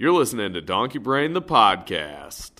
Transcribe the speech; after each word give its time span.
You're 0.00 0.12
listening 0.12 0.52
to 0.52 0.60
Donkey 0.60 1.00
Brained, 1.00 1.34
the 1.34 1.42
podcast. 1.42 2.52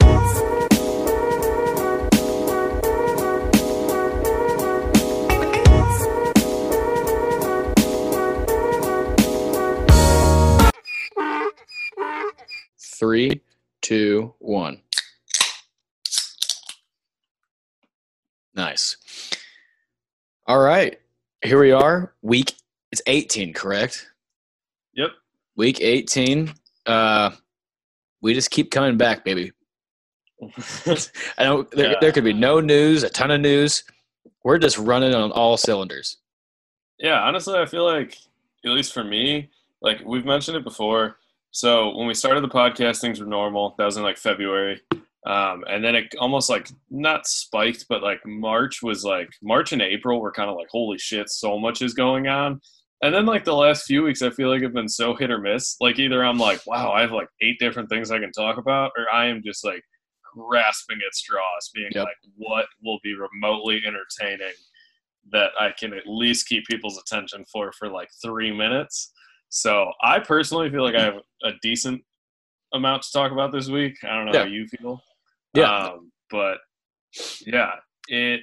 Three, 12.77 13.41
two, 13.83 14.35
one. 14.41 14.83
Nice. 18.57 18.97
All 20.49 20.59
right. 20.59 20.99
Here 21.45 21.61
we 21.61 21.71
are. 21.71 22.15
Week 22.21 22.53
it's 22.91 23.03
18, 23.07 23.53
correct? 23.53 24.11
Yep. 24.95 25.11
Week 25.55 25.81
18. 25.81 26.53
Uh 26.89 27.31
we 28.21 28.35
just 28.35 28.51
keep 28.51 28.71
coming 28.73 28.97
back, 28.97 29.25
baby. 29.25 29.53
I 31.39 31.45
know 31.45 31.63
there, 31.73 31.93
Yeah. 31.93 31.97
there 32.01 32.13
could 32.13 32.25
be 32.25 32.33
no 32.33 32.61
news, 32.61 33.03
a 33.03 33.09
ton 33.11 33.31
of 33.31 33.41
news. 33.41 33.85
We're 34.45 34.59
just 34.59 34.79
running 34.79 35.15
on 35.15 35.31
all 35.33 35.57
cylinders. 35.57 36.17
yeah, 36.99 37.21
honestly, 37.21 37.57
I 37.59 37.67
feel 37.67 37.85
like, 37.85 38.17
at 38.65 38.71
least 38.73 38.93
for 38.93 39.05
me, 39.05 39.51
like 39.83 40.01
we've 40.05 40.25
mentioned 40.25 40.57
it 40.57 40.65
before. 40.65 41.19
So 41.51 41.97
when 41.97 42.07
we 42.09 42.15
started 42.15 42.43
the 42.43 42.49
podcast, 42.49 43.01
things 43.01 43.21
were 43.21 43.27
normal. 43.27 43.75
That 43.79 43.85
was 43.85 43.97
in 43.97 44.03
like 44.03 44.17
February. 44.19 44.81
Um, 45.27 45.65
and 45.69 45.85
then 45.85 45.95
it 45.95 46.15
almost 46.19 46.49
like 46.51 46.69
not 46.91 47.27
spiked, 47.27 47.87
but 47.89 48.03
like 48.03 48.21
March 48.27 48.83
was 48.83 49.05
like 49.05 49.29
March 49.43 49.73
and 49.73 49.83
April 49.83 50.21
were 50.21 50.33
kind 50.33 50.51
of 50.51 50.57
like, 50.57 50.69
holy 50.71 50.99
shit, 50.99 51.29
so 51.31 51.59
much 51.59 51.83
is 51.83 51.95
going 51.95 52.27
on. 52.29 52.61
And 53.03 53.15
then 53.15 53.27
like 53.27 53.45
the 53.45 53.55
last 53.55 53.85
few 53.85 54.03
weeks, 54.03 54.23
I 54.23 54.31
feel 54.31 54.49
like 54.49 54.63
I've 54.65 54.73
been 54.73 54.89
so 54.89 55.15
hit 55.15 55.31
or 55.31 55.39
miss. 55.39 55.77
Like 55.81 55.99
either 55.99 56.25
I'm 56.25 56.39
like, 56.39 56.61
wow, 56.67 56.91
I 56.91 57.03
have 57.03 57.13
like 57.13 57.29
eight 57.41 57.59
different 57.61 57.89
things 57.89 58.11
I 58.11 58.19
can 58.19 58.33
talk 58.33 58.59
about, 58.59 58.91
or 58.97 59.07
I 59.13 59.27
am 59.27 59.41
just 59.45 59.65
like 59.65 59.83
grasping 60.35 60.99
at 61.07 61.15
straws, 61.15 61.71
being 61.75 61.91
Yep. 61.95 62.05
like, 62.05 62.17
what 62.37 62.67
will 62.83 62.99
be 63.05 63.15
remotely 63.15 63.81
entertaining 63.87 64.53
that 65.31 65.51
I 65.61 65.73
can 65.79 65.93
at 65.93 66.05
least 66.07 66.49
keep 66.49 66.65
people's 66.67 66.99
attention 66.99 67.45
for 67.53 67.71
for 67.73 67.89
like 67.89 68.09
three 68.23 68.51
minutes. 68.51 69.13
So 69.51 69.93
I 70.03 70.19
personally 70.19 70.69
feel 70.71 70.83
like 70.83 70.95
I 70.97 71.03
have 71.05 71.19
a 71.45 71.53
decent 71.63 72.03
amount 72.75 73.03
to 73.03 73.13
talk 73.13 73.31
about 73.33 73.53
this 73.53 73.69
week. 73.69 73.97
I 74.05 74.15
don't 74.15 74.27
know 74.27 74.33
Yeah. 74.33 74.41
how 74.41 74.47
you 74.47 74.67
feel. 74.67 75.01
Yeah. 75.55 75.71
Um, 75.89 76.11
but 76.31 76.59
yeah, 77.47 77.73
it 78.09 78.41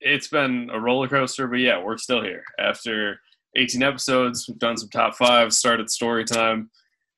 it's 0.00 0.28
been 0.28 0.68
a 0.70 0.78
roller 0.78 1.08
coaster, 1.08 1.46
but 1.48 1.60
yeah, 1.60 1.82
we're 1.82 1.96
still 1.96 2.22
here 2.22 2.44
after 2.58 3.18
18 3.56 3.82
episodes. 3.82 4.46
We've 4.48 4.58
done 4.58 4.76
some 4.76 4.88
top 4.88 5.14
five, 5.14 5.52
started 5.52 5.90
story 5.90 6.24
time. 6.24 6.70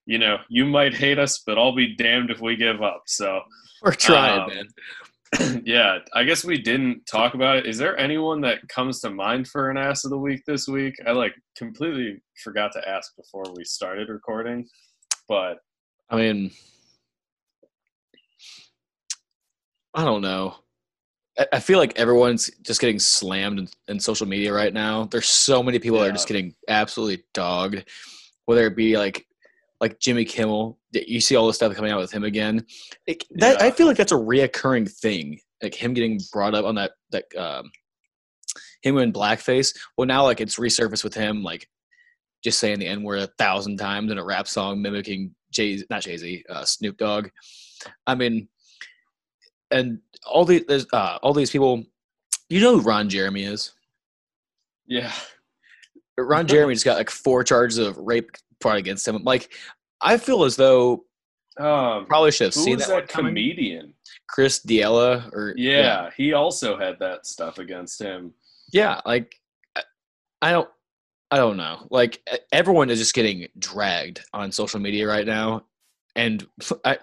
You 0.06 0.18
know, 0.18 0.36
you 0.48 0.64
might 0.64 0.94
hate 0.94 1.18
us, 1.18 1.42
but 1.44 1.58
I'll 1.58 1.74
be 1.74 1.96
damned 1.96 2.30
if 2.30 2.40
we 2.40 2.56
give 2.56 2.82
up. 2.82 3.02
So 3.06 3.40
We're 3.82 3.92
trying, 3.92 4.40
Um, 4.40 4.50
man. 4.54 5.62
yeah, 5.66 5.98
I 6.14 6.22
guess 6.22 6.44
we 6.44 6.58
didn't 6.58 7.04
talk 7.06 7.34
about 7.34 7.56
it. 7.56 7.66
Is 7.66 7.78
there 7.78 7.98
anyone 7.98 8.40
that 8.42 8.66
comes 8.68 9.00
to 9.00 9.10
mind 9.10 9.48
for 9.48 9.70
an 9.70 9.76
ass 9.76 10.04
of 10.04 10.10
the 10.10 10.18
week 10.18 10.42
this 10.46 10.68
week? 10.68 10.94
I 11.06 11.10
like 11.12 11.34
completely 11.56 12.22
forgot 12.44 12.70
to 12.72 12.88
ask 12.88 13.14
before 13.16 13.44
we 13.56 13.64
started 13.64 14.08
recording, 14.08 14.68
but 15.28 15.58
I 16.08 16.16
mean, 16.16 16.52
I 19.94 20.04
don't 20.04 20.22
know. 20.22 20.54
I- 21.52 21.60
feel 21.60 21.78
like 21.78 21.98
everyone's 21.98 22.50
just 22.62 22.80
getting 22.80 22.98
slammed 22.98 23.58
in, 23.58 23.68
in 23.88 24.00
social 24.00 24.26
media 24.26 24.52
right 24.52 24.72
now. 24.72 25.04
There's 25.04 25.28
so 25.28 25.62
many 25.62 25.78
people 25.78 25.98
that 25.98 26.08
are 26.08 26.12
just 26.12 26.28
getting 26.28 26.54
absolutely 26.68 27.24
dogged, 27.34 27.84
whether 28.46 28.66
it 28.66 28.76
be 28.76 28.96
like 28.96 29.26
like 29.80 30.00
Jimmy 30.00 30.24
Kimmel. 30.24 30.78
You 30.92 31.20
see 31.20 31.36
all 31.36 31.46
this 31.46 31.56
stuff 31.56 31.74
coming 31.74 31.92
out 31.92 32.00
with 32.00 32.12
him 32.12 32.24
again. 32.24 32.64
It, 33.06 33.24
that, 33.36 33.60
I 33.60 33.70
feel 33.70 33.86
like 33.86 33.98
that's 33.98 34.12
a 34.12 34.16
reoccurring 34.16 34.90
thing. 34.90 35.40
Like 35.62 35.74
him 35.74 35.92
getting 35.92 36.18
brought 36.32 36.54
up 36.54 36.64
on 36.64 36.76
that 36.76 36.92
that 37.10 37.24
um, 37.36 37.70
him 38.82 38.96
in 38.98 39.12
blackface. 39.12 39.76
Well, 39.96 40.06
now 40.06 40.24
like 40.24 40.40
it's 40.40 40.58
resurfaced 40.58 41.04
with 41.04 41.14
him 41.14 41.42
like 41.42 41.68
just 42.42 42.58
saying 42.58 42.78
the 42.78 42.86
N 42.86 43.02
word 43.02 43.20
a 43.20 43.28
thousand 43.38 43.76
times 43.78 44.10
in 44.10 44.18
a 44.18 44.24
rap 44.24 44.48
song, 44.48 44.80
mimicking 44.80 45.34
Jay, 45.50 45.82
not 45.90 46.02
Jay 46.02 46.16
Z, 46.16 46.44
uh, 46.48 46.64
Snoop 46.64 46.96
Dogg. 46.96 47.28
I 48.06 48.14
mean, 48.14 48.48
and 49.70 50.00
all 50.26 50.44
the 50.44 50.64
there's 50.66 50.86
uh, 50.92 51.18
all 51.22 51.32
these 51.34 51.50
people. 51.50 51.84
You 52.48 52.60
know 52.60 52.78
who 52.78 52.82
Ron 52.82 53.08
Jeremy 53.08 53.44
is? 53.44 53.72
yeah, 54.86 55.12
Ron 56.18 56.46
Jeremy 56.48 56.74
just 56.74 56.84
got 56.84 56.96
like 56.98 57.10
four 57.10 57.42
charges 57.44 57.78
of 57.78 57.96
rape 57.98 58.30
brought 58.60 58.76
against 58.78 59.06
him. 59.06 59.22
Like, 59.24 59.52
I 60.00 60.16
feel 60.16 60.44
as 60.44 60.56
though 60.56 61.04
um, 61.58 62.06
probably 62.06 62.30
should 62.30 62.46
have 62.46 62.54
seen 62.54 62.76
was 62.76 62.86
that, 62.86 63.06
that 63.06 63.08
comedian? 63.08 63.94
Chris 64.28 64.60
D'Elia 64.60 65.28
or 65.32 65.54
Yeah, 65.56 66.10
he 66.16 66.32
also 66.34 66.78
had 66.78 66.98
that 67.00 67.26
stuff 67.26 67.58
against 67.58 68.00
him. 68.00 68.32
yeah 68.72 69.00
like 69.06 69.34
I- 70.42 70.52
don't 70.52 70.68
i 71.32 71.36
don't 71.38 71.56
know 71.56 71.86
like 71.90 72.20
everyone 72.52 72.88
is 72.90 72.98
just 73.00 73.14
getting 73.14 73.48
dragged 73.58 74.20
on 74.32 74.52
social 74.52 74.78
media 74.78 75.08
right 75.08 75.26
now 75.26 75.64
and 76.16 76.46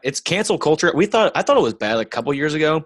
it's 0.03 0.19
cancel 0.19 0.57
culture 0.57 0.91
we 0.95 1.05
thought 1.05 1.31
i 1.35 1.41
thought 1.41 1.55
it 1.55 1.63
was 1.63 1.73
bad 1.73 1.97
a 1.97 2.05
couple 2.05 2.33
years 2.33 2.53
ago 2.53 2.85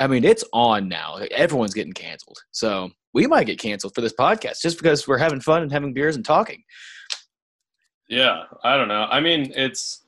i 0.00 0.06
mean 0.06 0.24
it's 0.24 0.42
on 0.52 0.88
now 0.88 1.16
everyone's 1.30 1.74
getting 1.74 1.92
canceled 1.92 2.38
so 2.50 2.90
we 3.14 3.26
might 3.26 3.46
get 3.46 3.58
canceled 3.58 3.94
for 3.94 4.00
this 4.00 4.14
podcast 4.18 4.60
just 4.60 4.76
because 4.78 5.06
we're 5.06 5.18
having 5.18 5.40
fun 5.40 5.62
and 5.62 5.70
having 5.72 5.92
beers 5.92 6.16
and 6.16 6.24
talking 6.24 6.62
Yeah, 8.08 8.42
I 8.64 8.76
don't 8.76 8.88
know. 8.88 9.06
I 9.08 9.20
mean, 9.20 9.52
it's 9.54 10.02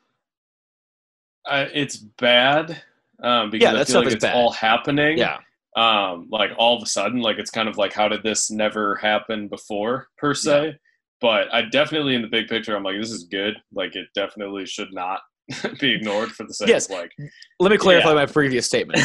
I, 1.47 1.63
it's 1.73 1.97
bad 1.97 2.83
um, 3.23 3.51
because 3.51 3.73
Yeah, 3.75 3.81
I 3.81 3.85
feel 3.85 4.03
like 4.03 4.13
it's 4.13 4.25
bad. 4.25 4.35
all 4.35 4.51
happening. 4.53 5.19
yeah 5.19 5.39
um, 5.77 6.29
like 6.31 6.51
all 6.59 6.77
of 6.77 6.83
a 6.83 6.87
sudden, 6.87 7.21
like 7.21 7.39
it's 7.39 7.51
kind 7.51 7.69
of 7.69 7.79
like 7.79 7.93
how 7.95 8.09
did 8.09 8.23
this 8.23 8.51
never 8.51 8.97
happen 8.97 9.49
before 9.49 10.09
per 10.19 10.35
se? 10.35 10.77
But 11.21 11.53
I 11.55 11.63
definitely 11.63 12.15
in 12.15 12.23
the 12.23 12.29
big 12.29 12.49
picture, 12.49 12.77
I'm 12.77 12.83
like 12.83 13.01
this 13.01 13.11
is 13.11 13.25
good. 13.25 13.55
Like 13.73 13.97
it 13.97 14.09
definitely 14.15 14.67
should 14.67 14.93
not 14.93 15.21
be 15.81 15.93
ignored 15.95 16.31
for 16.31 16.45
the 16.45 16.55
sake 16.55 16.69
Yes. 16.69 16.87
of 16.87 16.93
like 16.93 17.13
let 17.61 17.71
me 17.73 17.79
clarify 17.79 18.09
Yeah. 18.11 18.15
my 18.15 18.27
previous 18.27 18.67
statement 18.67 19.01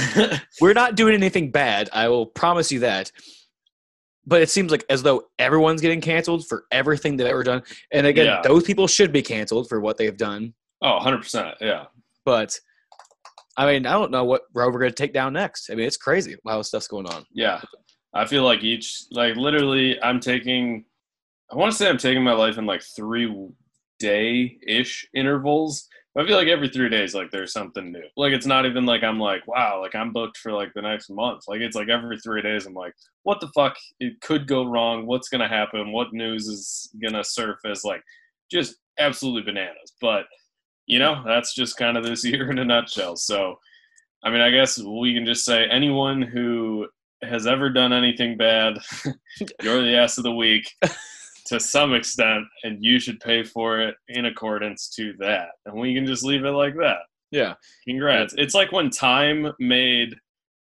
we're 0.61 0.73
not 0.73 0.95
doing 0.95 1.13
anything 1.13 1.51
bad 1.51 1.89
i 1.93 2.07
will 2.07 2.25
promise 2.25 2.71
you 2.71 2.79
that 2.79 3.11
but 4.25 4.41
it 4.41 4.49
seems 4.49 4.71
like 4.71 4.83
as 4.89 5.03
though 5.03 5.23
everyone's 5.39 5.81
getting 5.81 6.01
canceled 6.01 6.45
for 6.47 6.65
everything 6.71 7.17
they've 7.17 7.27
ever 7.27 7.43
done 7.43 7.61
and 7.91 8.05
again 8.07 8.25
Yeah. 8.25 8.41
those 8.43 8.63
people 8.63 8.87
should 8.87 9.11
be 9.11 9.21
canceled 9.21 9.69
for 9.69 9.79
what 9.79 9.97
they've 9.97 10.17
done 10.17 10.53
oh 10.81 10.95
100 10.95 11.17
percent 11.17 11.55
yeah 11.61 11.85
but 12.25 12.57
i 13.57 13.65
mean 13.65 13.85
i 13.85 13.91
don't 13.93 14.11
know 14.11 14.23
what 14.25 14.43
road 14.53 14.73
we're 14.73 14.79
going 14.79 14.91
to 14.91 14.95
take 14.95 15.13
down 15.13 15.33
next 15.33 15.69
i 15.69 15.75
mean 15.75 15.87
it's 15.87 15.97
crazy 15.97 16.35
how 16.47 16.61
stuff's 16.61 16.87
going 16.87 17.07
on 17.07 17.25
yeah. 17.31 17.61
I 18.13 18.25
feel 18.25 18.43
like 18.43 18.63
each 18.63 19.03
like 19.11 19.35
literally 19.35 20.01
I'm 20.01 20.19
taking 20.19 20.85
I 21.51 21.55
want 21.55 21.71
to 21.71 21.77
say 21.77 21.87
I'm 21.87 21.97
taking 21.99 22.23
my 22.23 22.31
life 22.33 22.57
in 22.57 22.65
like 22.65 22.81
three 22.95 23.31
day 23.99 24.57
ish 24.65 25.07
intervals. 25.13 25.87
I 26.17 26.25
feel 26.25 26.35
like 26.35 26.47
every 26.47 26.67
three 26.67 26.89
days, 26.89 27.13
like 27.13 27.29
there's 27.29 27.53
something 27.53 27.91
new. 27.91 28.03
Like 28.15 28.33
it's 28.33 28.47
not 28.47 28.65
even 28.65 28.87
like 28.87 29.03
I'm 29.03 29.19
like, 29.19 29.47
wow, 29.47 29.79
like 29.79 29.93
I'm 29.93 30.11
booked 30.11 30.37
for 30.37 30.51
like 30.51 30.73
the 30.73 30.81
next 30.81 31.11
month. 31.11 31.43
Like 31.47 31.61
it's 31.61 31.75
like 31.75 31.89
every 31.89 32.17
three 32.19 32.41
days, 32.41 32.65
I'm 32.65 32.73
like, 32.73 32.93
what 33.21 33.39
the 33.39 33.49
fuck? 33.53 33.75
It 33.99 34.19
could 34.21 34.47
go 34.47 34.65
wrong. 34.65 35.05
What's 35.05 35.29
gonna 35.29 35.47
happen? 35.47 35.91
What 35.91 36.13
news 36.13 36.47
is 36.47 36.89
gonna 37.03 37.23
surface? 37.23 37.83
Like, 37.83 38.01
just 38.51 38.77
absolutely 38.97 39.43
bananas. 39.43 39.93
But 40.01 40.25
you 40.87 40.97
know, 40.97 41.21
that's 41.23 41.53
just 41.53 41.77
kind 41.77 41.97
of 41.97 42.03
this 42.03 42.25
year 42.25 42.49
in 42.49 42.57
a 42.57 42.65
nutshell. 42.65 43.15
So, 43.15 43.59
I 44.23 44.31
mean, 44.31 44.41
I 44.41 44.49
guess 44.49 44.79
we 44.79 45.13
can 45.13 45.25
just 45.25 45.45
say 45.45 45.67
anyone 45.69 46.23
who 46.23 46.87
has 47.23 47.45
ever 47.45 47.69
done 47.69 47.93
anything 47.93 48.37
bad, 48.37 48.79
you're 49.61 49.83
the 49.83 49.97
ass 49.97 50.17
of 50.17 50.23
the 50.23 50.31
week 50.31 50.67
to 51.47 51.59
some 51.59 51.93
extent, 51.93 52.43
and 52.63 52.77
you 52.83 52.99
should 52.99 53.19
pay 53.19 53.43
for 53.43 53.79
it 53.81 53.95
in 54.09 54.25
accordance 54.25 54.89
to 54.95 55.13
that. 55.19 55.49
And 55.65 55.75
we 55.75 55.93
can 55.93 56.05
just 56.05 56.23
leave 56.23 56.45
it 56.45 56.51
like 56.51 56.75
that. 56.75 56.99
yeah 57.31 57.53
Congrats. 57.87 58.33
It's 58.37 58.53
like 58.53 58.71
when 58.71 58.89
Time 58.89 59.51
made 59.59 60.15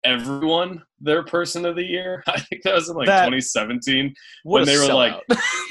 everyone 0.04 0.82
their 1.00 1.24
person 1.24 1.66
of 1.66 1.76
the 1.76 1.84
year. 1.84 2.24
I 2.28 2.40
think 2.40 2.64
that 2.64 2.74
was 2.76 2.90
in 2.90 2.96
like 2.96 3.08
That- 3.08 3.26
2017. 3.26 4.14
When 4.44 4.66
they 4.66 4.78
were 4.78 4.94
like-. 4.94 5.22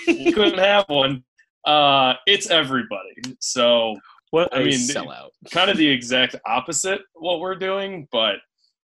You 0.06 0.32
couldn't 0.34 0.58
have 0.58 0.84
one. 0.88 1.24
Uh, 1.66 2.14
it's 2.26 2.48
everybody. 2.50 3.10
So 3.40 3.96
what 4.30 4.54
I 4.54 4.60
mean, 4.60 4.78
sellout 4.78 5.30
kind 5.50 5.70
of 5.70 5.76
the 5.76 5.88
exact 5.88 6.36
opposite 6.46 7.00
what 7.14 7.40
we're 7.40 7.56
doing, 7.56 8.06
but 8.12 8.36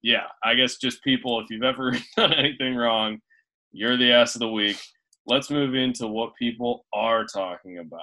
yeah, 0.04 0.26
I 0.44 0.54
guess 0.54 0.78
just 0.78 1.04
people, 1.04 1.40
if 1.40 1.48
you've 1.50 1.64
ever 1.64 1.92
done 2.18 2.34
anything 2.34 2.76
wrong, 2.76 3.20
you're 3.72 3.98
the 3.98 4.12
ass 4.12 4.36
of 4.36 4.40
the 4.40 4.50
week. 4.52 4.78
Let's 5.26 5.50
move 5.50 5.76
into 5.76 6.08
what 6.08 6.36
people 6.36 6.86
are 6.94 7.24
talking 7.26 7.78
about. 7.80 8.02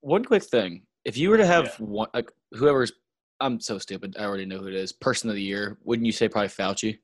one 0.00 0.24
quick 0.24 0.44
thing 0.44 0.82
if 1.04 1.16
you 1.16 1.28
were 1.30 1.36
to 1.38 1.46
have 1.46 1.64
Yeah. 1.64 1.86
one 1.86 2.08
like 2.14 2.30
whoever's 2.52 2.92
i'm 3.40 3.58
so 3.60 3.78
stupid 3.78 4.14
i 4.18 4.22
already 4.24 4.44
know 4.46 4.58
who 4.58 4.68
it 4.68 4.74
is 4.74 4.92
person 4.92 5.28
of 5.28 5.34
the 5.36 5.42
year 5.42 5.76
wouldn't 5.84 6.06
you 6.06 6.12
say 6.12 6.28
probably 6.28 6.48
fauci 6.48 6.98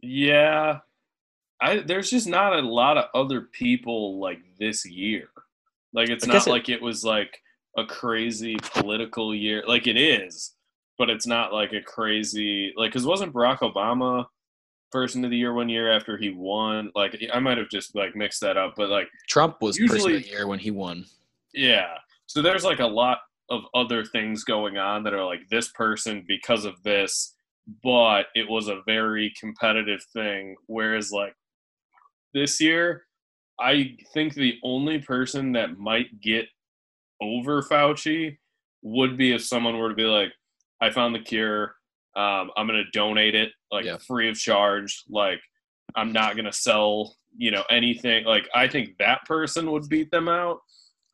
Yeah, 0.00 0.78
I 1.60 1.78
there's 1.78 2.10
just 2.10 2.28
not 2.28 2.52
a 2.56 2.60
lot 2.62 2.96
of 2.98 3.06
other 3.14 3.40
people 3.52 4.20
like 4.20 4.38
this 4.58 4.84
year. 4.86 5.28
Like 5.92 6.08
it's 6.10 6.26
not 6.26 6.46
it- 6.46 6.50
like 6.50 6.68
it 6.68 6.80
was 6.80 7.04
like 7.04 7.42
a 7.76 7.84
crazy 7.84 8.56
political 8.74 9.34
year. 9.34 9.64
Like 9.66 9.86
it 9.88 9.96
is, 9.96 10.54
but 10.98 11.10
it's 11.10 11.26
not 11.26 11.52
like 11.52 11.72
a 11.72 11.82
crazy 11.82 12.72
like 12.76 12.90
because 12.92 13.06
wasn't 13.06 13.32
Barack 13.34 13.58
Obama 13.60 14.26
person 14.90 15.24
of 15.24 15.30
the 15.30 15.36
year 15.36 15.52
one 15.52 15.68
year 15.68 15.92
after 15.92 16.16
he 16.16 16.30
won? 16.30 16.90
Like 16.94 17.20
I 17.32 17.38
might 17.38 17.58
have 17.58 17.68
just 17.68 17.94
like 17.94 18.16
mixed 18.16 18.40
that 18.40 18.56
up, 18.56 18.74
but 18.76 18.88
like 18.88 19.08
Trump 19.28 19.60
was 19.60 19.78
person 19.78 20.16
of 20.16 20.22
the 20.22 20.28
year 20.28 20.46
when 20.46 20.58
he 20.58 20.70
won. 20.70 21.04
yeah. 21.54 21.94
So 22.26 22.42
there's 22.42 22.64
like 22.64 22.80
a 22.80 22.86
lot 22.86 23.18
of 23.50 23.62
other 23.74 24.04
things 24.04 24.44
going 24.44 24.76
on 24.76 25.02
that 25.04 25.14
are 25.14 25.24
like 25.24 25.48
this 25.50 25.68
person 25.68 26.24
because 26.28 26.64
of 26.64 26.82
this, 26.82 27.34
but 27.82 28.26
it 28.34 28.48
was 28.48 28.68
a 28.68 28.82
very 28.86 29.32
competitive 29.38 30.02
thing. 30.12 30.54
Whereas 30.66 31.10
like 31.10 31.34
this 32.34 32.60
year, 32.60 33.04
I 33.58 33.96
think 34.12 34.34
the 34.34 34.56
only 34.62 34.98
person 34.98 35.52
that 35.52 35.78
might 35.78 36.20
get 36.20 36.46
over 37.20 37.62
Fauci 37.62 38.36
would 38.82 39.16
be 39.16 39.32
if 39.32 39.42
someone 39.42 39.78
were 39.78 39.88
to 39.88 39.94
be 39.94 40.04
like, 40.04 40.32
I 40.80 40.90
found 40.90 41.14
the 41.14 41.20
cure. 41.20 41.74
Um, 42.14 42.50
I'm 42.56 42.66
going 42.66 42.82
to 42.84 42.90
donate 42.92 43.34
it 43.34 43.50
like 43.70 43.84
Yeah. 43.84 43.98
free 43.98 44.28
of 44.28 44.38
charge. 44.38 45.04
Like, 45.08 45.40
I'm 45.94 46.12
not 46.12 46.34
going 46.34 46.44
to 46.44 46.52
sell, 46.52 47.16
you 47.36 47.50
know, 47.50 47.64
anything. 47.70 48.24
Like, 48.24 48.48
I 48.54 48.68
think 48.68 48.96
that 48.98 49.24
person 49.26 49.70
would 49.72 49.88
beat 49.88 50.10
them 50.10 50.28
out. 50.28 50.58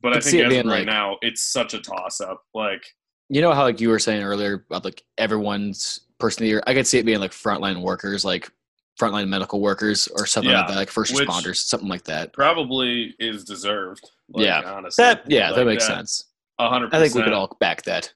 But 0.00 0.16
I 0.16 0.20
see 0.20 0.38
think 0.42 0.52
as 0.52 0.58
of 0.58 0.66
right 0.66 0.78
like- 0.78 0.86
now, 0.86 1.16
it's 1.22 1.42
such 1.42 1.72
a 1.74 1.80
toss 1.80 2.20
up. 2.20 2.42
Like, 2.54 2.82
You 3.30 3.40
know 3.40 3.52
how 3.52 3.62
like 3.62 3.80
you 3.80 3.88
were 3.88 3.98
saying 3.98 4.22
earlier 4.22 4.66
about 4.68 4.84
like 4.84 5.02
everyone's 5.16 6.00
person 6.18 6.42
of 6.42 6.44
the 6.44 6.48
year. 6.50 6.62
I 6.66 6.74
could 6.74 6.86
see 6.86 6.98
it 6.98 7.06
being 7.06 7.20
like 7.20 7.30
frontline 7.32 7.80
workers, 7.80 8.22
like 8.24 8.50
frontline 9.00 9.28
medical 9.28 9.60
workers 9.60 10.06
or 10.08 10.26
something 10.26 10.52
like 10.52 10.68
that, 10.68 10.76
like 10.76 10.90
first 10.90 11.14
responders, 11.14 11.56
something 11.56 11.88
like 11.88 12.04
that. 12.04 12.32
probably 12.34 13.14
is 13.18 13.44
deserved. 13.44 14.08
Like, 14.28 14.44
Yeah. 14.46 14.60
honestly, 14.70 15.02
That 15.02 15.22
yeah, 15.28 15.48
Like 15.48 15.56
that 15.56 15.64
makes 15.66 15.86
sense. 15.86 16.26
A 16.58 16.68
hundred. 16.68 16.94
I 16.94 17.00
think 17.00 17.14
we 17.14 17.22
could 17.22 17.32
all 17.32 17.56
back 17.58 17.82
that. 17.84 18.12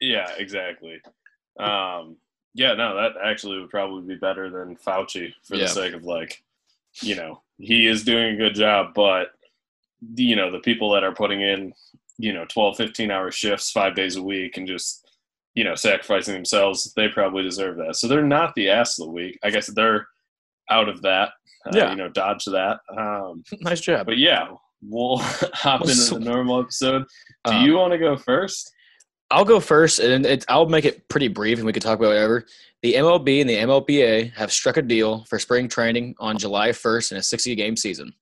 Yeah, 0.00 0.28
exactly. 0.36 1.00
Um, 1.60 2.16
yeah, 2.54 2.74
no, 2.74 2.94
that 2.96 3.12
actually 3.24 3.58
would 3.60 3.70
probably 3.70 4.02
be 4.14 4.18
better 4.18 4.50
than 4.50 4.76
Fauci 4.76 5.32
for 5.44 5.56
Yeah. 5.56 5.62
the 5.64 5.68
sake 5.68 5.94
of 5.94 6.04
like, 6.04 6.42
you 7.02 7.14
know, 7.16 7.42
he 7.58 7.86
is 7.86 8.04
doing 8.04 8.34
a 8.34 8.36
good 8.36 8.54
job, 8.54 8.92
but 8.94 9.28
you 10.14 10.34
know, 10.36 10.50
the 10.50 10.60
people 10.60 10.90
that 10.92 11.04
are 11.04 11.12
putting 11.14 11.42
in, 11.42 11.72
you 12.18 12.32
know, 12.32 12.44
12, 12.48 12.76
15 12.76 13.10
hour 13.10 13.30
shifts 13.30 13.70
five 13.70 13.94
days 13.94 14.16
a 14.16 14.22
week 14.22 14.56
and 14.56 14.66
just, 14.66 15.06
you 15.54 15.62
know, 15.64 15.74
sacrificing 15.74 16.32
themselves, 16.34 16.92
they 16.96 17.08
probably 17.08 17.42
deserve 17.42 17.76
that. 17.76 17.96
So 17.96 18.08
they're 18.08 18.22
not 18.22 18.54
the 18.54 18.70
ass 18.70 18.98
of 18.98 19.06
the 19.06 19.12
week. 19.12 19.38
I 19.42 19.50
guess 19.50 19.66
they're 19.66 20.06
out 20.70 20.88
of 20.88 21.02
that. 21.02 21.30
Uh, 21.66 21.70
Yeah. 21.74 21.90
You 21.90 21.96
know, 21.96 22.08
dodge 22.08 22.44
that. 22.46 22.80
Um, 22.96 23.44
nice 23.60 23.80
job. 23.80 24.06
but 24.06 24.16
yeah, 24.16 24.48
we'll 24.82 25.18
hop 25.52 25.82
into 25.82 26.14
the 26.14 26.20
normal 26.20 26.60
episode. 26.62 27.04
Do 27.44 27.52
Um, 27.52 27.64
you 27.66 27.74
want 27.74 27.92
to 27.92 27.98
go 27.98 28.16
first? 28.16 28.72
I'll 29.30 29.44
go 29.44 29.60
first, 29.60 30.00
and 30.00 30.26
it, 30.26 30.44
I'll 30.48 30.68
make 30.68 30.84
it 30.84 31.08
pretty 31.08 31.28
brief, 31.28 31.58
and 31.58 31.66
we 31.66 31.72
can 31.72 31.82
talk 31.82 31.98
about 31.98 32.08
whatever. 32.08 32.46
The 32.82 32.94
MLB 32.94 33.40
and 33.40 33.48
the 33.48 33.56
MLBA 33.56 34.32
have 34.34 34.50
struck 34.50 34.76
a 34.76 34.82
deal 34.82 35.24
for 35.28 35.38
spring 35.38 35.68
training 35.68 36.16
on 36.18 36.38
July 36.38 36.70
1st 36.70 37.12
in 37.12 37.18
a 37.18 37.22
60 37.22 37.54
game 37.54 37.76
season. 37.76 38.12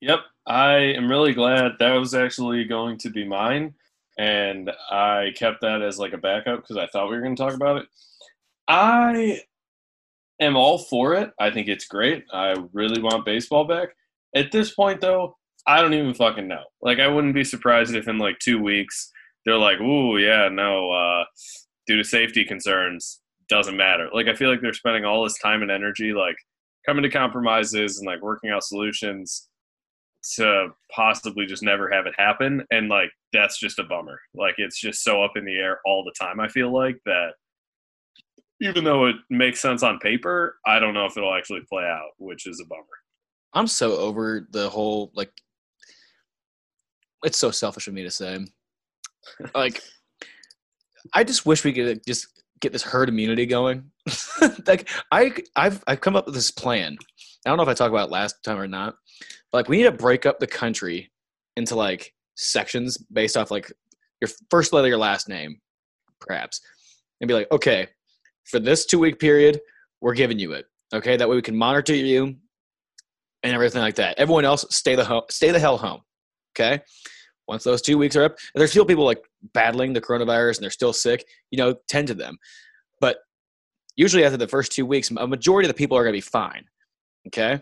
Yep, 0.00 0.20
I 0.46 0.74
am 0.74 1.10
really 1.10 1.34
glad 1.34 1.72
that 1.78 1.94
was 1.94 2.14
actually 2.14 2.64
going 2.64 2.98
to 2.98 3.10
be 3.10 3.26
mine, 3.26 3.74
and 4.18 4.70
I 4.90 5.32
kept 5.34 5.60
that 5.62 5.82
as 5.82 5.98
like 5.98 6.12
a 6.12 6.18
backup 6.18 6.62
because 6.62 6.76
I 6.76 6.86
thought 6.86 7.08
we 7.08 7.16
were 7.16 7.22
going 7.22 7.36
to 7.36 7.42
talk 7.42 7.54
about 7.54 7.78
it. 7.78 7.86
I 8.68 9.40
am 10.40 10.56
all 10.56 10.78
for 10.78 11.14
it. 11.14 11.32
I 11.40 11.50
think 11.50 11.68
it's 11.68 11.86
great. 11.86 12.24
I 12.32 12.54
really 12.72 13.02
want 13.02 13.24
baseball 13.24 13.64
back. 13.64 13.90
At 14.34 14.52
this 14.52 14.74
point, 14.74 15.00
though, 15.00 15.36
I 15.66 15.80
don't 15.80 15.94
even 15.94 16.14
fucking 16.14 16.48
know. 16.48 16.64
Like, 16.82 16.98
I 16.98 17.08
wouldn't 17.08 17.34
be 17.34 17.44
surprised 17.44 17.94
if 17.94 18.08
in 18.08 18.18
like 18.18 18.38
two 18.38 18.62
weeks 18.62 19.10
they're 19.44 19.58
like, 19.58 19.80
"Ooh, 19.80 20.18
yeah, 20.18 20.48
no, 20.48 20.90
uh, 20.90 21.24
due 21.86 21.96
to 21.96 22.04
safety 22.04 22.44
concerns, 22.44 23.20
doesn't 23.48 23.76
matter." 23.76 24.08
Like, 24.12 24.28
I 24.28 24.34
feel 24.34 24.50
like 24.50 24.60
they're 24.60 24.72
spending 24.72 25.04
all 25.04 25.24
this 25.24 25.38
time 25.38 25.62
and 25.62 25.70
energy 25.70 26.12
like 26.12 26.36
coming 26.86 27.02
to 27.02 27.10
compromises 27.10 27.98
and 27.98 28.06
like 28.06 28.22
working 28.22 28.50
out 28.50 28.64
solutions 28.64 29.48
to 30.36 30.68
possibly 30.90 31.46
just 31.46 31.62
never 31.62 31.90
have 31.90 32.06
it 32.06 32.14
happen 32.16 32.64
and 32.70 32.88
like 32.88 33.10
that's 33.34 33.58
just 33.58 33.78
a 33.78 33.84
bummer 33.84 34.18
like 34.34 34.54
it's 34.56 34.80
just 34.80 35.04
so 35.04 35.22
up 35.22 35.32
in 35.36 35.44
the 35.44 35.52
air 35.52 35.80
all 35.84 36.02
the 36.02 36.14
time 36.18 36.40
i 36.40 36.48
feel 36.48 36.72
like 36.72 36.96
that 37.04 37.32
even 38.62 38.84
though 38.84 39.04
it 39.04 39.16
makes 39.28 39.60
sense 39.60 39.82
on 39.82 39.98
paper 39.98 40.56
i 40.64 40.78
don't 40.78 40.94
know 40.94 41.04
if 41.04 41.14
it'll 41.18 41.34
actually 41.34 41.60
play 41.68 41.84
out 41.84 42.08
which 42.16 42.46
is 42.46 42.58
a 42.58 42.66
bummer 42.66 42.86
I'm 43.54 43.68
so 43.68 43.96
over 43.96 44.46
the 44.50 44.68
whole 44.68 45.12
like. 45.14 45.30
It's 47.24 47.38
so 47.38 47.50
selfish 47.50 47.88
of 47.88 47.94
me 47.94 48.02
to 48.02 48.10
say. 48.10 48.38
Like, 49.54 49.80
I 51.14 51.24
just 51.24 51.46
wish 51.46 51.64
we 51.64 51.72
could 51.72 52.02
just 52.06 52.28
get 52.60 52.72
this 52.72 52.82
herd 52.82 53.08
immunity 53.08 53.46
going. 53.46 53.90
like, 54.66 54.90
I 55.10 55.32
I've 55.56 55.82
I've 55.86 56.02
come 56.02 56.14
up 56.14 56.26
with 56.26 56.34
this 56.34 56.50
plan. 56.50 56.98
I 57.46 57.48
don't 57.48 57.56
know 57.56 57.62
if 57.62 57.68
I 57.70 57.74
talked 57.74 57.90
about 57.90 58.08
it 58.08 58.12
last 58.12 58.44
time 58.44 58.58
or 58.58 58.68
not. 58.68 58.96
But 59.50 59.58
like, 59.58 59.68
we 59.68 59.78
need 59.78 59.84
to 59.84 59.92
break 59.92 60.26
up 60.26 60.40
the 60.40 60.46
country 60.46 61.10
into 61.56 61.74
like 61.74 62.12
sections 62.36 62.98
based 63.12 63.36
off 63.36 63.50
like 63.50 63.72
your 64.20 64.28
first 64.50 64.74
letter, 64.74 64.88
your 64.88 64.98
last 64.98 65.26
name, 65.26 65.58
perhaps, 66.20 66.60
and 67.20 67.28
be 67.28 67.34
like, 67.34 67.50
okay, 67.50 67.88
for 68.44 68.60
this 68.60 68.84
two 68.84 68.98
week 68.98 69.18
period, 69.18 69.58
we're 70.02 70.14
giving 70.14 70.38
you 70.38 70.52
it. 70.52 70.66
Okay, 70.92 71.16
that 71.16 71.28
way 71.28 71.36
we 71.36 71.42
can 71.42 71.56
monitor 71.56 71.94
you 71.94 72.36
and 73.42 73.54
everything 73.54 73.80
like 73.80 73.94
that. 73.96 74.18
Everyone 74.18 74.44
else, 74.44 74.64
stay 74.70 74.94
the 74.94 75.04
ho- 75.04 75.24
stay 75.30 75.50
the 75.50 75.58
hell 75.58 75.78
home. 75.78 76.00
Okay. 76.52 76.80
Once 77.46 77.64
those 77.64 77.82
two 77.82 77.98
weeks 77.98 78.16
are 78.16 78.24
up, 78.24 78.36
there's 78.54 78.70
still 78.70 78.84
people 78.84 79.04
like 79.04 79.22
battling 79.52 79.92
the 79.92 80.00
coronavirus 80.00 80.56
and 80.56 80.62
they're 80.62 80.70
still 80.70 80.92
sick. 80.92 81.26
You 81.50 81.58
know, 81.58 81.74
tend 81.88 82.08
to 82.08 82.14
them. 82.14 82.38
But 83.00 83.18
usually 83.96 84.24
after 84.24 84.36
the 84.36 84.48
first 84.48 84.72
two 84.72 84.86
weeks, 84.86 85.10
a 85.10 85.26
majority 85.26 85.68
of 85.68 85.74
the 85.74 85.78
people 85.78 85.96
are 85.96 86.02
going 86.02 86.12
to 86.12 86.16
be 86.16 86.20
fine. 86.20 86.64
Okay. 87.26 87.60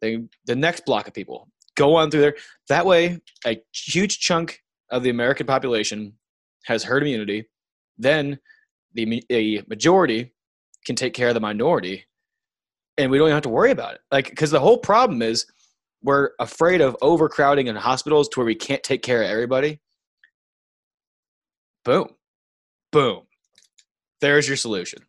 They, 0.00 0.24
the 0.46 0.56
next 0.56 0.84
block 0.84 1.08
of 1.08 1.14
people 1.14 1.48
go 1.76 1.96
on 1.96 2.10
through 2.10 2.20
there. 2.20 2.36
That 2.68 2.86
way, 2.86 3.20
a 3.46 3.60
huge 3.72 4.20
chunk 4.20 4.60
of 4.90 5.02
the 5.02 5.10
American 5.10 5.46
population 5.46 6.14
has 6.66 6.84
herd 6.84 7.02
immunity. 7.02 7.48
Then 7.98 8.38
the 8.92 9.24
a 9.30 9.62
majority 9.68 10.32
can 10.84 10.94
take 10.94 11.14
care 11.14 11.28
of 11.28 11.34
the 11.34 11.40
minority 11.40 12.04
and 12.96 13.10
we 13.10 13.18
don't 13.18 13.30
have 13.30 13.42
to 13.42 13.48
worry 13.48 13.70
about 13.70 13.94
it. 13.94 14.00
Like, 14.12 14.30
because 14.30 14.50
the 14.50 14.60
whole 14.60 14.78
problem 14.78 15.22
is 15.22 15.46
we're 16.04 16.30
afraid 16.38 16.80
of 16.80 16.96
overcrowding 17.02 17.66
in 17.66 17.74
hospitals 17.74 18.28
to 18.28 18.38
where 18.40 18.46
we 18.46 18.54
can't 18.54 18.82
take 18.82 19.02
care 19.02 19.22
of 19.22 19.28
everybody. 19.30 19.80
Boom, 21.84 22.08
boom. 22.92 23.22
There's 24.20 24.46
your 24.46 24.56
solution. 24.56 25.00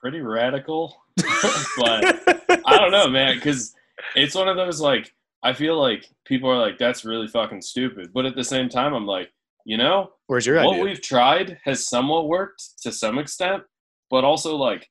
pretty 0.00 0.20
radical 0.20 0.94
but 1.16 2.22
i 2.66 2.76
don't 2.78 2.90
know 2.92 3.08
man 3.08 3.34
because 3.36 3.74
it's 4.14 4.34
one 4.34 4.46
of 4.46 4.56
those 4.56 4.80
like 4.80 5.10
i 5.42 5.52
feel 5.52 5.80
like 5.80 6.06
people 6.26 6.48
are 6.48 6.58
like 6.58 6.76
that's 6.78 7.04
really 7.04 7.26
fucking 7.26 7.62
stupid 7.62 8.12
but 8.12 8.26
at 8.26 8.36
the 8.36 8.44
same 8.44 8.68
time 8.68 8.92
i'm 8.92 9.06
like 9.06 9.32
you 9.64 9.76
know 9.76 10.10
Where's 10.28 10.46
your 10.46 10.56
what 10.56 10.74
idea? 10.74 10.84
we've 10.84 11.00
tried 11.00 11.58
has 11.64 11.86
somewhat 11.86 12.28
worked 12.28 12.82
to 12.82 12.90
some 12.92 13.18
extent, 13.18 13.62
but 14.10 14.24
also 14.24 14.56
like 14.56 14.88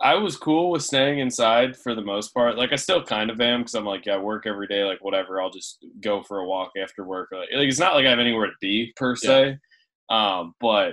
I 0.00 0.14
was 0.14 0.36
cool 0.36 0.70
with 0.70 0.84
staying 0.84 1.18
inside 1.18 1.76
for 1.76 1.94
the 1.94 2.02
most 2.02 2.32
part. 2.32 2.56
Like 2.56 2.72
I 2.72 2.76
still 2.76 3.02
kind 3.02 3.30
of 3.30 3.40
am 3.40 3.60
because 3.60 3.74
I'm 3.74 3.84
like, 3.84 4.06
yeah, 4.06 4.14
I 4.14 4.18
work 4.18 4.46
every 4.46 4.68
day, 4.68 4.84
like 4.84 5.02
whatever. 5.02 5.40
I'll 5.40 5.50
just 5.50 5.84
go 6.00 6.22
for 6.22 6.38
a 6.38 6.46
walk 6.46 6.72
after 6.80 7.04
work. 7.04 7.30
Like, 7.32 7.48
like 7.52 7.68
it's 7.68 7.80
not 7.80 7.94
like 7.94 8.06
I 8.06 8.10
have 8.10 8.20
anywhere 8.20 8.46
to 8.46 8.52
be 8.60 8.92
per 8.96 9.16
se. 9.16 9.58
Um, 10.08 10.54
but 10.60 10.92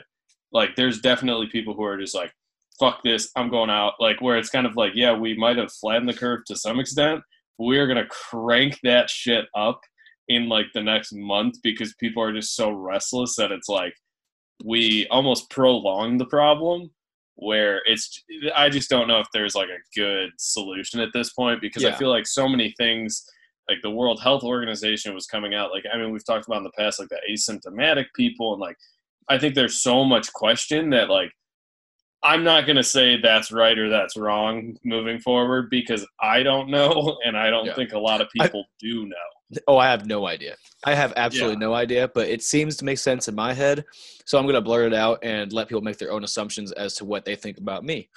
like 0.52 0.76
there's 0.76 1.02
definitely 1.02 1.48
people 1.52 1.76
who 1.76 1.84
are 1.84 1.98
just 1.98 2.16
like, 2.16 2.32
fuck 2.80 3.04
this, 3.04 3.30
I'm 3.36 3.50
going 3.50 3.70
out. 3.70 3.94
Like 4.00 4.22
where 4.22 4.38
it's 4.38 4.50
kind 4.50 4.66
of 4.66 4.76
like, 4.76 4.94
yeah, 4.96 5.14
we 5.14 5.38
might 5.38 5.58
have 5.58 5.72
flattened 5.72 6.10
the 6.10 6.14
curve 6.14 6.42
to 6.48 6.56
some 6.56 6.80
extent. 6.80 7.22
But 7.60 7.66
we 7.66 7.78
are 7.78 7.88
gonna 7.88 8.08
crank 8.08 8.80
that 8.84 9.10
shit 9.10 9.46
up 9.56 9.80
in 10.28 10.50
like 10.50 10.68
the 10.74 10.82
next 10.82 11.14
month 11.14 11.56
because 11.62 11.94
people 12.00 12.24
are 12.24 12.34
just 12.34 12.56
so 12.56 12.72
restless 12.72 13.36
that 13.36 13.52
it's 13.52 13.70
like 13.70 13.94
we 14.64 15.08
almost 15.12 15.50
prolong 15.52 16.18
the 16.18 16.26
problem 16.26 16.90
where 17.36 17.82
it's 17.86 18.24
I 18.56 18.70
just 18.70 18.89
don't 18.89 19.08
know 19.08 19.20
if 19.20 19.27
there's 19.34 19.56
like 19.56 19.70
a 19.70 20.00
good 20.00 20.30
solution 20.38 21.00
at 21.01 21.10
this 21.13 21.34
point 21.34 21.60
because 21.62 21.84
I 21.84 21.92
feel 21.92 22.10
like 22.10 22.25
so 22.27 22.48
many 22.48 22.74
things 22.77 23.25
like 23.68 23.80
the 23.84 23.89
World 23.92 24.22
Health 24.22 24.44
Organization 24.44 25.13
was 25.13 25.25
coming 25.25 25.54
out 25.54 25.72
like 25.72 25.84
I 25.94 25.98
mean 25.98 26.12
we've 26.12 26.25
talked 26.25 26.46
about 26.48 26.60
in 26.60 26.63
the 26.63 26.72
past 26.77 27.00
like 27.00 27.10
the 27.10 27.20
asymptomatic 27.30 28.06
people 28.15 28.54
and 28.54 28.62
like 28.62 28.77
I 29.27 29.38
think 29.38 29.54
there's 29.56 29.82
so 29.82 30.06
much 30.06 30.32
question 30.34 30.89
that 30.92 31.10
like 31.10 31.32
I'm 32.24 32.44
not 32.44 32.65
going 32.65 32.77
to 32.77 32.84
say 32.84 33.20
that's 33.22 33.51
right 33.51 33.77
or 33.77 33.89
that's 33.89 34.15
wrong 34.18 34.77
moving 34.84 35.20
forward 35.20 35.70
because 35.70 36.08
I 36.22 36.42
don't 36.42 36.70
know 36.77 37.18
and 37.25 37.38
I 37.38 37.50
don't 37.50 37.65
Yeah. 37.65 37.75
think 37.75 37.92
a 37.94 38.00
lot 38.00 38.22
of 38.22 38.27
I- 38.39 38.44
people 38.48 38.65
do 38.80 39.06
know. 39.06 39.15
Oh, 39.68 39.78
I 39.78 39.88
have 39.90 40.06
no 40.06 40.25
idea. 40.25 40.56
I 40.84 40.96
have 40.96 41.14
absolutely 41.16 41.54
Yeah. 41.54 41.68
no 41.68 41.74
idea, 41.74 42.08
but 42.08 42.28
it 42.30 42.44
seems 42.44 42.78
to 42.78 42.86
make 42.86 42.98
sense 42.98 43.28
in 43.28 43.36
my 43.36 43.54
head. 43.54 43.86
So 44.25 44.38
I'm 44.38 44.46
going 44.46 44.56
to 44.56 44.62
blur 44.62 44.88
it 44.88 44.94
out 44.94 45.20
and 45.24 45.54
let 45.54 45.68
people 45.68 45.82
make 45.82 45.98
their 45.98 46.12
own 46.12 46.24
assumptions 46.24 46.72
as 46.72 46.96
to 46.96 47.06
what 47.06 47.25
they 47.25 47.36
think 47.36 47.58
about 47.58 47.84
me. 47.84 48.10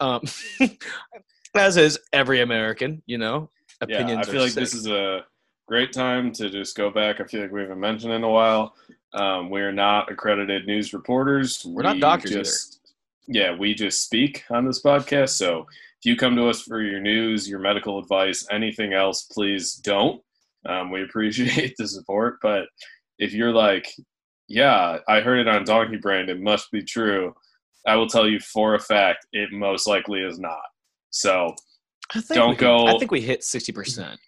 Um, 0.00 0.22
as 1.54 1.76
is 1.76 1.98
every 2.12 2.40
American, 2.40 3.02
you 3.06 3.18
know. 3.18 3.50
Yeah, 3.86 3.96
Opinions 3.96 4.28
I 4.28 4.32
feel 4.32 4.42
like 4.42 4.52
this 4.52 4.74
is 4.74 4.86
a 4.86 5.24
great 5.66 5.92
time 5.92 6.32
to 6.32 6.50
just 6.50 6.76
go 6.76 6.90
back. 6.90 7.20
I 7.20 7.24
feel 7.24 7.40
like 7.40 7.52
we 7.52 7.62
haven't 7.62 7.80
mentioned 7.80 8.12
in 8.12 8.24
a 8.24 8.28
while. 8.28 8.74
Um, 9.14 9.50
we 9.50 9.62
are 9.62 9.72
not 9.72 10.10
accredited 10.12 10.66
news 10.66 10.92
reporters. 10.92 11.64
We're 11.64 11.82
not 11.82 11.98
doctors 11.98 12.30
just, 12.30 12.80
Yeah, 13.26 13.56
we 13.56 13.74
just 13.74 14.02
speak 14.04 14.44
on 14.50 14.66
this 14.66 14.82
podcast. 14.82 15.30
So 15.30 15.60
if 15.98 16.04
you 16.04 16.16
come 16.16 16.36
to 16.36 16.48
us 16.48 16.60
for 16.60 16.82
your 16.82 17.00
news, 17.00 17.48
your 17.48 17.58
medical 17.58 17.98
advice, 17.98 18.46
anything 18.50 18.92
else, 18.92 19.22
please 19.22 19.74
don't. 19.74 20.22
Um, 20.68 20.90
we 20.90 21.02
appreciate 21.02 21.74
the 21.78 21.88
support. 21.88 22.38
But 22.42 22.64
if 23.18 23.32
you're 23.32 23.52
like, 23.52 23.86
yeah, 24.48 24.98
I 25.08 25.20
heard 25.20 25.38
it 25.40 25.48
on 25.48 25.64
Donkey 25.64 25.96
Brained, 25.96 26.28
it 26.28 26.40
must 26.40 26.70
be 26.70 26.82
true. 26.82 27.34
I 27.86 27.96
will 27.96 28.08
tell 28.08 28.28
you 28.28 28.40
for 28.40 28.74
a 28.74 28.78
fact, 28.80 29.26
it 29.32 29.50
most 29.52 29.86
likely 29.86 30.20
is 30.20 30.38
not. 30.38 30.58
So 31.10 31.54
I 32.14 32.20
think 32.20 32.34
Don't 32.38 32.50
we 32.50 32.56
can- 32.56 32.88
I 32.94 32.98
think 32.98 33.10
we 33.10 33.20
hit 33.20 33.42
sixty 33.44 33.72
percent. 33.72 34.18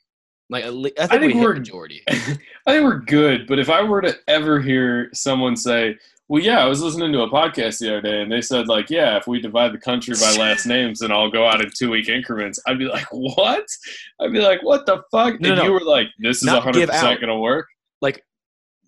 Like 0.49 0.65
at 0.65 0.75
le- 0.75 0.91
I 0.99 1.07
think, 1.07 1.11
think 1.23 1.23
we 1.35 1.39
hit 1.41 1.45
we're- 1.47 1.59
majority. 1.59 2.03
I 2.09 2.73
think 2.73 2.85
we're 2.85 3.01
good, 3.01 3.47
but 3.47 3.59
if 3.59 3.69
I 3.71 3.83
were 3.83 4.01
to 4.03 4.15
ever 4.29 4.61
hear 4.61 5.09
someone 5.13 5.57
say, 5.57 5.97
"Well, 6.29 6.43
yeah, 6.43 6.65
I 6.65 6.67
was 6.67 6.83
listening 6.83 7.13
to 7.13 7.23
a 7.23 7.31
podcast 7.31 7.79
the 7.79 7.89
other 7.89 8.01
day, 8.01 8.23
and 8.23 8.31
they 8.31 8.41
said 8.41 8.69
like, 8.69 8.91
yeah, 8.91 9.17
if 9.17 9.27
we 9.27 9.41
divide 9.41 9.73
the 9.73 9.79
country 9.79 10.15
by 10.15 10.35
last 10.39 10.67
names, 10.67 11.01
then 11.01 11.13
I'll 11.13 11.31
go 11.31 11.47
out 11.47 11.61
in 11.61 11.71
two 11.77 11.91
week 11.91 12.09
increments," 12.09 12.61
I'd 12.67 12.79
be 12.79 12.87
like, 12.87 13.07
"What?" 13.13 13.67
I'd 14.21 14.33
be 14.33 14.41
like, 14.41 14.63
"What 14.63 14.87
the 14.87 15.03
fuck?" 15.11 15.41
No, 15.41 15.51
and 15.51 15.59
no. 15.59 15.65
you 15.65 15.73
were 15.73 15.81
like, 15.81 16.09
"This 16.19 16.43
is 16.43 16.51
one 16.51 16.63
hundred 16.63 16.89
percent 16.89 17.21
gonna 17.21 17.39
work." 17.39 17.67
Like 18.01 18.25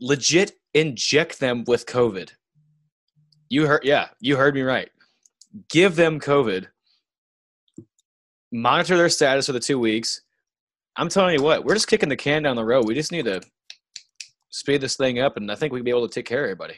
legit 0.00 0.52
inject 0.74 1.40
them 1.40 1.64
with 1.66 1.86
COVID. 1.86 2.30
You 3.48 3.66
heard 3.66 3.84
yeah, 3.84 4.08
you 4.20 4.36
heard 4.36 4.54
me 4.54 4.62
right. 4.62 4.90
Give 5.70 5.94
them 5.96 6.20
COVID. 6.20 6.66
Monitor 8.52 8.96
their 8.96 9.08
status 9.08 9.46
for 9.46 9.52
the 9.52 9.60
two 9.60 9.78
weeks. 9.78 10.20
I'm 10.96 11.08
telling 11.08 11.34
you 11.34 11.42
what, 11.42 11.64
we're 11.64 11.74
just 11.74 11.88
kicking 11.88 12.08
the 12.08 12.16
can 12.16 12.42
down 12.42 12.56
the 12.56 12.64
road. 12.64 12.86
We 12.86 12.94
just 12.94 13.10
need 13.10 13.24
to 13.24 13.40
speed 14.50 14.80
this 14.80 14.96
thing 14.96 15.18
up, 15.18 15.36
and 15.36 15.50
I 15.50 15.56
think 15.56 15.72
we'll 15.72 15.82
be 15.82 15.90
able 15.90 16.08
to 16.08 16.14
take 16.14 16.26
care 16.26 16.44
of 16.44 16.44
everybody. 16.44 16.76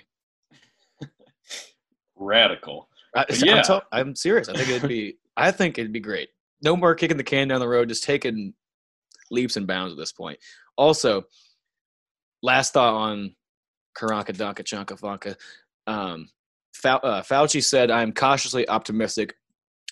Radical. 2.16 2.88
I, 3.14 3.24
But 3.28 3.42
I'm, 3.42 3.46
Yeah, 3.46 3.80
I'm 3.92 4.16
serious. 4.16 4.48
I 4.48 4.54
think 4.54 4.68
it'd 4.68 4.88
be. 4.88 5.16
I 5.36 5.50
think 5.50 5.78
it'd 5.78 5.92
be 5.92 6.00
great. 6.00 6.30
No 6.62 6.76
more 6.76 6.94
kicking 6.94 7.18
the 7.18 7.24
can 7.24 7.48
down 7.48 7.60
the 7.60 7.68
road. 7.68 7.88
Just 7.88 8.04
taking 8.04 8.54
leaps 9.30 9.56
and 9.56 9.66
bounds 9.66 9.92
at 9.92 9.98
this 9.98 10.12
point. 10.12 10.38
Also, 10.76 11.24
last 12.42 12.72
thought 12.72 12.94
on 12.94 13.34
Karanka 13.96 14.34
Donka 14.34 14.62
Chanka 14.64 14.98
Funka. 14.98 15.36
Um, 15.86 16.28
Fau- 16.74 16.98
uh, 16.98 17.22
Fauci 17.22 17.62
said, 17.62 17.90
"I'm 17.90 18.12
cautiously 18.12 18.68
optimistic. 18.68 19.34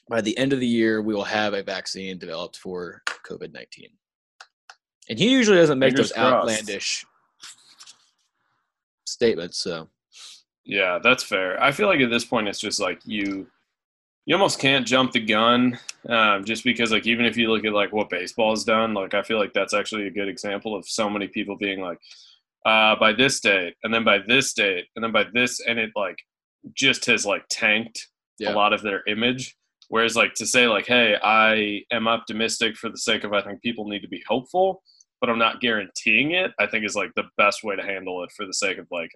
By 0.09 0.21
the 0.21 0.37
end 0.37 0.53
of 0.53 0.61
the 0.61 0.67
year, 0.67 1.01
we 1.03 1.15
will 1.15 1.25
have 1.25 1.55
a 1.55 1.63
vaccine 1.63 2.19
developed 2.19 2.57
for 2.57 3.03
COVID-19." 3.29 3.91
And 5.09 5.19
he 5.19 5.31
usually 5.31 5.59
doesn't 5.59 5.79
make 5.79 5.91
Fingers 5.91 6.11
those 6.11 6.13
crossed. 6.13 6.35
outlandish 6.35 7.05
statements. 9.07 9.59
So 9.59 9.89
Yeah, 10.65 10.99
that's 11.03 11.23
fair. 11.23 11.63
I 11.63 11.73
feel 11.73 11.89
like 11.89 12.01
at 12.01 12.11
this 12.11 12.25
point, 12.25 12.49
it's 12.49 12.61
just 12.61 12.81
like 12.81 13.01
you, 13.05 13.47
you 14.27 14.35
almost 14.35 14.59
can't 14.59 14.87
jump 14.87 15.13
the 15.13 15.21
gun, 15.21 15.79
um, 16.09 16.45
just 16.45 16.65
because 16.65 16.91
like 16.91 17.07
even 17.07 17.27
if 17.27 17.37
you 17.37 17.51
look 17.51 17.65
at 17.65 17.73
like 17.73 17.93
what 17.93 18.09
baseball's 18.09 18.65
done, 18.65 18.95
like 18.95 19.13
I 19.15 19.23
feel 19.23 19.39
like 19.39 19.53
that's 19.53 19.75
actually 19.75 20.07
a 20.07 20.11
good 20.11 20.29
example 20.29 20.75
of 20.75 20.87
so 20.89 21.11
many 21.11 21.29
people 21.29 21.57
being 21.57 21.81
like, 21.81 21.99
uh, 22.65 22.97
by 22.97 23.13
this 23.13 23.41
date, 23.41 23.75
and 23.83 23.93
then 23.93 24.05
by 24.05 24.19
this 24.27 24.55
date, 24.55 24.87
and 24.97 25.05
then 25.05 25.13
by 25.13 25.25
this, 25.35 25.61
and 25.61 25.79
it 25.79 25.91
like 25.95 26.17
just 26.75 27.05
has 27.07 27.27
like 27.27 27.45
tanked 27.51 28.09
Yeah. 28.39 28.53
a 28.53 28.55
lot 28.55 28.73
of 28.73 28.81
their 28.83 29.03
image. 29.07 29.55
Whereas 29.89 30.17
like 30.17 30.33
to 30.37 30.47
say 30.47 30.67
like, 30.67 30.87
hey, 30.87 31.17
I 31.23 31.83
am 31.95 32.09
optimistic 32.09 32.77
for 32.77 32.89
the 32.89 32.97
sake 32.97 33.23
of 33.25 33.35
I 33.35 33.43
think 33.43 33.61
people 33.61 33.87
need 33.87 34.01
to 34.01 34.09
be 34.09 34.23
hopeful, 34.27 34.83
but 35.21 35.29
I'm 35.29 35.39
not 35.39 35.61
guaranteeing 35.61 36.31
it. 36.31 36.53
I 36.59 36.67
think 36.67 36.87
is 36.87 36.97
like 36.97 37.13
the 37.17 37.25
best 37.37 37.63
way 37.63 37.77
to 37.77 37.83
handle 37.83 38.25
it 38.25 38.33
for 38.33 38.47
the 38.47 38.55
sake 38.55 38.79
of 38.79 38.87
like, 38.91 39.11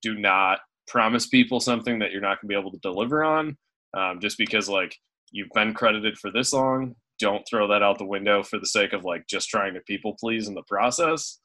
do 0.00 0.14
not 0.14 0.60
promise 0.86 1.26
people 1.26 1.60
something 1.60 1.98
that 1.98 2.12
you're 2.12 2.20
not 2.20 2.40
going 2.40 2.48
to 2.48 2.54
be 2.54 2.58
able 2.58 2.70
to 2.70 2.78
deliver 2.78 3.24
on 3.24 3.56
um, 3.94 4.20
just 4.20 4.38
because 4.38 4.68
like 4.68 4.96
you've 5.32 5.50
been 5.54 5.74
credited 5.74 6.18
for 6.18 6.30
this 6.30 6.52
long 6.52 6.94
don't 7.18 7.46
throw 7.48 7.66
that 7.66 7.82
out 7.82 7.98
the 7.98 8.04
window 8.04 8.42
for 8.42 8.58
the 8.58 8.66
sake 8.66 8.92
of 8.92 9.04
like 9.04 9.26
just 9.28 9.48
trying 9.48 9.74
to 9.74 9.80
people 9.80 10.14
please 10.20 10.48
in 10.48 10.54
the 10.54 10.62
process 10.68 11.40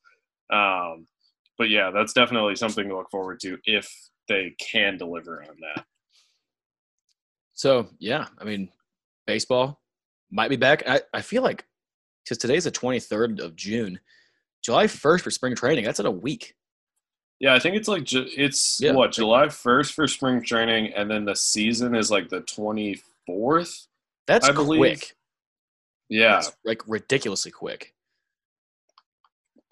um, 0.54 1.06
but 1.58 1.70
yeah 1.70 1.92
that's 1.92 2.14
definitely 2.14 2.56
something 2.56 2.88
to 2.88 2.96
look 2.96 3.10
forward 3.12 3.40
to 3.40 3.58
if 3.66 3.90
they 4.28 4.56
can 4.60 4.98
deliver 4.98 5.42
on 5.44 5.56
that 5.62 5.86
So 7.54 7.90
yeah, 8.00 8.26
I 8.40 8.44
mean, 8.44 8.70
baseball 9.28 9.80
might 10.32 10.50
be 10.50 10.56
back. 10.56 10.84
I, 10.88 11.02
I 11.14 11.22
feel 11.22 11.44
like 11.44 11.64
because 12.24 12.40
today's 12.40 12.64
the 12.64 12.72
twenty 12.72 13.00
third 13.00 13.40
of 13.40 13.56
June, 13.56 14.00
July 14.64 14.88
first 14.88 15.24
for 15.24 15.32
spring 15.32 15.56
training. 15.56 15.86
That's 15.86 16.00
in 16.00 16.08
a 16.08 16.12
week. 16.12 16.56
Yeah 17.42 17.54
i 17.54 17.60
think 17.60 17.76
it's 17.76 17.88
like 17.90 18.04
ju- 18.06 18.30
it's 18.38 18.80
Yeah. 18.82 18.94
what 18.94 19.12
july 19.12 19.48
1st 19.48 19.92
for 19.94 20.08
spring 20.08 20.42
training 20.42 20.94
and 20.96 21.12
then 21.12 21.26
the 21.26 21.36
season 21.36 21.94
is 21.96 22.10
like 22.10 22.30
the 22.30 22.42
24th 22.44 23.88
That's 24.28 24.48
I 24.48 24.54
believe- 24.54 24.80
quick. 24.80 25.16
yeah 26.08 26.36
That's 26.36 26.56
like 26.64 26.82
ridiculously 26.88 27.52
quick. 27.52 27.94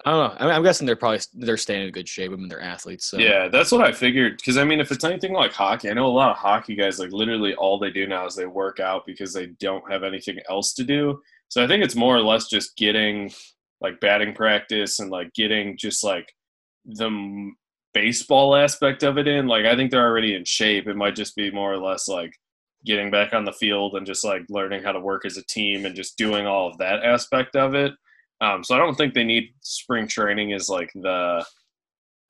I 0.06 0.12
don't 0.12 0.20
know. 0.32 0.38
I 0.40 0.46
mean, 0.46 0.56
I'm 0.56 0.64
guessing 0.64 0.88
they're 0.88 0.96
probably 0.96 1.20
they're 1.34 1.58
staying 1.58 1.86
in 1.86 1.92
good 1.92 2.08
shape. 2.08 2.32
I 2.32 2.36
mean, 2.38 2.48
they're 2.48 2.62
athletes. 2.62 3.06
So. 3.06 3.18
Yeah, 3.18 3.50
that's 3.50 3.70
what 3.70 3.82
I 3.86 3.92
figured. 3.92 4.38
Because 4.38 4.56
I 4.58 4.64
mean, 4.64 4.80
if 4.80 4.94
it's 4.94 5.04
anything 5.04 5.34
like 5.34 5.52
hockey, 5.52 5.90
I 5.90 5.94
know 5.94 6.06
a 6.06 6.08
lot 6.08 6.32
of 6.32 6.38
hockey 6.38 6.74
guys 6.74 7.00
like 7.00 7.12
literally 7.12 7.54
all 7.56 7.78
they 7.78 7.92
do 7.92 8.08
now 8.08 8.26
is 8.26 8.34
they 8.34 8.46
work 8.46 8.80
out 8.80 9.06
because 9.06 9.34
they 9.34 9.48
don't 9.60 9.84
have 9.92 10.04
anything 10.04 10.40
else 10.50 10.74
to 10.76 10.86
do. 10.86 11.22
So 11.50 11.62
I 11.62 11.68
think 11.68 11.84
it's 11.84 11.98
more 11.98 12.16
or 12.16 12.22
less 12.22 12.48
just 12.48 12.78
getting 12.78 13.30
like 13.82 14.00
batting 14.00 14.34
practice 14.34 15.00
and 15.00 15.10
like 15.12 15.34
getting 15.34 15.76
just 15.76 16.02
like 16.02 16.34
the 16.96 17.52
baseball 17.94 18.56
aspect 18.56 19.04
of 19.04 19.18
it 19.18 19.28
in. 19.28 19.48
Like 19.48 19.66
I 19.66 19.76
think 19.76 19.92
they're 19.92 20.06
already 20.06 20.36
in 20.36 20.46
shape. 20.46 20.88
It 20.88 20.96
might 20.96 21.16
just 21.16 21.36
be 21.36 21.52
more 21.52 21.74
or 21.74 21.78
less 21.78 22.08
like 22.08 22.34
getting 22.86 23.12
back 23.12 23.34
on 23.34 23.46
the 23.46 23.52
field 23.54 23.96
and 23.96 24.06
just 24.06 24.24
like 24.24 24.44
learning 24.50 24.84
how 24.84 24.92
to 24.92 25.00
work 25.00 25.26
as 25.26 25.38
a 25.38 25.46
team 25.46 25.86
and 25.86 25.96
just 25.96 26.18
doing 26.18 26.46
all 26.46 26.68
of 26.68 26.78
that 26.78 27.04
aspect 27.04 27.56
of 27.56 27.76
it. 27.76 27.94
Um, 28.42 28.64
so 28.64 28.74
I 28.74 28.78
don't 28.78 28.96
think 28.96 29.14
they 29.14 29.26
need 29.26 29.54
spring 29.62 30.08
training 30.08 30.54
as 30.54 30.70
like 30.70 30.92
the 30.96 31.46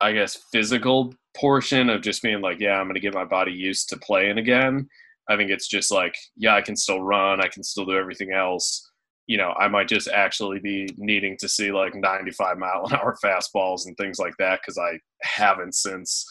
I 0.00 0.12
guess, 0.12 0.38
physical 0.50 1.14
portion 1.36 1.90
of 1.90 2.02
just 2.02 2.22
being 2.22 2.40
like, 2.40 2.58
yeah, 2.58 2.78
I'm 2.78 2.86
going 2.86 2.94
to 2.94 3.00
get 3.00 3.14
my 3.14 3.24
body 3.24 3.52
used 3.52 3.90
to 3.90 3.98
playing 3.98 4.38
again. 4.38 4.88
I 5.28 5.36
think 5.36 5.50
it's 5.50 5.68
just 5.68 5.92
like, 5.92 6.14
yeah, 6.36 6.54
I 6.54 6.62
can 6.62 6.74
still 6.74 7.02
run, 7.02 7.40
I 7.40 7.48
can 7.48 7.62
still 7.62 7.84
do 7.84 7.96
everything 7.96 8.32
else. 8.32 8.89
You 9.30 9.36
know, 9.36 9.52
I 9.52 9.68
might 9.68 9.86
just 9.86 10.08
actually 10.08 10.58
be 10.58 10.88
needing 10.96 11.36
to 11.38 11.48
see 11.48 11.70
like 11.70 11.94
95 11.94 12.58
mile 12.58 12.84
an 12.86 12.96
hour 12.96 13.16
fastballs 13.24 13.86
and 13.86 13.96
things 13.96 14.18
like 14.18 14.34
that 14.38 14.60
because 14.60 14.76
I 14.76 14.98
haven't 15.22 15.74
since 15.76 16.26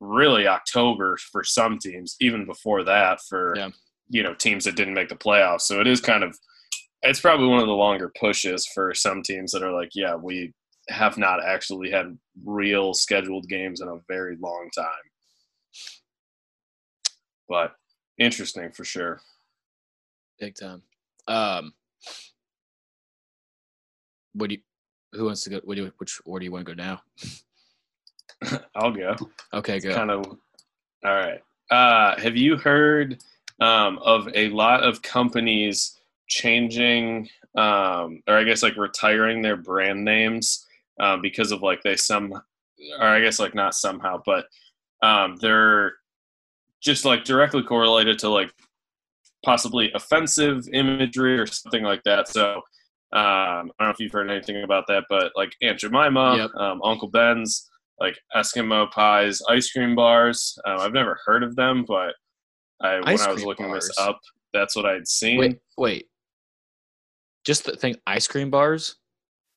really 0.00 0.48
October 0.48 1.16
for 1.30 1.44
some 1.44 1.78
teams, 1.78 2.16
even 2.20 2.44
before 2.44 2.82
that 2.82 3.20
for, 3.28 3.54
Yeah. 3.56 3.70
you 4.08 4.24
know, 4.24 4.34
teams 4.34 4.64
that 4.64 4.74
didn't 4.74 4.94
make 4.94 5.08
the 5.08 5.14
playoffs. 5.14 5.60
So 5.62 5.80
it 5.80 5.86
is 5.86 6.00
kind 6.00 6.24
of, 6.24 6.36
it's 7.02 7.20
probably 7.20 7.46
one 7.46 7.60
of 7.60 7.68
the 7.68 7.72
longer 7.86 8.10
pushes 8.18 8.66
for 8.74 8.92
some 8.92 9.22
teams 9.22 9.52
that 9.52 9.62
are 9.62 9.70
like, 9.72 9.90
yeah, 9.94 10.16
we 10.16 10.52
have 10.88 11.16
not 11.16 11.44
actually 11.44 11.92
had 11.92 12.18
real 12.44 12.92
scheduled 12.92 13.48
games 13.48 13.80
in 13.80 13.86
a 13.86 14.00
very 14.08 14.36
long 14.40 14.68
time. 14.74 15.06
But 17.48 17.74
interesting 18.18 18.72
for 18.72 18.84
sure. 18.84 19.20
big 20.40 20.56
time. 20.56 20.82
Um, 21.28 21.72
what 24.34 24.50
do 24.50 24.56
you? 24.56 24.60
Who 25.12 25.26
wants 25.26 25.42
to 25.44 25.50
go? 25.50 25.60
What 25.64 25.76
do 25.76 25.84
you, 25.84 25.92
which 25.98 26.20
order 26.24 26.40
do 26.40 26.44
you 26.46 26.52
want 26.52 26.66
to 26.66 26.74
go 26.74 26.82
now? 26.82 27.02
I'll 28.74 28.92
go. 28.92 29.16
Okay, 29.52 29.78
go. 29.78 29.94
Kind 29.94 30.10
of. 30.10 30.26
All 31.04 31.16
right. 31.16 31.40
Uh, 31.70 32.20
have 32.20 32.36
you 32.36 32.56
heard 32.56 33.22
um, 33.60 33.98
of 33.98 34.28
a 34.34 34.48
lot 34.50 34.82
of 34.82 35.02
companies 35.02 35.98
changing, 36.28 37.28
um, 37.56 38.22
or 38.26 38.36
I 38.36 38.44
guess 38.44 38.62
like 38.62 38.76
retiring 38.76 39.42
their 39.42 39.56
brand 39.56 40.04
names 40.04 40.66
um, 41.00 41.20
because 41.20 41.52
of 41.52 41.62
like 41.62 41.82
they 41.82 41.96
some, 41.96 42.32
or 42.32 43.06
I 43.06 43.20
guess 43.20 43.38
like 43.38 43.54
not 43.54 43.74
somehow, 43.74 44.22
but 44.24 44.46
um, 45.02 45.36
they're 45.40 45.94
just 46.80 47.04
like 47.04 47.24
directly 47.24 47.62
correlated 47.62 48.18
to 48.20 48.28
like 48.28 48.52
possibly 49.44 49.90
offensive 49.94 50.68
imagery 50.72 51.38
or 51.38 51.46
something 51.46 51.82
like 51.82 52.02
that. 52.04 52.28
So 52.28 52.62
um, 53.12 53.20
I 53.20 53.60
don't 53.78 53.88
know 53.88 53.90
if 53.90 54.00
you've 54.00 54.12
heard 54.12 54.30
anything 54.30 54.62
about 54.62 54.84
that, 54.88 55.04
but 55.08 55.32
like 55.36 55.52
Aunt 55.62 55.78
Jemima, 55.78 56.36
Yep. 56.36 56.50
um, 56.56 56.80
Uncle 56.82 57.08
Ben's, 57.08 57.68
like 58.00 58.18
Eskimo 58.34 58.90
pies, 58.90 59.40
ice 59.48 59.70
cream 59.70 59.94
bars. 59.94 60.58
Um, 60.66 60.78
I've 60.80 60.92
never 60.92 61.18
heard 61.26 61.42
of 61.42 61.54
them, 61.56 61.84
but 61.86 62.14
I, 62.80 63.00
when 63.00 63.20
I 63.20 63.32
was 63.32 63.44
looking 63.44 63.70
this 63.70 63.90
up, 63.98 64.18
that's 64.52 64.74
what 64.74 64.86
I'd 64.86 65.06
seen. 65.06 65.38
Wait, 65.38 65.58
wait. 65.76 66.06
Just 67.44 67.64
the 67.64 67.76
thing, 67.76 67.96
ice 68.06 68.26
cream 68.26 68.50
bars. 68.50 68.96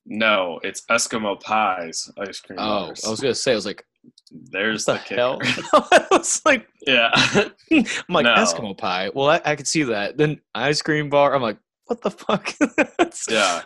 No, 0.04 0.60
it's 0.62 0.82
Eskimo 0.90 1.40
pies, 1.40 2.10
ice 2.18 2.40
cream 2.40 2.58
Oh, 2.60 2.86
bars. 2.86 3.04
I 3.04 3.10
was 3.10 3.20
gonna 3.20 3.34
say, 3.34 3.52
I 3.52 3.54
was 3.56 3.66
like, 3.66 3.84
There's 4.30 4.84
the, 4.84 4.92
the 5.08 5.14
hell? 5.14 5.38
I 5.72 6.06
was 6.10 6.40
like, 6.44 6.68
yeah. 6.86 7.10
I'm 7.72 7.84
like 8.08 8.24
No. 8.24 8.34
Eskimo 8.34 8.76
pie. 8.76 9.10
Well, 9.14 9.28
I, 9.30 9.40
I 9.44 9.56
could 9.56 9.66
see 9.66 9.82
that. 9.84 10.16
Then 10.16 10.40
ice 10.54 10.82
cream 10.82 11.08
bar. 11.10 11.34
I'm 11.34 11.42
like, 11.42 11.58
what 11.86 12.02
the 12.02 12.10
fuck? 12.10 12.52
That's- 12.98 13.26
Yeah. 13.30 13.62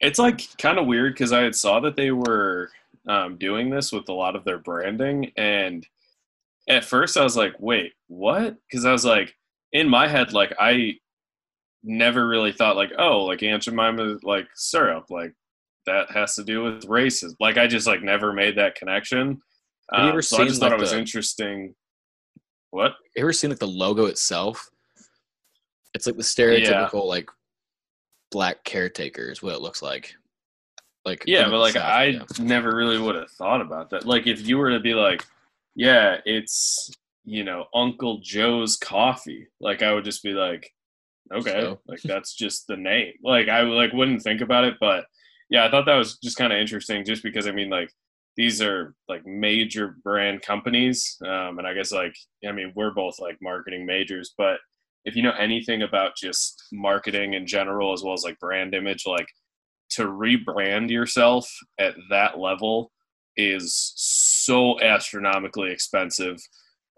It's 0.00 0.18
like 0.18 0.56
kind 0.58 0.78
of 0.78 0.86
weird 0.86 1.14
because 1.14 1.32
I 1.32 1.42
had 1.42 1.54
saw 1.56 1.80
that 1.80 1.96
they 1.96 2.12
were 2.12 2.70
um, 3.08 3.36
doing 3.36 3.68
this 3.68 3.90
with 3.90 4.08
a 4.08 4.12
lot 4.12 4.36
of 4.36 4.44
their 4.44 4.58
branding, 4.58 5.32
and 5.36 5.84
at 6.68 6.84
first 6.84 7.16
I 7.16 7.24
was 7.24 7.36
like, 7.36 7.54
"Wait, 7.58 7.94
what?" 8.06 8.56
Because 8.70 8.84
I 8.84 8.92
was 8.92 9.04
like, 9.04 9.34
in 9.72 9.88
my 9.88 10.06
head, 10.06 10.32
like 10.32 10.52
I 10.60 10.94
never 11.82 12.28
really 12.28 12.52
thought 12.52 12.76
like, 12.76 12.92
"Oh, 12.96 13.24
like 13.24 13.42
Aunt 13.42 13.64
Jemima 13.64 14.18
like 14.22 14.46
syrup, 14.54 15.06
like 15.10 15.32
that 15.86 16.12
has 16.12 16.36
to 16.36 16.44
do 16.44 16.62
with 16.62 16.84
races." 16.84 17.34
Like 17.40 17.58
I 17.58 17.66
just 17.66 17.88
like 17.88 18.00
never 18.02 18.32
made 18.32 18.56
that 18.56 18.76
connection. 18.76 19.40
Have 19.92 20.02
you 20.04 20.08
ever 20.10 20.18
Um, 20.18 20.22
so 20.22 20.36
I 20.36 20.38
seen, 20.40 20.48
just 20.48 20.60
thought 20.60 20.72
it 20.72 20.78
was 20.78 20.92
the- 20.92 20.98
interesting. 20.98 21.74
What? 22.70 22.92
You 23.16 23.22
ever 23.22 23.32
seen 23.32 23.50
like 23.50 23.58
the 23.58 23.66
logo 23.66 24.04
itself? 24.06 24.70
It's 25.94 26.06
like 26.06 26.16
the 26.16 26.22
stereotypical 26.22 27.04
like 27.06 27.28
black 28.30 28.64
caretaker 28.64 29.30
is 29.30 29.42
what 29.42 29.54
it 29.54 29.60
looks 29.60 29.82
like. 29.82 30.14
Like 31.04 31.24
Yeah, 31.26 31.48
but 31.48 31.58
like 31.60 31.72
South, 31.74 31.84
I 31.84 32.04
yeah. 32.04 32.22
never 32.38 32.74
really 32.74 32.98
would 32.98 33.14
have 33.14 33.30
thought 33.30 33.60
about 33.60 33.90
that. 33.90 34.06
Like 34.06 34.26
if 34.26 34.46
you 34.46 34.58
were 34.58 34.70
to 34.70 34.80
be 34.80 34.94
like, 34.94 35.24
yeah, 35.74 36.18
it's 36.24 36.90
you 37.24 37.44
know 37.44 37.66
Uncle 37.74 38.18
Joe's 38.22 38.76
coffee, 38.76 39.48
like 39.60 39.82
I 39.82 39.92
would 39.94 40.04
just 40.04 40.22
be 40.22 40.32
like, 40.32 40.72
okay, 41.32 41.60
So? 41.62 41.80
like 41.86 42.00
that's 42.02 42.34
just 42.34 42.66
the 42.66 42.76
name. 42.76 43.14
Like 43.22 43.48
I 43.48 43.62
like 43.62 43.92
wouldn't 43.92 44.22
think 44.22 44.40
about 44.40 44.64
it, 44.64 44.74
but 44.80 45.06
yeah, 45.50 45.64
I 45.64 45.70
thought 45.70 45.86
that 45.86 45.96
was 45.96 46.18
just 46.18 46.36
kind 46.36 46.52
of 46.52 46.58
interesting, 46.58 47.04
just 47.04 47.22
because 47.22 47.46
I 47.46 47.52
mean 47.52 47.70
like 47.70 47.90
these 48.36 48.60
are 48.60 48.94
like 49.08 49.26
major 49.26 49.96
brand 50.04 50.42
companies, 50.42 51.16
um, 51.24 51.58
and 51.58 51.66
I 51.66 51.74
guess 51.74 51.90
like 51.92 52.14
I 52.46 52.52
mean 52.52 52.72
we're 52.74 52.92
both 52.92 53.18
like 53.18 53.38
marketing 53.40 53.86
majors, 53.86 54.34
but 54.36 54.58
if 55.08 55.16
you 55.16 55.22
know 55.22 55.32
anything 55.38 55.82
about 55.82 56.16
just 56.16 56.62
marketing 56.70 57.32
in 57.32 57.46
general 57.46 57.94
as 57.94 58.02
well 58.02 58.12
as 58.12 58.24
like 58.24 58.38
brand 58.38 58.74
image, 58.74 59.04
like 59.06 59.26
to 59.90 60.04
rebrand 60.04 60.90
yourself 60.90 61.50
at 61.80 61.94
that 62.10 62.38
level 62.38 62.92
is 63.34 63.92
so 63.96 64.78
astronomically 64.82 65.72
expensive 65.72 66.38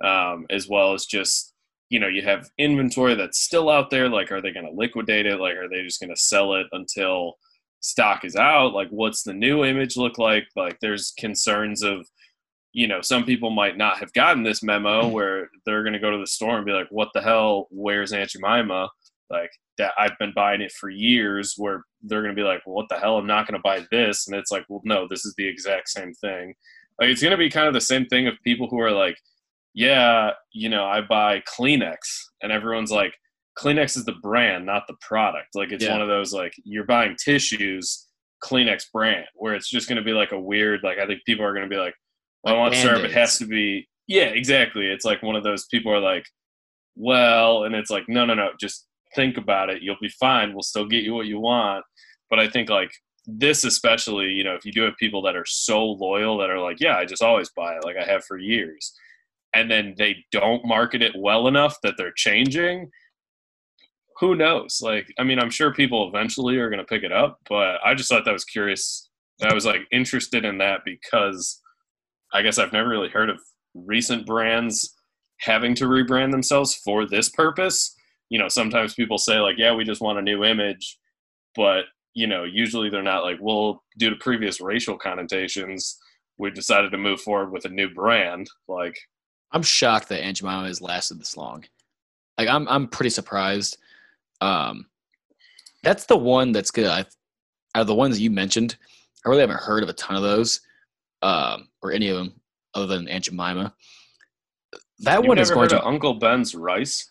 um, 0.02 0.45
as 0.50 0.69
well 0.69 0.93
as 0.93 1.07
just 1.07 1.55
you 1.88 2.00
know 2.00 2.09
you 2.09 2.23
have 2.23 2.50
inventory 2.59 3.14
that's 3.14 3.38
still 3.38 3.71
out 3.71 3.90
there 3.90 4.09
like 4.09 4.33
are 4.33 4.40
they 4.40 4.50
going 4.50 4.67
to 4.67 4.73
liquidate 4.73 5.26
it? 5.26 5.38
Like 5.38 5.55
are 5.55 5.69
they 5.69 5.83
just 5.83 6.00
going 6.00 6.14
to 6.14 6.21
sell 6.21 6.55
it 6.55 6.67
until 6.73 7.35
stock 7.79 8.25
is 8.25 8.35
out? 8.35 8.73
Like 8.73 8.88
what's 8.90 9.23
the 9.23 9.35
new 9.35 9.64
image 9.64 9.97
look 9.97 10.19
like? 10.19 10.49
Like 10.57 10.79
there's 10.81 11.12
concerns 11.17 11.85
of 11.85 12.09
you 12.73 12.87
know 12.87 13.00
some 13.00 13.25
people 13.25 13.50
might 13.50 13.77
not 13.77 13.99
have 13.99 14.12
gotten 14.12 14.43
this 14.43 14.62
memo 14.62 15.03
mm-hmm. 15.03 15.12
where 15.12 15.49
they're 15.67 15.83
going 15.83 15.93
to 15.93 15.99
go 15.99 16.11
to 16.11 16.19
the 16.19 16.27
store 16.27 16.57
and 16.57 16.67
be 16.67 16.73
like 16.73 16.89
what 16.91 17.09
the 17.15 17.21
hell 17.21 17.67
where's 17.71 18.12
aunt 18.12 18.31
jemima 18.31 18.89
like 19.31 19.50
that 19.81 19.93
I've 19.99 20.17
been 20.19 20.33
buying 20.35 20.61
it 20.61 20.73
for 20.73 20.91
years 20.91 21.55
where 21.57 21.85
they're 22.03 22.23
going 22.23 22.35
to 22.35 22.41
be 22.41 22.47
like, 22.47 22.61
well, 22.67 22.77
what 22.77 22.89
the 22.91 22.99
hell? 22.99 23.17
I'm 23.17 23.27
not 23.27 23.47
going 23.47 23.59
to 23.59 23.62
buy 23.62 23.87
this. 23.91 24.27
And 24.29 24.37
it's 24.37 24.50
like, 24.50 24.65
well, 24.69 24.83
no, 24.85 25.07
this 25.09 25.25
is 25.25 25.35
the 25.37 25.49
exact 25.49 25.89
same 25.89 26.12
thing. 26.15 26.55
Like, 27.00 27.09
it's 27.09 27.23
going 27.23 27.31
to 27.31 27.39
be 27.39 27.49
kind 27.49 27.67
of 27.67 27.73
the 27.73 27.81
same 27.81 28.05
thing 28.07 28.27
of 28.27 28.35
people 28.45 28.69
who 28.69 28.79
are 28.79 28.93
like, 28.93 29.17
yeah, 29.73 30.33
you 30.53 30.69
know, 30.69 30.85
I 30.85 31.00
buy 31.00 31.43
Kleenex. 31.49 31.97
And 32.43 32.53
everyone's 32.53 32.91
like, 32.91 33.15
Kleenex 33.59 33.97
is 33.97 34.05
the 34.05 34.17
brand, 34.23 34.67
not 34.67 34.83
the 34.87 34.97
product. 35.00 35.55
Like, 35.55 35.73
it's 35.73 35.85
Yeah. 35.85 35.93
one 35.93 36.03
of 36.03 36.09
those, 36.09 36.35
like, 36.35 36.53
you're 36.65 36.85
buying 36.85 37.17
tissues, 37.17 38.07
Kleenex 38.45 38.93
brand, 38.93 39.27
where 39.35 39.55
it's 39.55 39.71
just 39.71 39.89
going 39.89 39.97
to 39.97 40.05
be 40.05 40.12
like 40.12 40.33
a 40.33 40.41
weird, 40.41 40.81
like, 40.83 40.99
I 40.99 41.07
think 41.07 41.25
people 41.25 41.45
are 41.45 41.55
going 41.55 41.69
to 41.69 41.75
be 41.75 41.81
like, 41.81 41.95
I 42.47 42.52
want 42.54 42.75
syrup. 42.75 43.04
It 43.04 43.12
has 43.12 43.38
to 43.38 43.47
be, 43.47 43.88
yeah, 44.06 44.25
exactly. 44.25 44.87
It's 44.87 45.04
like 45.04 45.23
one 45.23 45.37
of 45.37 45.44
those 45.44 45.66
people 45.66 45.92
are 45.92 46.00
like, 46.00 46.25
well, 46.97 47.64
and 47.64 47.75
it's 47.75 47.90
like, 47.90 48.04
no, 48.09 48.25
no, 48.25 48.35
no, 48.35 48.50
just 48.61 48.87
think 49.14 49.37
about 49.37 49.70
it. 49.70 49.82
You'll 49.82 49.97
be 50.00 50.12
fine. 50.20 50.52
We'll 50.52 50.62
still 50.62 50.87
get 50.87 51.04
you 51.04 51.14
what 51.14 51.26
you 51.26 51.38
want. 51.40 51.85
But 52.28 52.38
I 52.38 52.49
think 52.49 52.70
like 52.70 52.90
this, 53.26 53.64
especially, 53.64 54.26
you 54.26 54.44
know, 54.44 54.54
if 54.54 54.64
you 54.64 54.73
do 54.73 54.82
have 54.82 54.97
people 54.99 55.23
that 55.23 55.37
are 55.37 55.44
so 55.47 55.85
loyal 55.85 56.38
that 56.38 56.50
are 56.50 56.61
like, 56.61 56.80
yeah, 56.80 56.97
I 56.97 57.04
just 57.04 57.23
always 57.23 57.50
buy 57.50 57.75
it, 57.75 57.85
like 57.85 57.97
I 57.97 58.04
have 58.04 58.25
for 58.25 58.38
years, 58.38 58.92
and 59.54 59.71
then 59.71 59.95
they 59.99 60.25
don't 60.32 60.65
market 60.65 61.02
it 61.02 61.12
well 61.17 61.49
enough 61.49 61.76
that 61.82 61.95
they're 61.97 62.12
changing. 62.12 62.91
Who 64.21 64.34
knows? 64.34 64.80
Like, 64.82 65.06
I 65.19 65.25
mean, 65.25 65.38
I'm 65.38 65.50
sure 65.50 65.73
people 65.73 66.08
eventually 66.08 66.58
are 66.58 66.69
going 66.69 66.78
to 66.78 66.84
pick 66.84 67.02
it 67.02 67.12
up, 67.12 67.38
but 67.49 67.78
I 67.84 67.95
just 67.95 68.08
thought 68.08 68.25
that 68.25 68.32
was 68.32 68.45
curious. 68.45 69.08
I 69.43 69.54
was 69.54 69.65
like 69.65 69.82
interested 69.91 70.45
in 70.45 70.58
that 70.58 70.80
because 70.84 71.60
I 72.32 72.43
guess 72.43 72.58
I've 72.58 72.73
never 72.73 72.88
really 72.88 73.08
heard 73.08 73.30
of 73.30 73.40
recent 73.75 74.26
brands 74.26 74.97
having 75.40 75.75
to 75.76 75.84
rebrand 75.84 76.32
themselves 76.32 76.75
for 76.75 77.06
this 77.06 77.28
purpose. 77.28 77.95
You 78.28 78.38
know, 78.38 78.49
sometimes 78.49 78.95
people 78.95 79.19
say 79.19 79.38
like, 79.40 79.56
"Yeah, 79.58 79.75
we 79.75 79.84
just 79.84 80.00
want 80.00 80.19
a 80.19 80.23
new 80.23 80.45
image," 80.45 80.99
but 81.54 81.84
you 82.14 82.26
know, 82.26 82.45
usually 82.45 82.90
they're 82.90 83.02
not 83.02 83.25
like, 83.25 83.38
"Well, 83.40 83.82
due 83.99 84.10
to 84.10 84.16
previous 84.16 84.60
racial 84.60 84.97
connotations, 84.97 85.99
we 86.38 86.50
decided 86.50 86.90
to 86.93 86.99
move 86.99 87.21
forward 87.21 87.52
with 87.52 87.64
a 87.64 87.71
new 87.71 87.88
brand." 87.93 88.49
Like, 88.69 88.97
I'm 89.52 89.62
shocked 89.62 90.08
that 90.08 90.23
Aunt 90.23 90.36
Jemima 90.36 90.66
has 90.66 90.80
lasted 90.80 91.21
this 91.21 91.36
long. 91.36 91.64
Like 92.38 92.49
I'm 92.49 92.69
I'm 92.69 92.88
pretty 92.88 93.10
surprised. 93.10 93.76
Um, 94.40 94.86
that's 95.82 96.06
the 96.06 96.16
one 96.16 96.52
that's 96.52 96.71
good. 96.71 96.86
I've, 96.86 97.08
out 97.75 97.82
of 97.82 97.86
the 97.86 97.95
ones 97.95 98.21
you 98.21 98.30
mentioned, 98.30 98.76
I 99.25 99.28
really 99.28 99.43
haven't 99.43 99.60
heard 99.60 99.82
of 99.82 99.88
a 99.88 99.95
ton 99.95 100.16
of 100.16 100.23
those, 100.23 100.60
um, 101.23 101.69
or 101.83 101.93
any 101.93 102.09
of 102.09 102.17
them 102.17 102.41
other 102.75 102.87
than 102.87 103.09
Aunt 103.09 103.25
Jemima. 103.25 103.75
That 105.00 105.21
you've 105.21 105.28
one 105.28 105.39
is 105.39 105.50
going 105.50 105.63
heard 105.63 105.71
to 105.71 105.80
of 105.80 105.87
Uncle 105.87 106.15
Ben's 106.15 106.54
rice? 106.54 107.11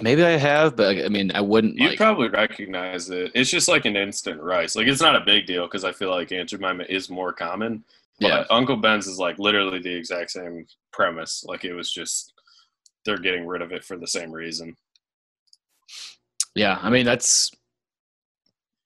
maybe 0.00 0.24
I 0.24 0.30
have, 0.30 0.76
but 0.76 0.96
I 1.04 1.08
mean 1.08 1.30
I 1.34 1.40
wouldn't 1.40 1.76
You'd 1.76 1.90
like. 1.90 1.96
probably 1.98 2.28
recognize 2.28 3.10
it. 3.10 3.30
It's 3.34 3.50
just 3.50 3.68
like 3.68 3.84
an 3.84 3.96
instant 3.96 4.40
rice. 4.40 4.76
Like 4.76 4.86
it's 4.86 5.00
not 5.02 5.16
a 5.16 5.24
big 5.24 5.46
deal 5.46 5.64
because 5.66 5.84
I 5.84 5.92
feel 5.92 6.10
like 6.10 6.32
Aunt 6.32 6.48
Jemima 6.48 6.84
is 6.88 7.10
more 7.10 7.32
common. 7.32 7.84
But 8.20 8.28
yeah, 8.28 8.44
Uncle 8.50 8.76
Ben's 8.76 9.06
is 9.06 9.18
like 9.18 9.38
literally 9.38 9.78
the 9.80 9.94
exact 9.94 10.32
same 10.32 10.66
premise. 10.92 11.44
Like 11.46 11.64
it 11.64 11.74
was 11.74 11.92
just 11.92 12.32
they're 13.04 13.18
getting 13.18 13.46
rid 13.46 13.62
of 13.62 13.72
it 13.72 13.84
for 13.84 13.96
the 13.96 14.06
same 14.06 14.32
reason. 14.32 14.76
yeah. 16.54 16.78
I 16.82 16.90
mean 16.90 17.06
that's 17.06 17.50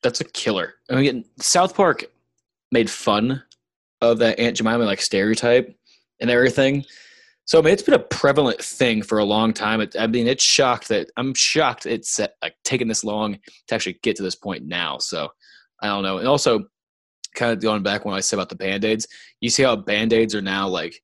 that's 0.03 0.21
a 0.21 0.25
killer. 0.25 0.75
I 0.91 0.97
mean 0.97 1.25
South 1.39 1.75
Park 1.75 2.05
made 2.73 2.91
fun 2.91 3.43
of 4.01 4.19
that 4.19 4.39
Aunt 4.39 4.57
Jemima 4.57 4.85
like 4.85 5.01
stereotype 5.01 5.73
and 6.21 6.31
everything. 6.31 6.85
So 7.45 7.59
I 7.59 7.63
mean, 7.63 7.73
it's 7.73 7.83
been 7.83 7.95
a 7.95 7.99
prevalent 7.99 8.61
thing 8.61 9.03
for 9.03 9.19
a 9.19 9.25
long 9.25 9.53
time. 9.53 9.81
It, 9.81 9.95
I 9.99 10.07
mean, 10.07 10.27
it's 10.27 10.43
shocked 10.43 10.89
that 10.89 11.11
I'm 11.17 11.35
shocked 11.35 11.87
it's 11.87 12.19
like 12.41 12.55
taken 12.65 12.89
this 12.89 13.05
long 13.05 13.39
to 13.69 13.75
actually 13.75 13.99
get 14.03 14.17
to 14.17 14.23
this 14.23 14.37
point 14.37 14.65
now. 14.65 14.99
So 14.99 15.29
I 15.81 15.89
don't 15.89 16.03
know. 16.03 16.19
And 16.19 16.29
also, 16.29 16.67
kind 17.35 17.53
of 17.53 17.61
going 17.61 17.83
back 17.83 18.05
when 18.05 18.15
I 18.15 18.21
said 18.21 18.37
about 18.37 18.49
the 18.49 18.57
band 18.57 18.85
aids, 18.85 19.07
you 19.41 19.51
see 19.51 19.63
how 19.63 19.75
band 19.77 20.13
aids 20.13 20.35
are 20.35 20.43
now 20.43 20.69
like 20.69 21.03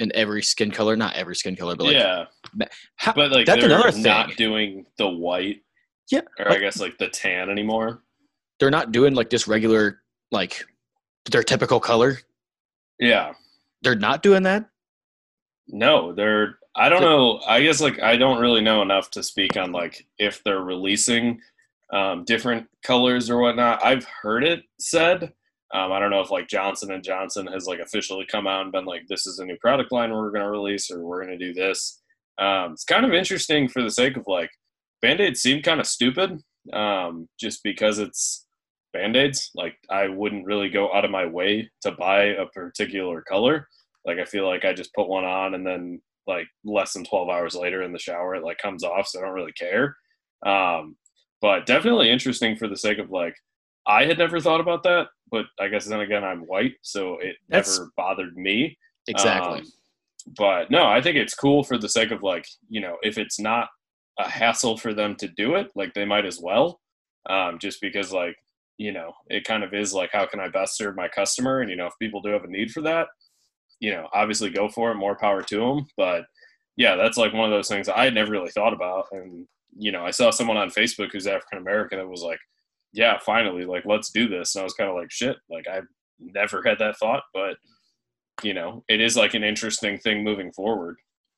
in 0.00 0.12
every 0.14 0.42
skin 0.42 0.70
color, 0.70 0.96
not 0.96 1.14
every 1.14 1.36
skin 1.36 1.56
color, 1.56 1.76
but 1.76 1.84
like 1.84 1.94
yeah, 1.94 2.24
how, 2.96 3.12
but 3.12 3.30
like 3.30 3.46
that's 3.46 3.62
they're 3.62 3.70
another 3.70 3.92
thing. 3.92 4.02
not 4.02 4.36
doing 4.36 4.84
the 4.98 5.08
white 5.08 5.62
yeah, 6.10 6.22
or 6.38 6.50
I 6.50 6.58
guess 6.58 6.78
like 6.78 6.98
the 6.98 7.08
tan 7.08 7.48
anymore. 7.48 8.02
they're 8.60 8.70
not 8.70 8.92
doing 8.92 9.14
like 9.14 9.30
just 9.30 9.46
regular 9.46 10.01
like 10.32 10.64
their 11.30 11.42
typical 11.42 11.78
color. 11.80 12.18
Yeah, 12.98 13.34
They're 13.82 13.94
not 13.94 14.22
doing 14.22 14.42
that. 14.44 14.68
no, 15.68 16.12
they're. 16.12 16.58
I 16.74 16.88
don't 16.88 17.02
know. 17.02 17.40
I 17.46 17.62
guess 17.62 17.80
like 17.82 18.00
I 18.00 18.16
don't 18.16 18.40
really 18.40 18.62
know 18.62 18.80
enough 18.80 19.10
to 19.12 19.22
speak 19.22 19.56
on 19.58 19.72
like 19.72 20.06
if 20.18 20.42
they're 20.42 20.62
releasing 20.62 21.40
um, 21.92 22.24
different 22.24 22.66
colors 22.82 23.28
or 23.28 23.38
whatnot. 23.38 23.84
I've 23.84 24.04
heard 24.22 24.42
it 24.44 24.62
said. 24.80 25.32
Um, 25.74 25.92
I 25.92 25.98
don't 25.98 26.10
know 26.10 26.20
if 26.20 26.30
like 26.30 26.48
Johnson 26.48 26.92
and 26.92 27.04
Johnson 27.04 27.46
has 27.46 27.66
like 27.66 27.80
officially 27.80 28.26
come 28.30 28.46
out 28.46 28.62
and 28.62 28.72
been 28.72 28.84
like, 28.84 29.02
this 29.08 29.26
is 29.26 29.38
a 29.38 29.44
new 29.44 29.56
product 29.58 29.92
line 29.92 30.10
we're 30.12 30.30
going 30.30 30.44
to 30.44 30.50
release 30.50 30.90
or 30.90 31.00
we're 31.00 31.24
going 31.24 31.38
to 31.38 31.46
do 31.46 31.54
this. 31.54 32.00
Um, 32.38 32.72
it's 32.72 32.84
kind 32.84 33.04
of 33.06 33.12
interesting 33.12 33.68
for 33.68 33.82
the 33.82 33.90
sake 33.90 34.16
of 34.16 34.24
like 34.26 34.50
Band-Aids 35.00 35.40
seem 35.40 35.62
kind 35.62 35.80
of 35.80 35.86
stupid 35.86 36.40
um, 36.72 37.28
just 37.38 37.62
because 37.62 37.98
it's 37.98 38.46
Band-Aids. 38.92 39.50
Like 39.54 39.74
I 39.90 40.08
wouldn't 40.08 40.46
really 40.46 40.68
go 40.68 40.92
out 40.92 41.04
of 41.04 41.10
my 41.10 41.26
way 41.26 41.70
to 41.82 41.92
buy 41.92 42.24
a 42.24 42.46
particular 42.46 43.22
color. 43.22 43.68
Like 44.04 44.18
I 44.18 44.24
feel 44.24 44.46
like 44.46 44.64
I 44.64 44.72
just 44.72 44.94
put 44.94 45.08
one 45.08 45.24
on 45.24 45.54
and 45.54 45.66
then 45.66 46.00
like 46.26 46.46
less 46.64 46.92
than 46.92 47.04
12 47.04 47.28
hours 47.28 47.54
later 47.54 47.82
in 47.82 47.92
the 47.92 47.98
shower 47.98 48.36
it 48.36 48.44
like 48.44 48.58
comes 48.58 48.84
off 48.84 49.08
so 49.08 49.18
I 49.18 49.22
don't 49.22 49.34
really 49.34 49.52
care. 49.52 49.96
Um, 50.46 50.96
but 51.40 51.66
definitely 51.66 52.10
interesting 52.10 52.56
for 52.56 52.68
the 52.68 52.76
sake 52.76 52.98
of 52.98 53.10
like 53.10 53.34
I 53.86 54.04
had 54.04 54.18
never 54.18 54.38
thought 54.40 54.60
about 54.60 54.84
that, 54.84 55.08
but 55.30 55.46
I 55.58 55.68
guess 55.68 55.86
then 55.86 56.00
again 56.00 56.22
I'm 56.22 56.42
white, 56.42 56.74
so 56.82 57.18
it 57.18 57.36
That's- 57.48 57.78
never 57.78 57.90
bothered 57.96 58.36
me. 58.36 58.78
Exactly. 59.08 59.60
Um, 59.60 59.66
but 60.36 60.70
no, 60.70 60.86
I 60.86 61.00
think 61.02 61.16
it's 61.16 61.34
cool 61.34 61.64
for 61.64 61.78
the 61.78 61.88
sake 61.88 62.12
of 62.12 62.22
like, 62.22 62.46
you 62.68 62.80
know, 62.80 62.96
if 63.02 63.18
it's 63.18 63.40
not 63.40 63.68
a 64.18 64.28
hassle 64.28 64.76
for 64.76 64.94
them 64.94 65.16
to 65.16 65.26
do 65.28 65.56
it, 65.56 65.72
like 65.74 65.94
they 65.94 66.04
might 66.04 66.26
as 66.26 66.38
well. 66.40 66.80
Um, 67.28 67.58
just 67.58 67.80
because 67.80 68.12
like, 68.12 68.36
you 68.78 68.92
know, 68.92 69.12
it 69.28 69.44
kind 69.44 69.62
of 69.64 69.74
is 69.74 69.92
like 69.92 70.10
how 70.12 70.26
can 70.26 70.40
I 70.40 70.48
best 70.48 70.76
serve 70.76 70.96
my 70.96 71.08
customer? 71.08 71.60
And 71.60 71.70
you 71.70 71.76
know, 71.76 71.86
if 71.86 71.92
people 72.00 72.20
do 72.20 72.30
have 72.30 72.44
a 72.44 72.48
need 72.48 72.70
for 72.70 72.80
that, 72.82 73.08
you 73.80 73.90
know, 73.92 74.08
obviously 74.12 74.50
go 74.50 74.68
for 74.68 74.90
it, 74.90 74.96
more 74.96 75.16
power 75.16 75.42
to 75.42 75.56
them. 75.56 75.86
But 75.96 76.24
yeah, 76.76 76.96
that's 76.96 77.16
like 77.16 77.32
one 77.32 77.44
of 77.44 77.56
those 77.56 77.68
things 77.68 77.88
I 77.88 78.04
had 78.04 78.14
never 78.14 78.30
really 78.30 78.50
thought 78.50 78.72
about. 78.72 79.06
And 79.12 79.46
you 79.76 79.92
know, 79.92 80.04
I 80.04 80.10
saw 80.10 80.30
someone 80.30 80.56
on 80.56 80.70
Facebook 80.70 81.10
who's 81.12 81.26
African 81.26 81.58
American 81.58 81.98
that 81.98 82.08
was 82.08 82.22
like, 82.22 82.38
"Yeah, 82.92 83.18
finally, 83.24 83.64
like 83.64 83.84
let's 83.86 84.10
do 84.10 84.28
this." 84.28 84.54
And 84.54 84.60
I 84.62 84.64
was 84.64 84.74
kind 84.74 84.90
of 84.90 84.96
like, 84.96 85.10
"Shit!" 85.10 85.36
Like 85.50 85.66
I've 85.68 85.86
never 86.18 86.62
had 86.64 86.78
that 86.78 86.96
thought, 86.98 87.22
but 87.34 87.56
you 88.42 88.54
know, 88.54 88.84
it 88.88 89.00
is 89.00 89.16
like 89.16 89.34
an 89.34 89.44
interesting 89.44 89.98
thing 89.98 90.24
moving 90.24 90.52
forward. 90.52 90.96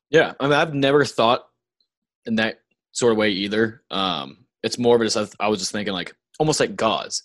Yeah, 0.09 0.33
I 0.39 0.43
mean, 0.43 0.53
I've 0.53 0.73
never 0.73 1.03
thought 1.05 1.45
in 2.25 2.35
that 2.35 2.59
sort 2.91 3.11
of 3.11 3.17
way 3.17 3.29
either. 3.31 3.83
Um, 3.91 4.45
it's 4.63 4.77
more 4.77 4.95
of 4.95 5.01
just 5.01 5.35
I 5.39 5.47
was 5.47 5.59
just 5.59 5.71
thinking 5.71 5.93
like 5.93 6.15
almost 6.39 6.59
like 6.59 6.75
gauze. 6.75 7.23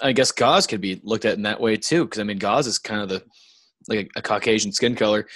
I 0.00 0.12
guess 0.12 0.30
gauze 0.30 0.66
could 0.66 0.80
be 0.80 1.00
looked 1.02 1.24
at 1.24 1.34
in 1.34 1.42
that 1.42 1.60
way 1.60 1.76
too, 1.76 2.04
because 2.04 2.20
I 2.20 2.24
mean, 2.24 2.38
gauze 2.38 2.66
is 2.66 2.78
kind 2.78 3.00
of 3.00 3.08
the 3.08 3.22
like 3.88 4.10
a, 4.16 4.18
a, 4.20 4.22
Caucasian 4.22 4.72
skin 4.72 4.94
color. 4.94 5.26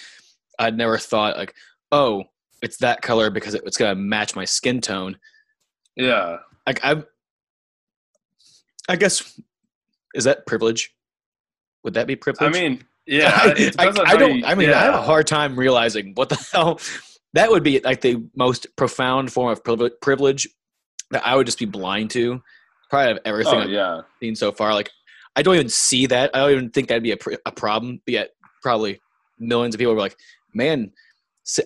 I'd 0.59 0.77
never 0.77 0.99
thought 0.99 1.37
like, 1.37 1.55
oh, 1.91 2.25
it's 2.63 2.77
that 2.79 3.03
color 3.03 3.31
because 3.31 3.55
it, 3.55 3.63
it's 3.65 3.77
gonna 3.77 3.95
match 3.95 4.37
my 4.37 4.45
skin 4.45 4.81
tone. 4.81 5.19
Yeah, 5.97 6.39
like 6.67 6.81
I, 6.85 7.03
I 8.89 8.97
guess 8.97 9.41
is 10.15 10.25
that 10.25 10.47
privilege? 10.47 10.95
Would 11.83 11.95
that 11.95 12.07
be 12.07 12.15
privilege? 12.15 12.55
I 12.55 12.61
mean, 12.61 12.85
yeah, 13.07 13.33
I, 13.35 13.73
I, 13.79 13.89
I 14.07 14.17
don't. 14.17 14.39
You, 14.39 14.47
I 14.47 14.55
mean, 14.55 14.69
yeah. 14.69 14.79
I 14.79 14.83
have 14.85 14.95
a 14.95 15.03
hard 15.03 15.27
time 15.27 15.59
realizing 15.59 16.13
what 16.15 16.29
the 16.29 16.37
hell 16.53 16.79
that 17.35 17.51
would 17.51 17.63
be 17.63 17.81
like 17.81 18.01
the 18.01 18.23
most 18.37 18.67
profound 18.77 19.33
form 19.33 19.51
of 19.51 19.63
privilege 19.65 20.49
that 21.11 21.27
I 21.27 21.37
would 21.37 21.47
just 21.47 21.59
be 21.59 21.65
blind 21.65 22.11
to. 22.11 22.43
Probably 22.93 23.13
of 23.13 23.19
everything 23.25 23.55
oh, 23.55 23.61
I've 23.61 23.71
yeah. 23.71 24.01
seen 24.21 24.37
so 24.37 24.53
far. 24.53 24.75
Like, 24.75 24.91
I 25.35 25.41
don't 25.41 25.55
even 25.55 25.71
see 25.71 26.05
that. 26.09 26.31
I 26.35 26.41
don't 26.41 26.51
even 26.51 26.71
think 26.71 26.89
that'd 26.89 27.03
be 27.03 27.13
a, 27.13 27.19
a 27.47 27.51
problem. 27.51 28.03
But 28.05 28.13
yet, 28.13 28.31
probably 28.61 29.01
millions 29.39 29.75
of 29.75 29.79
people 29.79 29.95
were 29.95 29.99
like, 29.99 30.19
"Man, 30.53 30.93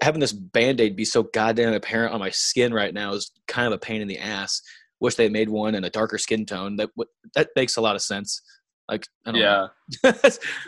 having 0.03 0.21
this 0.21 0.33
band 0.33 0.81
aid 0.81 0.95
be 0.95 1.05
so 1.05 1.25
goddamn 1.25 1.75
apparent 1.75 2.15
on 2.15 2.21
my 2.21 2.31
skin 2.31 2.73
right 2.73 2.95
now 2.95 3.13
is 3.13 3.33
kind 3.49 3.67
of 3.67 3.73
a 3.73 3.79
pain 3.79 4.01
in 4.01 4.07
the 4.07 4.19
ass." 4.19 4.63
Wish 5.01 5.17
they 5.17 5.29
made 5.29 5.49
one 5.49 5.75
in 5.75 5.83
a 5.83 5.91
darker 5.91 6.17
skin 6.17 6.47
tone. 6.47 6.77
That 6.77 6.91
that 7.35 7.49
makes 7.57 7.75
a 7.75 7.81
lot 7.81 7.97
of 7.97 8.03
sense. 8.03 8.41
Like, 8.89 9.09
yeah, 9.35 9.67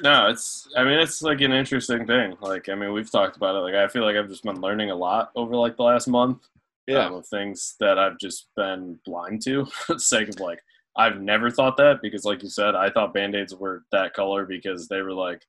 no, 0.03 0.27
it's. 0.27 0.66
I 0.77 0.83
mean, 0.83 0.99
it's 0.99 1.23
like 1.23 1.40
an 1.40 1.53
interesting 1.53 2.05
thing. 2.05 2.37
Like, 2.40 2.68
I 2.68 2.75
mean, 2.75 2.92
we've 2.92 3.09
talked 3.09 3.37
about 3.37 3.55
it. 3.55 3.61
Like, 3.61 3.77
I 3.77 3.87
feel 3.87 4.03
like 4.03 4.16
I've 4.16 4.29
just 4.29 4.42
been 4.42 4.61
learning 4.61 4.90
a 4.90 4.97
lot 4.97 5.31
over 5.37 5.55
like 5.55 5.77
the 5.77 5.85
last 5.85 6.09
month. 6.09 6.49
Yeah, 6.88 7.07
um, 7.07 7.14
of 7.14 7.27
things 7.27 7.77
that 7.81 7.98
I've 7.98 8.18
just 8.18 8.48
been 8.57 8.98
blind 9.05 9.42
to. 9.42 9.64
for 9.87 9.94
the 9.94 10.01
sake 10.01 10.29
of 10.29 10.40
like, 10.40 10.59
I've 10.96 11.20
never 11.20 11.51
thought 11.51 11.77
that 11.77 12.03
because, 12.03 12.24
like 12.24 12.42
you 12.42 12.48
said, 12.48 12.74
I 12.74 12.90
thought 12.90 13.14
band 13.14 13.37
aids 13.37 13.55
were 13.55 13.85
that 13.92 14.14
color 14.14 14.46
because 14.46 14.88
they 14.88 15.03
were 15.03 15.12
like, 15.12 15.42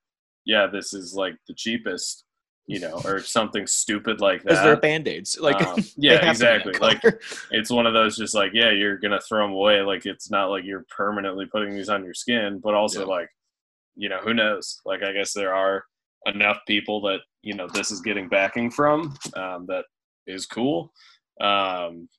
yeah, 0.45 0.67
this 0.67 0.93
is 0.93 1.15
like 1.15 1.35
the 1.47 1.53
cheapest 1.55 2.25
you 2.69 2.79
know, 2.79 3.01
or 3.03 3.19
something 3.23 3.65
stupid 3.65 4.21
like 4.21 4.43
that. 4.43 4.63
they're 4.63 4.77
band 4.77 5.07
aids. 5.07 5.37
Like, 5.41 5.59
um, 5.65 5.83
yeah, 5.97 6.29
exactly. 6.29 6.73
Like, 6.79 7.01
it's 7.51 7.71
one 7.71 7.87
of 7.87 7.93
those 7.93 8.15
just 8.15 8.35
like, 8.35 8.51
yeah, 8.53 8.69
you're 8.69 8.99
going 8.99 9.11
to 9.11 9.19
throw 9.19 9.43
them 9.43 9.53
away. 9.53 9.81
Like, 9.81 10.05
it's 10.05 10.29
not 10.29 10.51
like 10.51 10.63
you're 10.63 10.85
permanently 10.95 11.47
putting 11.47 11.73
these 11.73 11.89
on 11.89 12.05
your 12.05 12.13
skin, 12.13 12.61
but 12.63 12.75
also, 12.75 13.01
yeah. 13.01 13.07
like, 13.07 13.29
you 13.95 14.07
know, 14.07 14.19
who 14.19 14.35
knows? 14.35 14.79
Like, 14.85 15.01
I 15.01 15.11
guess 15.11 15.33
there 15.33 15.53
are 15.53 15.83
enough 16.27 16.59
people 16.67 17.01
that, 17.01 17.21
you 17.41 17.55
know, 17.55 17.67
this 17.67 17.89
is 17.89 18.01
getting 18.01 18.29
backing 18.29 18.69
from 18.69 19.17
um, 19.35 19.65
that 19.67 19.85
is 20.27 20.45
cool. 20.45 20.93
Um, 21.39 22.09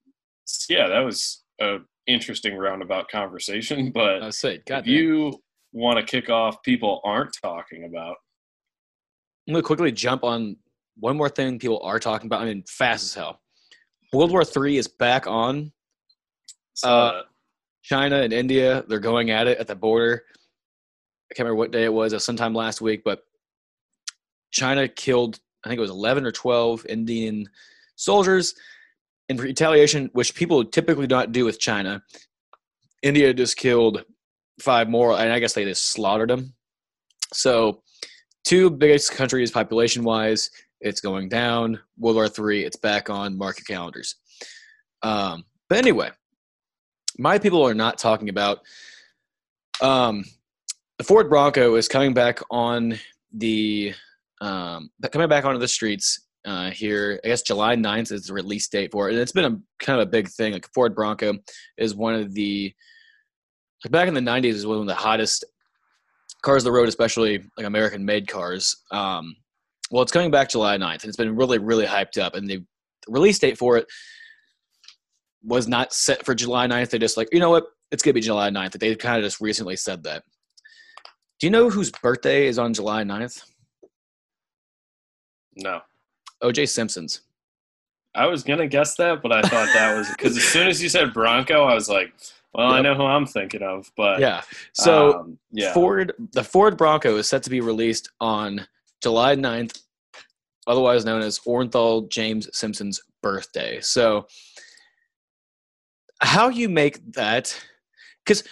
so 0.44 0.74
yeah, 0.74 0.88
that 0.88 1.00
was 1.00 1.42
a 1.61 1.78
interesting 2.06 2.56
roundabout 2.56 3.09
conversation. 3.11 3.90
But 3.94 4.22
I 4.22 4.30
say, 4.30 4.61
God 4.66 4.80
if 4.80 4.87
you 4.87 5.40
want 5.72 5.98
to 5.98 6.04
kick 6.04 6.30
off 6.30 6.62
people 6.62 7.00
aren't 7.04 7.35
talking 7.42 7.85
about, 7.85 8.16
I'm 9.48 9.54
gonna 9.54 9.62
quickly 9.62 9.92
jump 9.92 10.24
on 10.24 10.56
one 10.98 11.16
more 11.16 11.28
thing 11.28 11.59
people 11.59 11.80
are 11.83 11.98
talking 11.98 12.26
about. 12.26 12.42
I 12.42 12.46
mean, 12.46 12.64
fast 12.68 13.04
as 13.04 13.14
hell. 13.14 13.40
World 14.12 14.33
War 14.33 14.44
Three 14.44 14.76
is 14.76 14.88
back 14.88 15.26
on. 15.26 15.72
Uh, 16.83 17.22
China 17.83 18.20
and 18.22 18.33
India, 18.33 18.85
they're 18.88 18.98
going 18.98 19.30
at 19.30 19.46
it 19.46 19.59
at 19.59 19.66
the 19.66 19.74
border. 19.74 20.22
I 21.30 21.35
can't 21.35 21.44
remember 21.44 21.59
what 21.59 21.70
day 21.70 21.85
it 21.85 21.92
was. 21.92 22.12
It 22.12 22.16
was 22.16 22.24
sometime 22.24 22.54
last 22.54 22.80
week, 22.80 23.02
but 23.04 23.22
China 24.50 24.88
killed, 24.88 25.38
I 25.64 25.68
think 25.68 25.78
it 25.78 25.83
was 25.83 25.90
11 25.90 26.26
or 26.26 26.33
12 26.33 26.87
Indian 26.87 27.48
soldiers 27.96 28.54
in 29.30 29.36
retaliation, 29.36 30.10
which 30.12 30.34
people 30.34 30.64
typically 30.64 31.06
don't 31.06 31.30
do 31.30 31.44
with 31.44 31.60
China. 31.60 32.02
India 33.00 33.32
just 33.32 33.56
killed 33.56 34.02
five 34.60 34.88
more, 34.90 35.12
and 35.12 35.32
I 35.32 35.38
guess 35.38 35.52
they 35.54 35.64
just 35.64 35.92
slaughtered 35.92 36.28
them. 36.28 36.52
So 37.32 37.82
two 38.44 38.70
biggest 38.70 39.12
countries 39.12 39.52
population 39.52 40.02
wise. 40.02 40.50
It's 40.80 41.00
going 41.00 41.28
down. 41.28 41.78
World 41.96 42.16
War 42.16 42.28
Three. 42.28 42.64
It's 42.64 42.76
back 42.76 43.08
on 43.08 43.38
market 43.38 43.66
calendars. 43.68 44.16
Um, 45.02 45.44
but 45.68 45.78
anyway, 45.78 46.10
my 47.16 47.38
people 47.38 47.62
are 47.62 47.74
not 47.74 47.98
talking 47.98 48.30
about. 48.30 48.58
Um, 49.80 50.24
the 50.98 51.04
Ford 51.04 51.30
Bronco 51.30 51.76
is 51.76 51.86
coming 51.86 52.14
back 52.14 52.40
on 52.50 52.98
the 53.32 53.94
um, 54.40 54.90
coming 55.12 55.28
back 55.28 55.44
onto 55.44 55.60
the 55.60 55.68
streets 55.68 56.26
uh, 56.44 56.70
here. 56.70 57.20
I 57.24 57.29
guess 57.29 57.42
July 57.42 57.76
9th 57.76 58.12
is 58.12 58.26
the 58.26 58.35
release 58.35 58.68
date 58.68 58.92
for 58.92 59.09
it, 59.09 59.12
and 59.12 59.20
it's 59.20 59.33
been 59.33 59.44
a 59.44 59.85
kind 59.85 60.00
of 60.00 60.09
a 60.09 60.11
big 60.11 60.29
thing. 60.29 60.53
Like 60.53 60.68
Ford 60.74 60.94
Bronco 60.94 61.35
is 61.76 61.94
one 61.94 62.14
of 62.14 62.35
the 62.35 62.72
back 63.88 64.09
in 64.09 64.14
the 64.14 64.20
90s 64.20 64.53
is 64.53 64.66
one 64.66 64.79
of 64.79 64.87
the 64.87 64.94
hottest 64.94 65.44
cars 66.42 66.62
on 66.62 66.72
the 66.72 66.76
road, 66.76 66.88
especially 66.88 67.42
like 67.57 67.66
American 67.66 68.05
made 68.05 68.29
cars. 68.29 68.76
Um, 68.90 69.37
well, 69.90 70.03
it's 70.03 70.12
coming 70.12 70.31
back 70.31 70.48
July 70.48 70.76
9th, 70.76 71.03
and 71.03 71.05
it's 71.07 71.16
been 71.16 71.35
really, 71.35 71.59
really 71.59 71.87
hyped 71.87 72.20
up. 72.20 72.35
And 72.35 72.48
the 72.48 72.64
release 73.09 73.38
date 73.38 73.59
for 73.59 73.76
it 73.76 73.87
was 75.42 75.66
not 75.66 75.92
set 75.92 76.24
for 76.24 76.35
July 76.35 76.66
9th. 76.66 76.90
They 76.90 76.98
just 76.98 77.16
like, 77.16 77.29
you 77.33 77.40
know 77.40 77.50
what? 77.50 77.64
It's 77.90 78.03
going 78.03 78.12
to 78.12 78.20
be 78.20 78.20
July 78.20 78.50
9th. 78.50 78.79
They 78.79 78.94
kind 78.94 79.18
of 79.18 79.24
just 79.24 79.40
recently 79.40 79.76
said 79.76 80.05
that. 80.05 80.22
Do 81.40 81.46
you 81.46 81.50
know 81.50 81.70
whose 81.70 81.90
birthday 81.90 82.46
is 82.46 82.59
on 82.59 82.74
July 82.74 83.03
9th? 83.03 83.42
No. 85.57 85.81
OJ 86.42 86.68
Simpson's. 86.68 87.22
I 88.14 88.26
was 88.26 88.42
going 88.42 88.59
to 88.59 88.66
guess 88.66 88.96
that, 88.96 89.22
but 89.22 89.33
I 89.33 89.42
thought 89.42 89.68
that 89.72 89.96
was 89.96 90.09
because 90.09 90.37
as 90.37 90.42
soon 90.44 90.66
as 90.66 90.83
you 90.83 90.88
said 90.88 91.12
Bronco, 91.12 91.64
I 91.64 91.74
was 91.74 91.88
like, 91.88 92.12
well, 92.53 92.70
yep. 92.70 92.79
I 92.79 92.81
know 92.83 92.94
who 92.94 93.05
I'm 93.05 93.26
thinking 93.26 93.62
of, 93.62 93.90
but 93.96 94.18
yeah. 94.18 94.42
So 94.72 95.20
um, 95.20 95.38
yeah. 95.53 95.72
Ford, 95.72 96.12
the 96.33 96.42
Ford 96.42 96.76
Bronco 96.76 97.16
is 97.16 97.29
set 97.29 97.44
to 97.44 97.50
be 97.50 97.61
released 97.61 98.11
on 98.20 98.66
July 99.00 99.37
9th, 99.37 99.81
otherwise 100.66 101.05
known 101.05 101.22
as 101.22 101.38
Orenthal 101.38 102.09
James 102.11 102.48
Simpson's 102.53 103.00
birthday. 103.22 103.81
So 103.81 104.26
how 106.20 106.48
you 106.48 106.68
make 106.68 107.00
that? 107.12 107.57
Because 108.24 108.42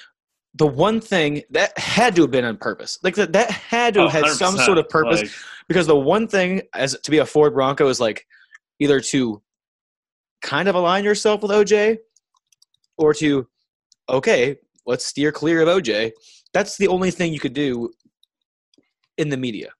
the 0.54 0.66
one 0.66 1.00
thing 1.00 1.42
that 1.50 1.76
had 1.76 2.14
to 2.16 2.22
have 2.22 2.30
been 2.30 2.44
on 2.44 2.56
purpose, 2.56 2.98
like 3.02 3.16
that, 3.16 3.32
that 3.32 3.50
had 3.50 3.94
to 3.94 4.08
have 4.08 4.24
had 4.24 4.32
some 4.32 4.56
sort 4.56 4.78
of 4.78 4.88
purpose. 4.88 5.20
Like, 5.22 5.30
because 5.68 5.86
the 5.86 5.96
one 5.96 6.26
thing 6.26 6.62
as 6.74 6.98
to 7.02 7.10
be 7.10 7.18
a 7.18 7.26
Ford 7.26 7.54
Bronco 7.54 7.88
is 7.88 8.00
like 8.00 8.26
either 8.80 9.00
to 9.00 9.42
kind 10.42 10.68
of 10.68 10.74
align 10.74 11.04
yourself 11.04 11.42
with 11.42 11.50
OJ 11.50 11.98
or 12.96 13.14
to 13.14 13.46
okay, 14.08 14.56
let's 14.86 15.04
steer 15.04 15.32
clear 15.32 15.60
of 15.60 15.68
OJ. 15.68 16.12
That's 16.54 16.78
the 16.78 16.88
only 16.88 17.10
thing 17.10 17.32
you 17.32 17.40
could 17.40 17.54
do 17.54 17.90
in 19.16 19.28
the 19.28 19.36
media. 19.36 19.70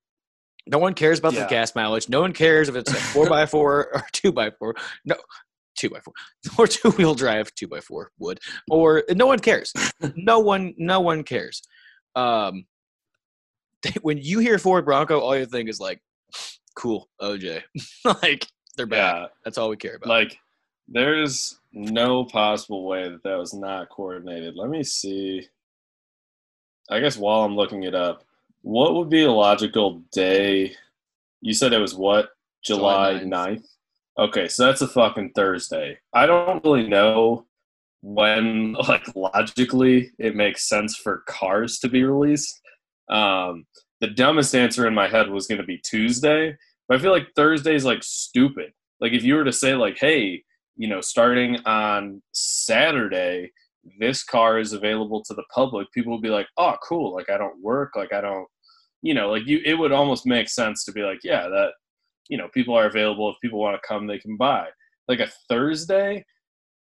No 0.66 0.78
one 0.78 0.92
cares 0.92 1.18
about 1.18 1.32
yeah. 1.32 1.44
the 1.44 1.48
gas 1.48 1.74
mileage. 1.74 2.08
No 2.10 2.20
one 2.20 2.32
cares 2.32 2.68
if 2.68 2.76
it's 2.76 2.92
a 2.92 2.96
four 2.96 3.26
by 3.26 3.46
four 3.46 3.88
or 3.94 4.02
two 4.12 4.32
by 4.32 4.50
four. 4.50 4.74
No, 5.04 5.16
two 5.76 5.88
by 5.88 6.00
four 6.00 6.12
or 6.58 6.66
two 6.66 6.90
wheel 6.90 7.14
drive 7.14 7.54
two 7.54 7.68
by 7.68 7.80
four 7.80 8.10
would 8.18 8.38
or 8.70 9.04
no 9.10 9.26
one 9.26 9.38
cares. 9.38 9.72
no 10.16 10.38
one, 10.38 10.74
no 10.76 11.00
one 11.00 11.22
cares. 11.24 11.62
Um, 12.14 12.66
when 14.02 14.18
you 14.18 14.38
hear 14.38 14.58
Ford 14.58 14.84
Bronco, 14.84 15.20
all 15.20 15.36
you 15.36 15.46
think 15.46 15.68
is 15.68 15.80
like, 15.80 16.00
cool, 16.74 17.08
OJ. 17.20 17.62
like 18.22 18.46
they're 18.76 18.86
back. 18.86 19.14
Yeah. 19.14 19.26
That's 19.44 19.58
all 19.58 19.68
we 19.68 19.76
care 19.76 19.96
about. 19.96 20.08
Like 20.08 20.38
there's 20.88 21.58
no 21.72 22.24
possible 22.24 22.86
way 22.86 23.08
that 23.08 23.22
that 23.24 23.38
was 23.38 23.54
not 23.54 23.90
coordinated. 23.90 24.56
Let 24.56 24.70
me 24.70 24.82
see. 24.82 25.46
I 26.90 27.00
guess 27.00 27.16
while 27.18 27.42
I'm 27.42 27.56
looking 27.56 27.82
it 27.82 27.94
up, 27.94 28.24
what 28.62 28.94
would 28.94 29.10
be 29.10 29.24
a 29.24 29.30
logical 29.30 30.02
day? 30.12 30.74
You 31.40 31.52
said 31.54 31.72
it 31.72 31.80
was 31.80 31.94
what? 31.94 32.30
July, 32.64 33.18
July 33.18 33.24
9th? 33.24 33.58
9th? 33.58 33.64
Okay, 34.18 34.48
so 34.48 34.66
that's 34.66 34.82
a 34.82 34.88
fucking 34.88 35.30
Thursday. 35.34 35.98
I 36.12 36.26
don't 36.26 36.64
really 36.64 36.88
know 36.88 37.46
when, 38.02 38.72
like, 38.88 39.06
logically 39.14 40.10
it 40.18 40.34
makes 40.34 40.68
sense 40.68 40.96
for 40.96 41.22
cars 41.26 41.78
to 41.80 41.88
be 41.88 42.02
released. 42.02 42.60
Um, 43.10 43.66
the 44.00 44.08
dumbest 44.08 44.54
answer 44.54 44.86
in 44.86 44.94
my 44.94 45.08
head 45.08 45.30
was 45.30 45.46
going 45.46 45.60
to 45.60 45.66
be 45.66 45.78
Tuesday, 45.78 46.56
but 46.88 46.98
I 46.98 47.02
feel 47.02 47.12
like 47.12 47.28
Thursday 47.34 47.74
is, 47.74 47.84
like, 47.84 48.02
stupid. 48.02 48.72
Like, 49.00 49.12
if 49.12 49.24
you 49.24 49.34
were 49.34 49.44
to 49.44 49.52
say, 49.52 49.74
like, 49.74 49.98
hey, 49.98 50.42
you 50.76 50.88
know, 50.88 51.00
starting 51.00 51.58
on 51.66 52.22
Saturday, 52.32 53.50
this 53.98 54.22
car 54.22 54.58
is 54.58 54.72
available 54.72 55.22
to 55.24 55.34
the 55.34 55.44
public. 55.52 55.90
People 55.92 56.12
would 56.12 56.22
be 56.22 56.28
like, 56.28 56.46
oh, 56.56 56.76
cool. 56.86 57.14
Like, 57.14 57.30
I 57.30 57.38
don't 57.38 57.60
work. 57.62 57.96
Like, 57.96 58.12
I 58.12 58.20
don't, 58.20 58.46
you 59.02 59.14
know, 59.14 59.30
like 59.30 59.46
you, 59.46 59.60
it 59.64 59.74
would 59.74 59.92
almost 59.92 60.26
make 60.26 60.48
sense 60.48 60.84
to 60.84 60.92
be 60.92 61.02
like, 61.02 61.20
yeah, 61.22 61.48
that, 61.48 61.70
you 62.28 62.36
know, 62.36 62.48
people 62.52 62.74
are 62.74 62.86
available. 62.86 63.30
If 63.30 63.36
people 63.40 63.60
want 63.60 63.80
to 63.80 63.88
come, 63.88 64.06
they 64.06 64.18
can 64.18 64.36
buy. 64.36 64.66
Like 65.06 65.20
a 65.20 65.30
Thursday, 65.48 66.24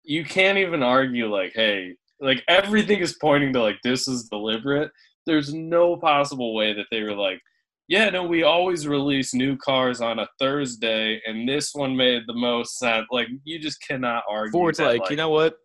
you 0.05 0.25
can't 0.25 0.59
even 0.59 0.83
argue 0.83 1.31
like, 1.31 1.53
hey, 1.55 1.97
like 2.21 2.43
everything 2.49 3.01
is 3.01 3.19
pointing 3.21 3.53
to 3.53 3.63
like 3.63 3.79
this 3.83 4.09
is 4.09 4.29
deliberate. 4.29 4.91
There's 5.27 5.53
no 5.55 5.97
possible 5.97 6.55
way 6.55 6.73
that 6.75 6.87
they 6.91 7.03
were 7.03 7.15
like, 7.15 7.41
yeah, 7.89 8.09
no, 8.11 8.25
we 8.25 8.43
always 8.45 8.87
release 8.89 9.35
new 9.35 9.57
cars 9.59 10.01
on 10.01 10.19
a 10.19 10.29
Thursday, 10.39 11.21
and 11.27 11.47
this 11.49 11.75
one 11.75 11.95
made 11.95 12.23
the 12.27 12.33
most 12.35 12.79
sense. 12.79 13.07
Like, 13.11 13.29
you 13.45 13.59
just 13.59 13.81
cannot 13.83 14.23
argue. 14.29 14.53
Ford's 14.53 14.79
that, 14.79 14.87
like, 14.99 15.11
you 15.11 15.17
know 15.17 15.29
what? 15.31 15.57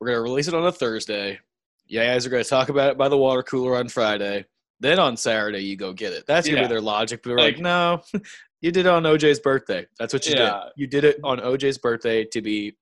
We're 0.00 0.08
gonna 0.08 0.22
release 0.22 0.48
it 0.48 0.54
on 0.54 0.66
a 0.66 0.72
Thursday. 0.72 1.38
You 1.86 2.00
guys 2.00 2.26
are 2.26 2.30
gonna 2.30 2.42
talk 2.42 2.68
about 2.68 2.90
it 2.92 2.98
by 2.98 3.08
the 3.08 3.16
water 3.18 3.42
cooler 3.44 3.76
on 3.76 3.88
Friday. 3.88 4.44
Then 4.80 4.98
on 4.98 5.16
Saturday 5.16 5.60
you 5.60 5.76
go 5.76 5.92
get 5.92 6.12
it. 6.12 6.24
That's 6.26 6.48
gonna 6.48 6.62
Yeah. 6.62 6.66
be 6.66 6.72
their 6.72 6.80
logic. 6.80 7.20
But 7.22 7.30
we're 7.30 7.38
like, 7.38 7.54
Like- 7.54 7.62
no, 7.62 8.02
you 8.60 8.72
did 8.72 8.86
it 8.86 8.88
on 8.88 9.04
OJ's 9.04 9.38
birthday. 9.38 9.86
That's 10.00 10.12
what 10.12 10.26
you 10.26 10.34
Yeah. 10.34 10.64
did. 10.64 10.72
You 10.76 10.86
did 10.88 11.04
it 11.04 11.20
on 11.22 11.38
OJ's 11.38 11.78
birthday 11.78 12.24
to 12.24 12.42
be 12.42 12.76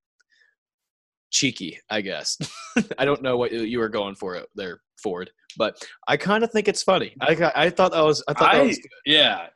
cheeky, 1.31 1.79
I 1.91 2.01
guess. 2.01 2.39
I 2.99 3.05
don't 3.05 3.21
know 3.23 3.37
what 3.37 3.53
you- 3.53 3.63
you 3.63 3.79
were 3.79 3.89
going 3.91 4.15
for 4.15 4.37
it 4.37 4.49
there, 4.55 4.81
Ford, 5.03 5.31
but 5.57 5.77
I 6.09 6.17
kind 6.17 6.45
of 6.45 6.51
think 6.51 6.69
it's 6.69 6.83
funny. 6.83 7.15
I 7.21 7.53
I 7.55 7.71
thought 7.71 7.93
that 7.93 8.05
was 8.05 8.23
I 8.29 8.33
thought 8.33 8.53
that 8.53 8.61
I, 8.61 8.67
was 8.67 8.79
good. 8.79 8.91
yeah, 9.07 9.47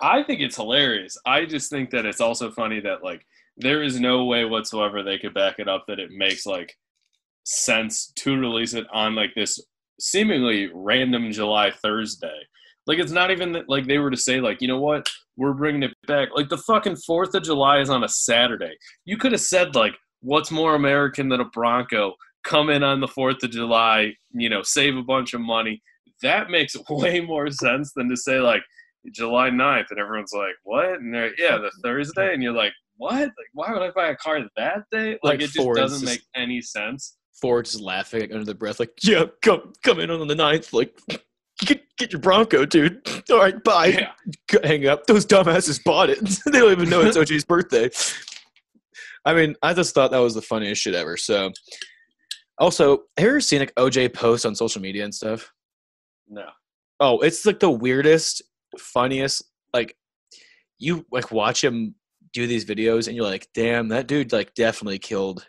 I 0.00 0.22
think 0.22 0.40
it's 0.40 0.56
hilarious. 0.56 1.16
I 1.26 1.44
just 1.44 1.70
think 1.70 1.90
that 1.90 2.06
it's 2.06 2.20
also 2.20 2.50
funny 2.50 2.80
that 2.80 3.02
like 3.02 3.26
there 3.56 3.82
is 3.82 4.00
no 4.00 4.24
way 4.24 4.44
whatsoever 4.44 5.02
they 5.02 5.18
could 5.18 5.34
back 5.34 5.58
it 5.58 5.68
up 5.68 5.84
that 5.88 5.98
it 5.98 6.10
makes 6.10 6.46
like 6.46 6.76
sense 7.44 8.12
to 8.16 8.36
release 8.36 8.74
it 8.74 8.86
on 8.92 9.14
like 9.14 9.34
this 9.34 9.60
seemingly 10.00 10.70
random 10.72 11.30
July 11.32 11.70
Thursday. 11.70 12.40
Like 12.86 12.98
it's 12.98 13.12
not 13.12 13.30
even 13.30 13.52
that, 13.52 13.68
like 13.68 13.86
they 13.86 13.98
were 13.98 14.10
to 14.10 14.16
say 14.16 14.40
like 14.40 14.60
you 14.60 14.68
know 14.68 14.80
what 14.80 15.08
we're 15.36 15.52
bringing 15.52 15.82
it 15.82 15.92
back. 16.06 16.28
Like 16.34 16.48
the 16.48 16.58
fucking 16.58 16.96
Fourth 16.96 17.34
of 17.34 17.42
July 17.42 17.80
is 17.80 17.90
on 17.90 18.04
a 18.04 18.08
Saturday. 18.08 18.74
You 19.04 19.16
could 19.16 19.32
have 19.32 19.40
said 19.40 19.74
like 19.74 19.94
what's 20.20 20.50
more 20.50 20.74
American 20.74 21.28
than 21.28 21.40
a 21.40 21.44
Bronco? 21.44 22.14
Come 22.44 22.70
in 22.70 22.82
on 22.82 23.00
the 23.00 23.08
Fourth 23.08 23.42
of 23.42 23.50
July, 23.50 24.14
you 24.34 24.48
know, 24.48 24.62
save 24.62 24.96
a 24.96 25.02
bunch 25.02 25.34
of 25.34 25.40
money. 25.40 25.82
That 26.22 26.50
makes 26.50 26.74
way 26.90 27.20
more 27.20 27.50
sense 27.50 27.92
than 27.94 28.08
to 28.08 28.16
say 28.16 28.38
like 28.40 28.62
July 29.12 29.50
9th 29.50 29.86
and 29.90 29.98
everyone's 29.98 30.32
like, 30.32 30.54
what? 30.64 30.94
And 31.00 31.14
they're 31.14 31.32
yeah, 31.38 31.58
the 31.58 31.70
Thursday, 31.82 32.32
and 32.32 32.42
you're 32.42 32.52
like, 32.52 32.72
what? 32.96 33.20
Like, 33.20 33.32
why 33.52 33.72
would 33.72 33.82
I 33.82 33.90
buy 33.90 34.08
a 34.08 34.16
car 34.16 34.40
that 34.56 34.82
day? 34.90 35.12
Like, 35.22 35.24
Like 35.24 35.40
it 35.40 35.46
just 35.50 35.56
Ford's 35.56 35.80
doesn't 35.80 36.06
just- 36.06 36.12
make 36.12 36.22
any 36.34 36.60
sense. 36.60 37.16
Ford's 37.40 37.72
just 37.72 37.82
laughing 37.82 38.20
like, 38.20 38.30
under 38.32 38.44
the 38.44 38.54
breath, 38.54 38.78
like, 38.78 38.92
yeah, 39.02 39.24
come 39.42 39.72
come 39.82 39.98
in 39.98 40.10
on 40.10 40.28
the 40.28 40.34
ninth, 40.34 40.72
like 40.72 40.96
get 41.60 41.82
get 41.98 42.12
your 42.12 42.20
Bronco, 42.20 42.64
dude. 42.64 43.00
All 43.30 43.38
right, 43.38 43.62
bye. 43.64 43.86
Yeah. 43.86 44.58
Hang 44.62 44.86
up. 44.86 45.06
Those 45.06 45.26
dumbasses 45.26 45.82
bought 45.82 46.10
it. 46.10 46.20
they 46.46 46.60
don't 46.60 46.70
even 46.70 46.88
know 46.88 47.00
it's 47.00 47.16
OJ's 47.16 47.44
birthday. 47.44 47.90
I 49.24 49.34
mean, 49.34 49.56
I 49.62 49.72
just 49.74 49.94
thought 49.94 50.10
that 50.12 50.18
was 50.18 50.34
the 50.34 50.42
funniest 50.42 50.82
shit 50.82 50.94
ever. 50.94 51.16
So, 51.16 51.50
also, 52.62 53.02
have 53.16 53.24
you 53.24 53.28
ever 53.28 53.40
seen 53.40 53.58
like 53.58 53.74
OJ 53.74 54.14
post 54.14 54.46
on 54.46 54.54
social 54.54 54.80
media 54.80 55.02
and 55.02 55.12
stuff? 55.12 55.52
No. 56.28 56.46
Oh, 57.00 57.18
it's 57.18 57.44
like 57.44 57.58
the 57.58 57.68
weirdest, 57.68 58.40
funniest. 58.78 59.42
Like, 59.74 59.96
you 60.78 61.04
like 61.10 61.32
watch 61.32 61.64
him 61.64 61.96
do 62.32 62.46
these 62.46 62.64
videos, 62.64 63.08
and 63.08 63.16
you're 63.16 63.24
like, 63.24 63.48
damn, 63.52 63.88
that 63.88 64.06
dude 64.06 64.32
like 64.32 64.54
definitely 64.54 65.00
killed 65.00 65.44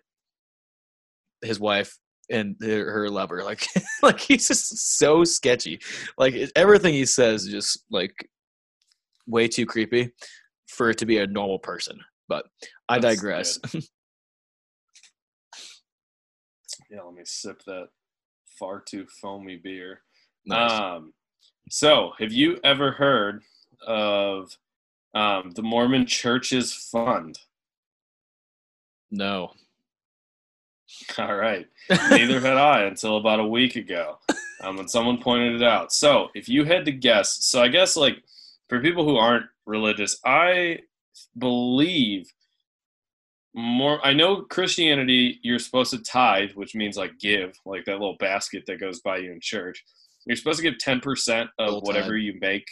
his 1.43 1.60
wife 1.60 1.99
and 2.32 2.56
her, 2.62 2.91
her 2.91 3.10
lover. 3.10 3.43
Like, 3.45 3.67
like 4.02 4.19
he's 4.19 4.47
just 4.47 4.97
so 4.97 5.23
sketchy. 5.23 5.82
Like 6.17 6.34
everything 6.56 6.95
he 6.95 7.06
says 7.06 7.45
is 7.45 7.52
just 7.52 7.84
like 7.91 8.28
way 9.28 9.47
too 9.47 9.67
creepy 9.67 10.10
for 10.67 10.89
it 10.89 10.97
to 10.97 11.06
be 11.06 11.19
a 11.19 11.28
normal 11.28 11.60
person. 11.60 11.99
But 12.28 12.45
I 12.89 12.97
That's 12.97 13.17
digress. 13.17 13.60
Yeah, 16.93 17.01
let 17.01 17.15
me 17.15 17.23
sip 17.25 17.63
that 17.65 17.88
far 18.60 18.79
too 18.79 19.08
foamy 19.19 19.56
beer. 19.56 20.01
nice. 20.45 20.71
Um, 20.71 21.13
so, 21.71 22.12
have 22.19 22.32
you 22.32 22.60
ever 22.63 22.91
heard 22.91 23.41
of 23.88 24.56
um, 25.15 25.51
the 25.56 25.63
Mormon 25.63 26.06
Church's 26.06 26.71
fund? 26.73 27.39
no. 29.10 29.51
All 31.17 31.36
right. 31.36 31.65
Neither 31.89 32.39
had 32.39 32.58
I 32.58 32.84
until 32.84 33.17
about 33.17 33.39
a 33.39 33.47
week 33.47 33.75
ago 33.75 34.19
um, 34.62 34.77
when 34.77 34.88
someone 34.88 35.17
pointed 35.17 35.56
it 35.56 35.63
out. 35.63 35.91
So, 35.91 36.27
if 36.36 36.47
you 36.47 36.63
had 36.63 36.86
to 36.86 36.91
guess, 36.91 37.43
so 37.43 37.60
I 37.60 37.69
guess 37.69 37.95
like 37.95 38.17
for 38.69 38.79
people 38.79 39.03
who 39.03 39.17
aren't 39.17 39.47
religious, 39.65 40.19
I 40.23 40.82
believe 41.39 42.32
more. 43.56 44.06
I 44.06 44.13
know 44.13 44.42
Christianity, 44.44 45.39
you're 45.44 45.60
supposed 45.60 45.92
to 45.92 46.02
tithe, 46.02 46.52
which 46.56 46.76
means 46.76 46.98
like 46.98 47.20
give, 47.20 47.54
like 47.66 47.86
that 47.86 47.94
little 47.94 48.18
basket 48.20 48.63
that 48.68 48.80
goes 48.80 49.02
by 49.02 49.18
you 49.18 49.32
in 49.32 49.39
church. 49.42 49.84
You're 50.26 50.38
supposed 50.38 50.62
to 50.62 50.70
give 50.70 50.80
10% 50.80 51.48
of 51.60 51.84
whatever 51.84 52.18
you 52.18 52.38
make 52.39 52.68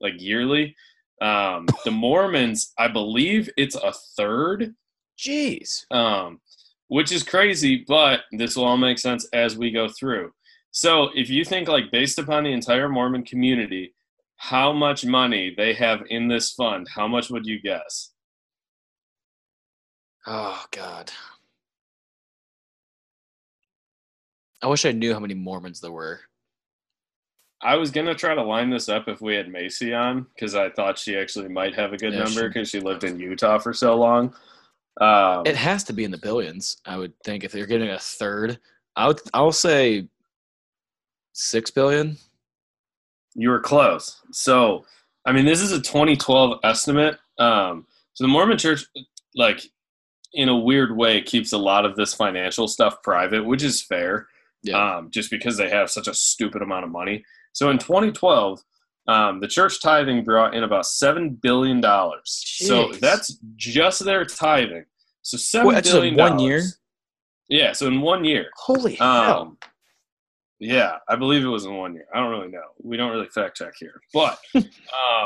like 0.00 0.20
yearly. 0.20 0.76
Um, 1.20 1.66
the 1.84 1.90
Mormons, 1.90 2.72
I 2.78 2.88
believe 2.88 3.48
it's 3.56 3.76
a 3.76 3.92
third 4.16 4.74
Jeez. 5.18 5.84
um, 5.90 6.40
which 6.88 7.12
is 7.12 7.22
crazy, 7.22 7.84
but 7.86 8.20
this 8.32 8.56
will 8.56 8.64
all 8.64 8.76
make 8.76 8.98
sense 8.98 9.26
as 9.32 9.56
we 9.56 9.70
go 9.70 9.88
through. 9.88 10.32
So, 10.72 11.10
if 11.14 11.28
you 11.28 11.44
think 11.44 11.68
like 11.68 11.92
based 11.92 12.18
upon 12.18 12.44
the 12.44 12.52
entire 12.52 12.88
Mormon 12.88 13.24
community, 13.24 13.94
how 14.36 14.72
much 14.72 15.04
money 15.04 15.54
they 15.56 15.74
have 15.74 16.00
in 16.08 16.28
this 16.28 16.52
fund, 16.52 16.88
how 16.92 17.06
much 17.06 17.30
would 17.30 17.46
you 17.46 17.60
guess? 17.60 18.11
Oh 20.26 20.64
God. 20.70 21.10
I 24.62 24.68
wish 24.68 24.84
I 24.84 24.92
knew 24.92 25.12
how 25.12 25.18
many 25.18 25.34
Mormons 25.34 25.80
there 25.80 25.90
were. 25.90 26.20
I 27.62 27.76
was 27.76 27.90
gonna 27.90 28.14
try 28.14 28.34
to 28.34 28.42
line 28.42 28.70
this 28.70 28.88
up 28.88 29.08
if 29.08 29.20
we 29.20 29.34
had 29.34 29.48
Macy 29.48 29.94
on 29.94 30.26
because 30.34 30.54
I 30.54 30.70
thought 30.70 30.98
she 30.98 31.16
actually 31.16 31.48
might 31.48 31.74
have 31.74 31.92
a 31.92 31.96
good 31.96 32.12
Yeah, 32.12 32.24
number 32.24 32.48
because 32.48 32.68
she 32.70 32.80
lived 32.80 33.04
in 33.04 33.18
Utah 33.18 33.58
for 33.58 33.72
so 33.72 33.94
long. 33.96 34.34
Um, 35.00 35.46
It 35.46 35.56
has 35.56 35.84
to 35.84 35.92
be 35.92 36.04
in 36.04 36.10
the 36.10 36.18
billions, 36.18 36.78
I 36.84 36.96
would 36.98 37.12
think. 37.24 37.44
If 37.44 37.52
they're 37.52 37.66
getting 37.66 37.90
a 37.90 37.98
third, 37.98 38.58
I 38.96 39.08
would. 39.08 39.20
I'll 39.32 39.52
say 39.52 40.08
six 41.32 41.70
billion. 41.70 42.16
You 43.34 43.48
were 43.50 43.60
close. 43.60 44.20
So, 44.32 44.84
I 45.24 45.32
mean, 45.32 45.46
this 45.46 45.60
is 45.60 45.72
a 45.72 45.80
2012 45.80 46.60
estimate. 46.64 47.18
Um, 47.38 47.86
so 48.12 48.24
the 48.24 48.28
Mormon 48.28 48.58
Church, 48.58 48.84
like, 49.34 49.62
in 50.34 50.48
a 50.48 50.56
weird 50.56 50.96
way, 50.96 51.20
keeps 51.22 51.52
a 51.52 51.58
lot 51.58 51.84
of 51.84 51.96
this 51.96 52.14
financial 52.14 52.68
stuff 52.68 53.02
private, 53.02 53.44
which 53.44 53.62
is 53.62 53.82
fair. 53.82 54.28
Yeah. 54.62 54.96
Um, 54.96 55.10
just 55.10 55.30
because 55.30 55.56
they 55.56 55.68
have 55.68 55.90
such 55.90 56.06
a 56.06 56.14
stupid 56.14 56.62
amount 56.62 56.84
of 56.84 56.90
money. 56.90 57.24
So 57.52 57.70
in 57.70 57.78
2012, 57.78 58.60
um, 59.08 59.40
the 59.40 59.48
church 59.48 59.82
tithing 59.82 60.24
brought 60.24 60.54
in 60.54 60.62
about 60.62 60.86
seven 60.86 61.30
billion 61.30 61.80
dollars. 61.80 62.42
So 62.44 62.92
that's 62.92 63.38
just 63.56 64.04
their 64.04 64.24
tithing. 64.24 64.84
So 65.22 65.36
seven 65.36 65.68
Wait, 65.68 65.74
that's 65.74 65.88
just 65.88 65.96
in 65.96 66.14
billion 66.14 66.36
one 66.36 66.38
year? 66.38 66.62
Yeah. 67.48 67.72
So 67.72 67.88
in 67.88 68.00
one 68.00 68.24
year. 68.24 68.46
Holy 68.56 68.94
hell! 68.94 69.40
Um, 69.40 69.58
yeah, 70.62 70.98
I 71.08 71.16
believe 71.16 71.42
it 71.42 71.48
was 71.48 71.64
in 71.64 71.74
one 71.74 71.94
year. 71.94 72.06
I 72.14 72.20
don't 72.20 72.30
really 72.30 72.48
know. 72.52 72.62
We 72.80 72.96
don't 72.96 73.10
really 73.10 73.26
fact 73.26 73.56
check 73.56 73.72
here, 73.80 74.00
but 74.14 74.38
um, 74.54 74.64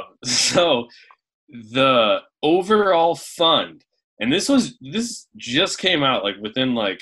so 0.25 0.89
the 1.51 2.21
overall 2.43 3.15
fund, 3.15 3.85
and 4.21 4.33
this 4.33 4.49
was 4.49 4.77
this 4.81 5.27
just 5.37 5.79
came 5.79 6.03
out 6.03 6.25
like 6.25 6.37
within 6.41 6.75
like 6.75 7.01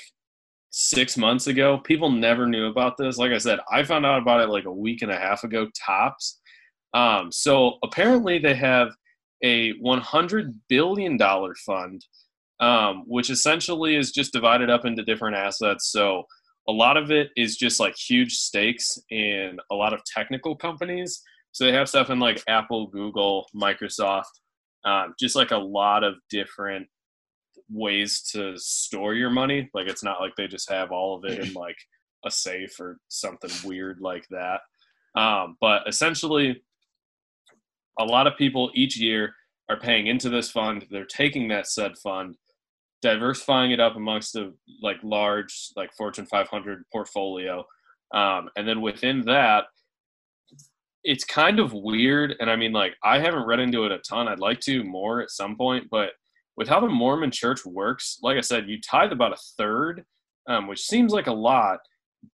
six 0.71 1.15
months 1.15 1.47
ago. 1.47 1.77
People 1.77 2.11
never 2.11 2.45
knew 2.45 2.65
about 2.65 2.97
this. 2.97 3.17
Like 3.17 3.31
I 3.31 3.37
said, 3.37 3.59
I 3.71 3.83
found 3.83 4.05
out 4.05 4.21
about 4.21 4.41
it 4.41 4.49
like 4.49 4.65
a 4.65 4.71
week 4.71 5.01
and 5.01 5.11
a 5.11 5.17
half 5.17 5.43
ago 5.43 5.67
tops. 5.85 6.41
Um, 6.93 7.31
so 7.31 7.77
apparently 7.83 8.39
they 8.39 8.55
have 8.55 8.89
a 9.43 9.71
100 9.79 10.53
billion 10.67 11.17
dollar 11.17 11.55
fund, 11.65 12.05
um, 12.59 13.03
which 13.07 13.29
essentially 13.29 13.95
is 13.95 14.11
just 14.11 14.33
divided 14.33 14.69
up 14.69 14.85
into 14.85 15.03
different 15.03 15.37
assets. 15.37 15.91
So 15.91 16.23
a 16.67 16.71
lot 16.71 16.97
of 16.97 17.11
it 17.11 17.29
is 17.37 17.55
just 17.55 17.79
like 17.79 17.95
huge 17.95 18.33
stakes 18.33 18.97
in 19.09 19.57
a 19.71 19.75
lot 19.75 19.93
of 19.93 20.01
technical 20.03 20.55
companies. 20.55 21.21
So 21.51 21.63
they 21.63 21.71
have 21.71 21.87
stuff 21.87 22.09
in 22.09 22.19
like 22.19 22.43
Apple, 22.49 22.87
Google, 22.87 23.47
Microsoft, 23.55 24.23
um, 24.83 25.13
just 25.17 25.37
like 25.37 25.51
a 25.51 25.57
lot 25.57 26.03
of 26.03 26.15
different 26.29 26.87
ways 27.69 28.21
to 28.31 28.57
store 28.57 29.13
your 29.13 29.29
money. 29.29 29.69
Like 29.73 29.87
it's 29.87 30.03
not 30.03 30.21
like 30.21 30.35
they 30.35 30.47
just 30.47 30.69
have 30.69 30.91
all 30.91 31.17
of 31.17 31.25
it 31.25 31.39
in 31.39 31.53
like 31.55 31.77
a 32.25 32.31
safe 32.31 32.79
or 32.79 32.97
something 33.07 33.51
weird 33.63 33.99
like 34.01 34.25
that. 34.31 34.61
Um, 35.19 35.57
but 35.61 35.87
essentially, 35.87 36.61
a 37.99 38.03
lot 38.03 38.27
of 38.27 38.37
people 38.37 38.71
each 38.73 38.97
year 38.97 39.33
are 39.69 39.79
paying 39.79 40.07
into 40.07 40.29
this 40.29 40.51
fund. 40.51 40.85
They're 40.91 41.05
taking 41.05 41.47
that 41.47 41.67
said 41.67 41.97
fund, 41.97 42.35
diversifying 43.01 43.71
it 43.71 43.79
up 43.79 43.95
amongst 43.95 44.33
the 44.33 44.53
like 44.81 44.97
large 45.03 45.69
like 45.75 45.93
Fortune 45.93 46.25
500 46.25 46.83
portfolio, 46.91 47.63
um, 48.13 48.49
and 48.55 48.67
then 48.67 48.81
within 48.81 49.21
that, 49.21 49.65
it's 51.03 51.23
kind 51.23 51.59
of 51.59 51.73
weird. 51.73 52.35
And 52.39 52.49
I 52.49 52.55
mean, 52.55 52.73
like 52.73 52.95
I 53.03 53.19
haven't 53.19 53.45
read 53.45 53.59
into 53.59 53.85
it 53.85 53.91
a 53.91 53.99
ton. 53.99 54.27
I'd 54.27 54.39
like 54.39 54.59
to 54.61 54.83
more 54.83 55.21
at 55.21 55.31
some 55.31 55.55
point, 55.55 55.87
but 55.89 56.11
with 56.57 56.67
how 56.67 56.79
the 56.79 56.87
Mormon 56.87 57.31
church 57.31 57.65
works, 57.65 58.17
like 58.21 58.37
I 58.37 58.41
said, 58.41 58.69
you 58.69 58.79
tithe 58.79 59.11
about 59.11 59.33
a 59.33 59.41
third, 59.57 60.03
um, 60.47 60.67
which 60.67 60.81
seems 60.81 61.11
like 61.11 61.27
a 61.27 61.33
lot, 61.33 61.79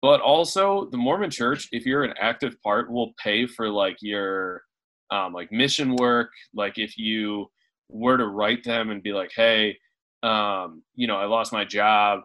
but 0.02 0.20
also 0.20 0.88
the 0.90 0.96
Mormon 0.96 1.31
church, 1.31 1.68
if 1.72 1.87
you're 1.87 2.04
an 2.04 2.14
active 2.20 2.61
part, 2.62 2.90
will 2.90 3.12
pay 3.22 3.46
for 3.46 3.68
like 3.68 3.96
your 4.00 4.62
um, 5.11 5.33
like 5.33 5.50
mission 5.52 5.96
work. 5.96 6.31
Like 6.54 6.78
if 6.78 6.98
you 6.98 7.46
were 7.88 8.16
to 8.16 8.26
write 8.26 8.64
them 8.64 8.90
and 8.90 9.02
be 9.02 9.12
like, 9.12 9.31
hey, 9.35 9.78
um, 10.22 10.83
you 10.94 11.07
know, 11.07 11.16
I 11.16 11.26
lost 11.26 11.52
my 11.52 11.64
job, 11.64 12.20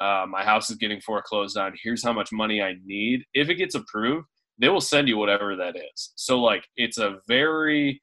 uh, 0.00 0.26
my 0.28 0.44
house 0.44 0.70
is 0.70 0.76
getting 0.76 1.00
foreclosed 1.00 1.56
on. 1.56 1.74
Here's 1.82 2.04
how 2.04 2.12
much 2.12 2.30
money 2.30 2.62
I 2.62 2.74
need. 2.84 3.24
If 3.34 3.48
it 3.48 3.56
gets 3.56 3.74
approved, 3.74 4.26
they 4.58 4.68
will 4.68 4.80
send 4.80 5.08
you 5.08 5.16
whatever 5.16 5.56
that 5.56 5.76
is. 5.76 6.12
So 6.16 6.40
like 6.40 6.64
it's 6.76 6.98
a 6.98 7.18
very 7.26 8.00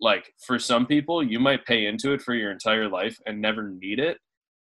like 0.00 0.32
for 0.44 0.58
some 0.58 0.86
people 0.86 1.22
you 1.22 1.38
might 1.38 1.64
pay 1.64 1.86
into 1.86 2.12
it 2.12 2.20
for 2.20 2.34
your 2.34 2.50
entire 2.50 2.88
life 2.88 3.18
and 3.26 3.40
never 3.40 3.68
need 3.68 3.98
it 3.98 4.18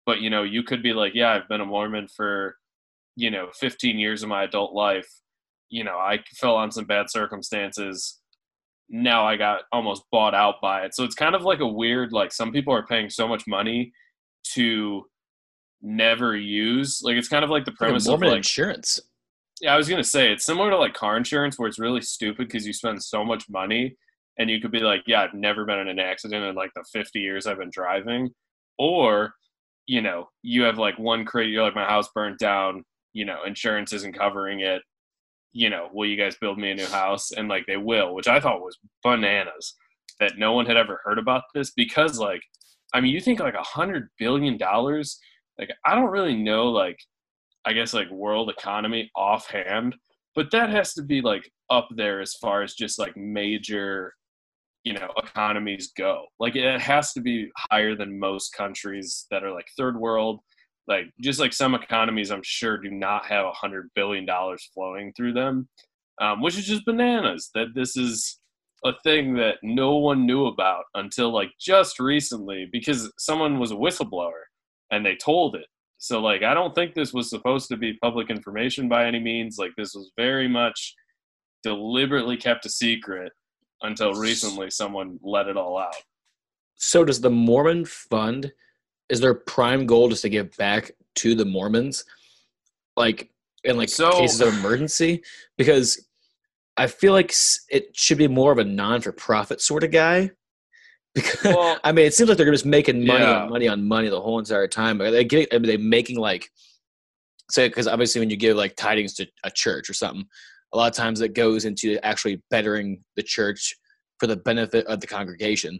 but 0.05 0.21
you 0.21 0.29
know 0.29 0.43
you 0.43 0.63
could 0.63 0.81
be 0.81 0.93
like 0.93 1.13
yeah 1.13 1.33
i've 1.33 1.47
been 1.49 1.61
a 1.61 1.65
mormon 1.65 2.07
for 2.07 2.55
you 3.17 3.31
know 3.31 3.49
15 3.59 3.97
years 3.97 4.23
of 4.23 4.29
my 4.29 4.43
adult 4.43 4.73
life. 4.73 5.09
You 5.69 5.83
know 5.83 5.97
i 5.97 6.19
fell 6.37 6.55
on 6.55 6.71
some 6.71 6.85
bad 6.85 7.09
circumstances. 7.09 8.21
Now 8.89 9.25
i 9.25 9.35
got 9.35 9.63
almost 9.73 10.03
bought 10.11 10.33
out 10.33 10.55
by 10.61 10.85
it. 10.85 10.95
So 10.95 11.03
it's 11.03 11.15
kind 11.15 11.35
of 11.35 11.41
like 11.41 11.59
a 11.59 11.67
weird 11.67 12.13
like 12.13 12.31
some 12.31 12.53
people 12.53 12.73
are 12.73 12.85
paying 12.85 13.09
so 13.09 13.27
much 13.27 13.43
money 13.45 13.91
to 14.53 15.05
never 15.81 16.37
use 16.37 17.01
like 17.03 17.17
it's 17.17 17.27
kind 17.27 17.43
of 17.43 17.49
like 17.49 17.65
the 17.65 17.71
premise 17.73 18.07
like 18.07 18.15
of 18.15 18.21
like 18.21 18.37
insurance. 18.37 19.01
Yeah 19.61 19.73
i 19.73 19.77
was 19.77 19.89
gonna 19.89 20.03
say 20.03 20.31
it's 20.31 20.45
similar 20.45 20.69
to 20.69 20.77
like 20.77 20.93
car 20.93 21.17
insurance 21.17 21.59
where 21.59 21.67
it's 21.67 21.79
really 21.79 22.01
stupid 22.01 22.47
because 22.47 22.65
you 22.65 22.73
spend 22.73 23.03
so 23.03 23.25
much 23.25 23.49
money 23.49 23.97
and 24.39 24.49
you 24.49 24.61
could 24.61 24.71
be 24.71 24.79
like, 24.79 25.03
yeah, 25.07 25.21
I've 25.23 25.33
never 25.33 25.65
been 25.65 25.79
in 25.79 25.87
an 25.87 25.99
accident 25.99 26.45
in 26.45 26.55
like 26.55 26.71
the 26.75 26.83
50 26.91 27.19
years 27.19 27.47
I've 27.47 27.57
been 27.57 27.71
driving. 27.71 28.29
Or, 28.77 29.33
you 29.87 30.01
know, 30.01 30.29
you 30.43 30.63
have 30.63 30.77
like 30.77 30.99
one 30.99 31.25
crate, 31.25 31.49
you're 31.49 31.63
like, 31.63 31.75
my 31.75 31.85
house 31.85 32.09
burnt 32.13 32.37
down, 32.37 32.83
you 33.13 33.25
know, 33.25 33.43
insurance 33.45 33.93
isn't 33.93 34.17
covering 34.17 34.59
it. 34.59 34.81
You 35.53 35.69
know, 35.69 35.89
will 35.91 36.07
you 36.07 36.17
guys 36.17 36.37
build 36.39 36.59
me 36.59 36.71
a 36.71 36.75
new 36.75 36.85
house? 36.85 37.31
And 37.31 37.47
like 37.47 37.65
they 37.65 37.77
will, 37.77 38.13
which 38.13 38.27
I 38.27 38.39
thought 38.39 38.61
was 38.61 38.77
bananas 39.03 39.73
that 40.19 40.37
no 40.37 40.53
one 40.53 40.65
had 40.65 40.77
ever 40.77 41.01
heard 41.03 41.17
about 41.17 41.43
this 41.53 41.71
because, 41.71 42.19
like, 42.19 42.41
I 42.93 43.01
mean, 43.01 43.11
you 43.11 43.19
think 43.19 43.39
like 43.39 43.55
a 43.55 43.63
hundred 43.63 44.09
billion 44.19 44.57
dollars, 44.57 45.19
like, 45.57 45.71
I 45.85 45.95
don't 45.95 46.11
really 46.11 46.35
know, 46.35 46.67
like, 46.67 46.99
I 47.65 47.73
guess 47.73 47.93
like 47.93 48.09
world 48.09 48.49
economy 48.49 49.11
offhand, 49.15 49.95
but 50.35 50.51
that 50.51 50.69
has 50.69 50.93
to 50.93 51.01
be 51.01 51.21
like 51.21 51.51
up 51.69 51.89
there 51.95 52.21
as 52.21 52.35
far 52.35 52.61
as 52.61 52.75
just 52.75 52.97
like 52.97 53.17
major 53.17 54.13
you 54.87 54.93
know 54.93 55.11
economies 55.17 55.91
go. 55.97 56.25
Like 56.39 56.55
it 56.55 56.81
has 56.81 57.13
to 57.13 57.21
be 57.21 57.49
higher 57.71 57.95
than 57.95 58.19
most 58.19 58.53
countries 58.53 59.25
that 59.31 59.43
are 59.43 59.51
like 59.51 59.67
third 59.77 59.97
world. 59.97 60.39
Like 60.87 61.05
just 61.21 61.39
like 61.39 61.51
some 61.51 61.75
economies 61.75 62.31
i'm 62.31 62.43
sure 62.43 62.77
do 62.77 62.89
not 62.89 63.25
have 63.25 63.45
a 63.45 63.51
hundred 63.51 63.89
billion 63.93 64.25
dollars 64.25 64.69
flowing 64.73 65.11
through 65.17 65.33
them 65.33 65.67
um, 66.21 66.41
which 66.41 66.57
is 66.57 66.65
just 66.65 66.85
bananas 66.85 67.49
that 67.53 67.67
this 67.75 67.97
is 67.97 68.39
a 68.85 68.93
thing 69.03 69.33
that 69.35 69.57
no 69.63 69.95
one 69.95 70.25
knew 70.25 70.45
about 70.45 70.85
until 70.95 71.31
like 71.31 71.51
just 71.59 71.99
recently 71.99 72.67
because 72.71 73.11
someone 73.17 73.59
was 73.59 73.71
a 73.71 73.75
whistleblower 73.75 74.43
and 74.91 75.05
they 75.05 75.15
told 75.15 75.55
it. 75.55 75.65
So 75.97 76.19
like 76.21 76.43
i 76.43 76.53
don't 76.53 76.75
think 76.75 76.93
this 76.93 77.13
was 77.13 77.29
supposed 77.29 77.69
to 77.69 77.77
be 77.77 77.97
public 78.01 78.29
information 78.29 78.87
by 78.87 79.05
any 79.05 79.19
means. 79.19 79.57
Like 79.57 79.71
this 79.77 79.93
was 79.95 80.11
very 80.15 80.47
much 80.47 80.93
deliberately 81.63 82.37
kept 82.37 82.65
a 82.65 82.69
secret 82.69 83.31
until 83.81 84.13
recently 84.13 84.69
someone 84.69 85.19
let 85.21 85.47
it 85.47 85.57
all 85.57 85.77
out. 85.77 85.95
So 86.75 87.03
does 87.03 87.21
the 87.21 87.29
Mormon 87.29 87.85
fund 87.85 88.51
is 89.09 89.19
their 89.19 89.33
prime 89.33 89.85
goal 89.85 90.09
just 90.09 90.21
to 90.23 90.29
give 90.29 90.55
back 90.57 90.91
to 91.15 91.33
the 91.35 91.45
Mormons? 91.45 92.03
Like 92.95 93.29
in 93.63 93.77
like 93.77 93.89
So- 93.89 94.11
cases 94.19 94.41
of 94.41 94.53
emergency? 94.53 95.23
Because 95.57 96.05
I 96.77 96.87
feel 96.87 97.13
like 97.13 97.33
it 97.69 97.95
should 97.97 98.17
be 98.19 98.27
more 98.27 98.51
of 98.51 98.59
a 98.59 98.63
non-for-profit 98.63 99.61
sort 99.61 99.83
of 99.83 99.91
guy. 99.91 100.29
Because 101.15 101.43
Well, 101.43 101.79
I 101.83 101.91
mean, 101.91 102.05
it 102.05 102.13
seems 102.13 102.29
like 102.29 102.37
they're 102.37 102.51
just 102.51 102.65
making 102.65 103.05
money 103.05 103.23
Yeah. 103.23 103.43
on 103.43 103.49
money 103.49 103.67
on 103.67 103.87
money 103.87 104.09
the 104.09 104.21
whole 104.21 104.37
entire 104.37 104.67
time. 104.67 105.01
Are 105.01 105.09
they 105.09 105.23
getting? 105.23 105.47
Are 105.55 105.65
they 105.65 105.77
making 105.77 106.17
like, 106.19 106.51
say, 107.49 107.67
because 107.67 107.87
obviously 107.87 108.19
when 108.19 108.29
you 108.29 108.37
give 108.37 108.55
like 108.57 108.75
tidings 108.75 109.15
to 109.15 109.27
a 109.43 109.49
church 109.49 109.89
or 109.89 109.93
something, 109.93 110.25
a 110.73 110.77
lot 110.77 110.89
of 110.89 110.95
times 110.95 111.21
it 111.21 111.33
goes 111.33 111.65
into 111.65 112.03
actually 112.05 112.41
bettering 112.49 113.03
the 113.15 113.23
church 113.23 113.73
for 114.19 114.27
the 114.27 114.35
benefit 114.37 114.85
of 114.87 114.99
the 114.99 115.07
congregation. 115.07 115.79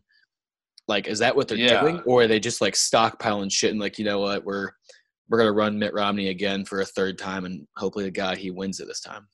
Like, 0.88 1.08
is 1.08 1.20
that 1.20 1.36
what 1.36 1.48
they're 1.48 1.58
Yeah. 1.58 1.82
doing, 1.82 2.00
or 2.06 2.22
are 2.22 2.28
they 2.28 2.40
just 2.40 2.62
like 2.62 2.74
stockpiling 2.74 3.52
shit 3.52 3.72
and 3.72 3.80
like, 3.80 4.00
you 4.00 4.06
know 4.06 4.20
what, 4.20 4.44
we're 4.44 4.72
we're 5.30 5.38
gonna 5.40 5.52
run 5.52 5.78
Mitt 5.78 5.94
Romney 5.94 6.30
again 6.30 6.64
for 6.64 6.80
a 6.80 6.86
third 6.86 7.18
time, 7.18 7.44
and 7.44 7.68
hopefully 7.76 8.06
the 8.06 8.12
guy 8.12 8.36
he 8.38 8.50
wins 8.50 8.80
it 8.80 8.88
this 8.88 9.02
time. 9.02 9.28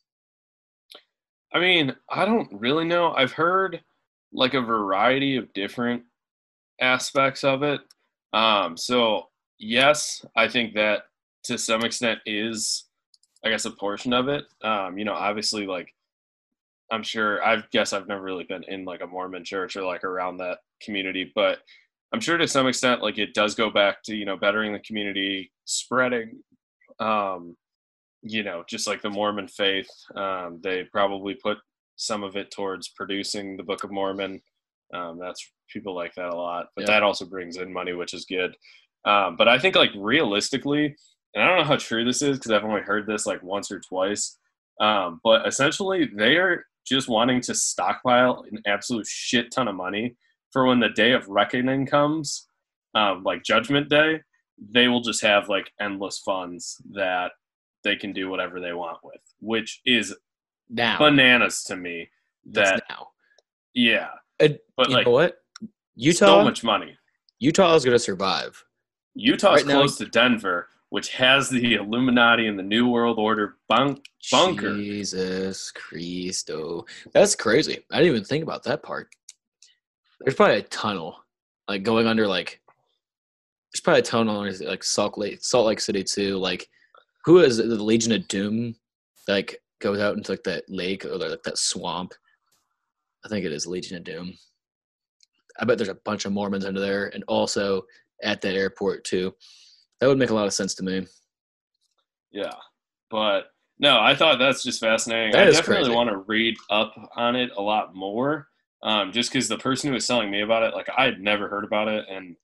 I 1.53 1.59
mean, 1.59 1.95
I 2.09 2.25
don't 2.25 2.49
really 2.51 2.85
know. 2.85 3.13
I've 3.13 3.33
heard 3.33 3.83
like 4.31 4.55
a 4.55 4.61
variety 4.61 5.35
of 5.37 5.53
different 5.53 6.01
aspects 6.81 7.43
of 7.43 7.61
it. 7.61 7.81
Um, 8.33 8.75
so 8.75 9.29
yes, 9.59 10.25
I 10.35 10.47
think 10.47 10.73
that 10.73 11.03
to 11.43 11.59
some 11.59 11.83
extent 11.83 12.19
is, 12.25 12.85
I 13.45 13.49
guess, 13.49 13.65
a 13.65 13.71
portion 13.71 14.13
of 14.13 14.27
it. 14.29 14.45
Um, 14.63 14.97
you 14.97 15.05
know, 15.05 15.13
obviously, 15.13 15.65
like 15.67 15.93
I'm 16.91 17.03
sure. 17.03 17.43
I 17.43 17.63
guess 17.71 17.93
I've 17.93 18.07
never 18.07 18.21
really 18.21 18.43
been 18.45 18.63
in 18.67 18.85
like 18.85 19.01
a 19.01 19.07
Mormon 19.07 19.43
church 19.43 19.75
or 19.75 19.83
like 19.83 20.03
around 20.03 20.37
that 20.37 20.59
community, 20.81 21.31
but 21.33 21.59
I'm 22.13 22.19
sure 22.19 22.37
to 22.37 22.47
some 22.47 22.67
extent, 22.67 23.01
like 23.01 23.17
it 23.17 23.33
does 23.33 23.55
go 23.55 23.69
back 23.69 24.03
to 24.03 24.15
you 24.15 24.25
know 24.25 24.37
bettering 24.37 24.73
the 24.73 24.79
community, 24.79 25.51
spreading, 25.65 26.39
um, 26.99 27.57
you 28.21 28.43
know, 28.43 28.63
just 28.69 28.87
like 28.87 29.01
the 29.01 29.09
Mormon 29.09 29.47
faith. 29.47 29.89
Um, 30.15 30.59
they 30.63 30.83
probably 30.83 31.33
put 31.35 31.57
some 31.95 32.23
of 32.23 32.35
it 32.35 32.51
towards 32.51 32.89
producing 32.89 33.57
the 33.57 33.63
Book 33.63 33.83
of 33.83 33.91
Mormon. 33.91 34.41
Um, 34.93 35.17
that's 35.19 35.51
people 35.69 35.95
like 35.95 36.13
that 36.15 36.29
a 36.29 36.35
lot, 36.35 36.67
but 36.75 36.81
Yeah. 36.81 36.87
that 36.93 37.03
also 37.03 37.25
brings 37.25 37.57
in 37.57 37.73
money, 37.73 37.93
which 37.93 38.13
is 38.13 38.25
good. 38.25 38.55
Um, 39.05 39.35
but 39.35 39.47
I 39.47 39.57
think 39.57 39.75
like 39.75 39.91
realistically, 39.95 40.95
and 41.33 41.43
I 41.43 41.47
don't 41.47 41.57
know 41.59 41.63
how 41.63 41.77
true 41.77 42.03
this 42.05 42.21
is 42.21 42.37
because 42.37 42.51
I've 42.51 42.63
only 42.63 42.81
heard 42.81 43.07
this 43.07 43.25
like 43.25 43.41
once 43.43 43.71
or 43.71 43.79
twice. 43.79 44.37
Um, 44.79 45.19
but 45.23 45.47
essentially, 45.47 46.09
they 46.15 46.37
are 46.37 46.65
just 46.85 47.07
wanting 47.07 47.41
to 47.41 47.55
stockpile 47.55 48.43
an 48.51 48.61
absolute 48.65 49.07
shit 49.07 49.51
ton 49.51 49.67
of 49.67 49.75
money 49.75 50.15
for 50.51 50.65
when 50.67 50.79
the 50.79 50.89
day 50.89 51.11
of 51.13 51.27
reckoning 51.27 51.85
comes, 51.85 52.47
um, 52.95 53.23
like 53.23 53.43
Judgment 53.43 53.89
Day. 53.89 54.21
They 54.71 54.87
will 54.87 55.01
just 55.01 55.21
have 55.23 55.49
like 55.49 55.71
endless 55.79 56.19
funds 56.19 56.81
that 56.91 57.31
they 57.83 57.95
can 57.95 58.13
do 58.13 58.29
whatever 58.29 58.59
they 58.59 58.73
want 58.73 58.97
with, 59.03 59.21
which 59.39 59.81
is 59.85 60.15
Now, 60.69 60.97
bananas 60.99 61.63
to 61.65 61.75
me. 61.75 62.09
that's 62.45 62.71
That 62.71 62.83
now. 62.89 63.07
yeah, 63.73 64.09
And 64.39 64.57
but 64.77 64.89
you 64.89 64.95
like 64.95 65.05
know 65.05 65.11
what? 65.11 65.37
so 65.59 65.67
Utah, 65.95 66.43
much 66.43 66.63
money. 66.63 66.95
Utah 67.39 67.75
is 67.75 67.83
gonna 67.83 67.99
survive. 67.99 68.63
Utah's 69.15 69.57
Right 69.57 69.67
now- 69.67 69.79
close 69.79 69.97
to 69.97 70.05
Denver, 70.05 70.69
which 70.93 71.11
has 71.11 71.49
the 71.49 71.73
Illuminati 71.73 72.45
and 72.45 72.59
the 72.59 72.61
New 72.61 72.87
World 72.87 73.17
Order 73.17 73.55
bunk 73.67 74.05
bunker. 74.31 74.75
Jesus 74.75 75.71
Christo. 75.71 76.85
That's 77.13 77.35
crazy. 77.35 77.79
I 77.91 77.97
didn't 77.97 78.11
even 78.11 78.23
think 78.23 78.43
about 78.43 78.61
that 78.65 78.83
part. 78.83 79.09
There's 80.19 80.35
probably 80.35 80.57
a 80.57 80.61
tunnel, 80.61 81.15
like 81.67 81.81
going 81.81 82.05
under 82.05 82.27
like 82.27 82.61
there's 83.73 83.81
probably 83.81 84.01
a 84.01 84.03
tunnel 84.03 84.39
under 84.39 84.55
like 84.69 84.83
Salt 84.83 85.17
Lake 85.17 85.43
Salt 85.43 85.65
Lake 85.65 85.79
City 85.79 86.03
too. 86.03 86.37
Like 86.37 86.69
who 87.25 87.39
is 87.39 87.57
it? 87.57 87.69
the 87.69 87.83
Legion 87.83 88.11
of 88.11 88.27
Doom 88.27 88.75
like 89.27 89.63
goes 89.81 89.99
out 89.99 90.15
into 90.15 90.33
like 90.33 90.43
that 90.43 90.65
lake 90.69 91.05
or 91.05 91.17
like 91.17 91.41
that 91.41 91.57
swamp? 91.57 92.13
I 93.25 93.29
think 93.29 93.47
it 93.47 93.51
is 93.51 93.65
Legion 93.65 93.97
of 93.97 94.03
Doom. 94.03 94.35
I 95.59 95.65
bet 95.65 95.79
there's 95.79 95.89
a 95.89 95.95
bunch 96.05 96.25
of 96.25 96.33
Mormons 96.33 96.65
under 96.65 96.79
there 96.79 97.07
and 97.15 97.23
also 97.27 97.81
at 98.21 98.41
that 98.41 98.53
airport 98.53 99.05
too. 99.05 99.33
That 100.03 100.09
would 100.09 100.17
make 100.17 100.31
a 100.31 100.35
lot 100.35 100.47
of 100.47 100.53
sense 100.53 100.75
to 100.75 100.83
me. 100.83 101.07
Yeah, 102.29 102.51
but 103.09 103.43
no, 103.79 104.01
I 104.01 104.13
thought 104.13 104.37
that's 104.37 104.61
just 104.61 104.81
fascinating. 104.81 105.31
That 105.31 105.47
I 105.47 105.51
definitely 105.51 105.85
crazy. 105.85 105.95
want 105.95 106.09
to 106.09 106.17
read 106.17 106.57
up 106.69 106.93
on 107.15 107.37
it 107.37 107.51
a 107.57 107.61
lot 107.61 107.95
more, 107.95 108.49
um, 108.81 109.13
just 109.13 109.31
because 109.31 109.47
the 109.47 109.57
person 109.57 109.87
who 109.87 109.93
was 109.93 110.05
telling 110.05 110.29
me 110.29 110.41
about 110.41 110.63
it, 110.63 110.73
like 110.73 110.89
I 110.97 111.05
had 111.05 111.21
never 111.21 111.47
heard 111.47 111.63
about 111.63 111.87
it, 111.87 112.03
and 112.09 112.35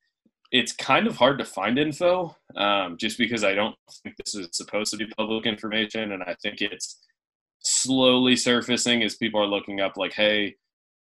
it's 0.53 0.71
kind 0.71 1.05
of 1.05 1.17
hard 1.17 1.37
to 1.39 1.43
find 1.43 1.77
info, 1.77 2.33
um, 2.55 2.95
just 2.95 3.17
because 3.17 3.43
I 3.43 3.55
don't 3.55 3.75
think 4.03 4.15
this 4.15 4.35
is 4.35 4.47
supposed 4.53 4.91
to 4.91 4.97
be 4.97 5.07
public 5.17 5.45
information, 5.45 6.13
and 6.13 6.23
I 6.23 6.37
think 6.41 6.61
it's 6.61 6.97
slowly 7.59 8.37
surfacing 8.37 9.03
as 9.03 9.17
people 9.17 9.41
are 9.41 9.45
looking 9.45 9.81
up, 9.81 9.97
like, 9.97 10.13
hey, 10.13 10.55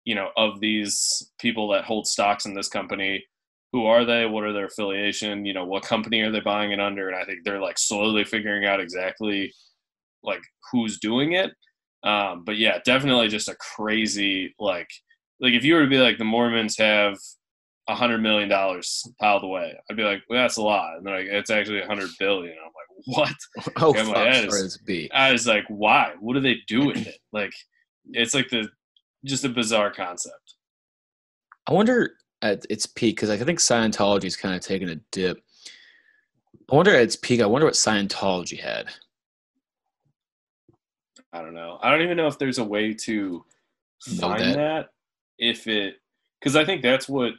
you 0.06 0.16
know, 0.16 0.30
of 0.38 0.62
these 0.62 1.34
people 1.38 1.68
that 1.74 1.84
hold 1.84 2.08
stocks 2.08 2.46
in 2.46 2.54
this 2.54 2.70
company, 2.70 3.26
who 3.76 3.88
are 3.88 4.06
they? 4.06 4.26
What 4.26 4.46
are 4.46 4.54
their 4.54 4.68
affiliation? 4.68 5.46
You 5.46 5.54
know, 5.54 5.66
what 5.66 5.84
company 5.84 6.22
are 6.22 6.32
they 6.32 6.40
buying 6.40 6.72
it 6.72 6.80
under? 6.80 7.10
And 7.10 7.18
I 7.18 7.26
think 7.26 7.40
they're 7.44 7.60
like 7.60 7.78
slowly 7.78 8.24
figuring 8.24 8.64
out 8.64 8.80
exactly 8.80 9.54
like 10.24 10.40
who's 10.72 10.98
doing 10.98 11.34
it. 11.34 11.52
Um, 12.02 12.46
but 12.46 12.56
yeah, 12.56 12.78
definitely 12.86 13.28
just 13.28 13.50
a 13.50 13.56
crazy 13.76 14.56
like 14.60 14.88
like 15.42 15.52
if 15.52 15.66
you 15.66 15.74
were 15.74 15.84
to 15.84 15.90
be 15.90 15.98
like 15.98 16.18
the 16.18 16.24
Mormons 16.24 16.78
have 16.78 17.18
a 17.90 17.96
hundred 17.96 18.20
million 18.20 18.48
dollars 18.48 19.04
piled 19.20 19.44
away. 19.44 19.78
I'd 19.92 19.98
be 19.98 20.04
like, 20.04 20.22
well, 20.30 20.42
that's 20.42 20.56
a 20.56 20.62
lot. 20.62 20.96
And 20.96 21.06
they're 21.06 21.18
like, 21.18 21.28
it's 21.28 21.50
actually 21.50 21.82
a 21.82 21.86
hundred 21.86 22.12
billion. 22.18 22.56
I'm 22.58 22.72
like, 23.18 23.18
what? 23.18 23.74
Oh, 23.84 23.94
Yeah, 23.94 24.06
fuck. 24.06 24.52
Sorry, 24.52 24.68
is-. 24.68 25.10
I 25.14 25.34
was 25.34 25.46
like, 25.46 25.66
why? 25.68 26.14
What 26.22 26.36
do 26.36 26.40
they 26.40 26.60
do 26.66 26.86
with 26.86 27.06
it? 27.06 27.18
Like, 27.34 27.52
it's 28.14 28.34
like 28.34 28.48
the 28.48 28.70
just 29.26 29.44
a 29.44 29.50
bizarre 29.50 29.92
concept. 29.92 30.56
I 31.68 31.74
wonder 31.74 32.14
at 32.46 32.66
its 32.70 32.86
peak 32.86 33.16
because 33.16 33.30
I 33.30 33.38
think 33.38 33.60
Scientology's 33.60 34.36
kind 34.36 34.56
of 34.56 34.62
taken 34.62 34.90
a 34.90 34.96
dip. 35.12 35.42
I 36.72 36.76
wonder 36.76 36.96
at 36.96 37.02
its 37.02 37.16
peak. 37.16 37.42
I 37.42 37.46
wonder 37.46 37.66
what 37.66 37.76
Scientology 37.76 38.60
had. 38.60 38.88
I 41.32 41.42
don't 41.42 41.54
know. 41.54 41.80
I 41.82 41.92
don't 41.92 42.02
even 42.02 42.18
know 42.18 42.28
if 42.28 42.40
there's 42.40 42.60
a 42.60 42.64
way 42.64 42.94
to 42.94 43.46
find 44.20 44.40
that. 44.40 44.56
that. 44.56 44.90
If 45.38 45.68
it, 45.68 45.96
because 46.40 46.56
I 46.56 46.64
think 46.64 46.82
that's 46.82 47.10
what, 47.10 47.34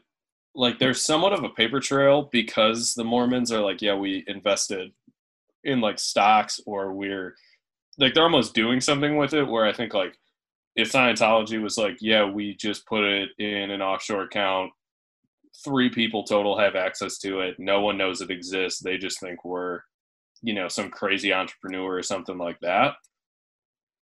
like, 0.54 0.78
there's 0.78 1.00
somewhat 1.00 1.32
of 1.32 1.44
a 1.44 1.48
paper 1.50 1.80
trail 1.80 2.28
because 2.30 2.94
the 2.94 3.04
Mormons 3.04 3.50
are 3.52 3.60
like, 3.60 3.80
yeah, 3.80 3.94
we 3.94 4.24
invested 4.26 4.92
in 5.64 5.80
like 5.80 5.98
stocks 5.98 6.60
or 6.64 6.92
we're 6.92 7.34
like 7.98 8.14
they're 8.14 8.22
almost 8.22 8.54
doing 8.54 8.80
something 8.80 9.16
with 9.16 9.34
it. 9.34 9.44
Where 9.44 9.66
I 9.66 9.72
think 9.72 9.92
like 9.92 10.16
if 10.76 10.90
Scientology 10.90 11.60
was 11.60 11.76
like, 11.76 11.96
yeah, 12.00 12.24
we 12.24 12.54
just 12.54 12.86
put 12.86 13.02
it 13.02 13.30
in 13.38 13.70
an 13.70 13.82
offshore 13.82 14.22
account, 14.22 14.72
three 15.66 15.90
people 15.90 16.24
total 16.24 16.58
have 16.58 16.76
access 16.76 17.18
to 17.18 17.40
it, 17.40 17.56
no 17.58 17.80
one 17.80 17.98
knows 17.98 18.20
it 18.20 18.30
exists. 18.30 18.80
They 18.80 18.96
just 18.96 19.20
think 19.20 19.44
we're, 19.44 19.80
you 20.42 20.54
know, 20.54 20.68
some 20.68 20.90
crazy 20.90 21.32
entrepreneur 21.32 21.96
or 21.96 22.02
something 22.02 22.38
like 22.38 22.60
that 22.60 22.94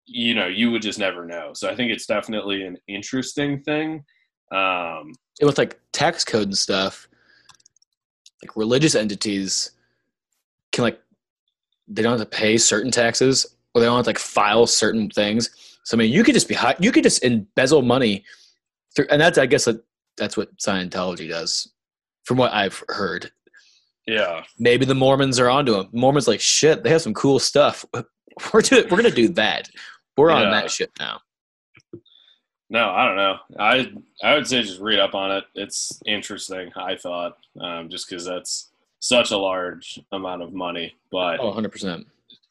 you 0.06 0.34
know 0.34 0.46
you 0.46 0.70
would 0.70 0.82
just 0.82 0.98
never 0.98 1.24
know 1.24 1.52
so 1.54 1.66
i 1.66 1.74
think 1.74 1.90
it's 1.90 2.04
definitely 2.04 2.62
an 2.62 2.76
interesting 2.88 3.58
thing 3.62 4.04
um 4.52 5.12
And 5.40 5.46
with 5.46 5.58
like 5.58 5.80
tax 5.92 6.24
code 6.24 6.48
and 6.48 6.58
stuff, 6.58 7.08
like 8.42 8.56
religious 8.56 8.94
entities 8.94 9.72
can 10.72 10.82
like 10.82 11.00
they 11.88 12.02
don't 12.02 12.18
have 12.18 12.28
to 12.28 12.36
pay 12.36 12.56
certain 12.56 12.90
taxes 12.90 13.46
or 13.74 13.80
they 13.80 13.86
don't 13.86 13.96
have 13.96 14.04
to 14.04 14.10
like 14.10 14.18
file 14.18 14.66
certain 14.66 15.10
things. 15.10 15.50
So 15.84 15.96
I 15.96 15.98
mean, 15.98 16.12
you 16.12 16.22
could 16.24 16.34
just 16.34 16.48
be 16.48 16.54
high, 16.54 16.76
you 16.78 16.92
could 16.92 17.04
just 17.04 17.24
embezzle 17.24 17.82
money 17.82 18.24
through, 18.94 19.06
and 19.10 19.20
that's 19.20 19.38
I 19.38 19.46
guess 19.46 19.64
that 19.64 19.82
that's 20.16 20.36
what 20.36 20.56
Scientology 20.58 21.28
does, 21.28 21.72
from 22.24 22.36
what 22.38 22.52
I've 22.52 22.82
heard. 22.88 23.30
yeah 24.06 24.42
Maybe 24.58 24.84
the 24.84 24.94
Mormons 24.94 25.38
are 25.40 25.50
onto 25.50 25.72
them. 25.72 25.88
Mormons 25.92 26.28
like 26.28 26.40
shit. 26.40 26.82
They 26.82 26.90
have 26.90 27.02
some 27.02 27.14
cool 27.14 27.38
stuff. 27.38 27.84
We're 28.52 28.62
doing, 28.62 28.84
we're 28.90 28.96
gonna 28.96 29.10
do 29.12 29.28
that. 29.30 29.68
We're 30.16 30.30
on 30.32 30.50
that 30.50 30.68
shit 30.70 30.90
now. 30.98 31.20
no 32.70 32.88
i 32.90 33.04
don't 33.06 33.16
know 33.16 33.36
i 33.58 33.92
i 34.22 34.34
would 34.34 34.46
say 34.46 34.62
just 34.62 34.80
read 34.80 34.98
up 34.98 35.14
on 35.14 35.30
it 35.30 35.44
it's 35.54 36.00
interesting 36.06 36.70
i 36.76 36.96
thought 36.96 37.36
um 37.60 37.88
just 37.88 38.08
because 38.08 38.24
that's 38.24 38.70
such 39.00 39.30
a 39.32 39.36
large 39.36 40.00
amount 40.12 40.42
of 40.42 40.52
money 40.52 40.96
but 41.12 41.38
Oh, 41.40 41.46
100 41.46 41.70
percent. 41.70 42.06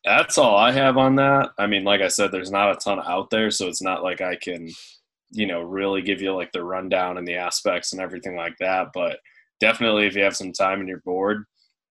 that's 0.06 0.38
all 0.38 0.56
I 0.56 0.72
have 0.72 0.98
on 0.98 1.16
that. 1.16 1.50
I 1.58 1.66
mean, 1.68 1.84
like 1.84 2.02
I 2.02 2.08
said, 2.10 2.32
there's 2.32 2.52
not 2.52 2.72
a 2.72 2.76
ton 2.76 3.00
out 3.06 3.30
there, 3.32 3.50
so 3.52 3.68
it's 3.68 3.82
not 3.82 4.04
like 4.04 4.22
I 4.22 4.36
can, 4.36 4.70
you 5.34 5.48
know, 5.48 5.62
really 5.62 6.02
give 6.02 6.22
you 6.22 6.34
like 6.34 6.52
the 6.52 6.64
rundown 6.64 7.18
and 7.18 7.28
the 7.28 7.36
aspects 7.36 7.92
and 7.92 8.02
everything 8.02 8.36
like 8.36 8.56
that. 8.60 8.88
But 8.94 9.20
definitely, 9.60 10.06
if 10.06 10.16
you 10.16 10.24
have 10.24 10.36
some 10.36 10.52
time 10.52 10.80
and 10.80 10.88
you're 10.88 11.02
bored, 11.06 11.46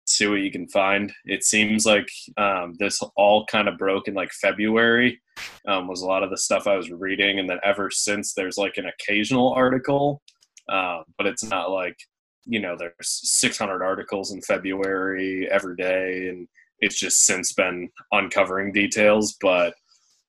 see 0.06 0.28
what 0.28 0.42
you 0.42 0.52
can 0.52 0.68
find. 0.68 1.14
It 1.26 1.44
seems 1.44 1.86
like 1.86 2.10
um, 2.38 2.74
this 2.80 3.00
all 3.16 3.46
kind 3.46 3.68
of 3.68 3.78
broke 3.78 4.08
in 4.08 4.14
like 4.14 4.32
February, 4.32 5.22
um, 5.68 5.88
was 5.88 6.02
a 6.02 6.08
lot 6.08 6.24
of 6.24 6.30
the 6.30 6.38
stuff 6.38 6.68
I 6.68 6.78
was 6.78 6.92
reading, 6.92 7.40
and 7.40 7.50
then 7.50 7.60
ever 7.64 7.90
since 7.92 8.34
there's 8.34 8.58
like 8.58 8.78
an 8.78 8.88
occasional 8.88 9.54
article, 9.54 10.22
um, 10.70 11.04
but 11.18 11.28
it's 11.28 11.44
not 11.44 11.72
like 11.72 11.98
you 12.46 12.62
know 12.62 12.76
there's 12.78 12.94
600 13.02 13.84
articles 13.84 14.32
in 14.32 14.42
February 14.42 15.50
every 15.52 15.76
day 15.76 16.30
and 16.30 16.48
it's 16.80 17.00
just 17.00 17.26
since 17.26 17.54
been 17.54 17.90
uncovering 18.12 18.72
details. 18.72 19.36
But 19.42 19.74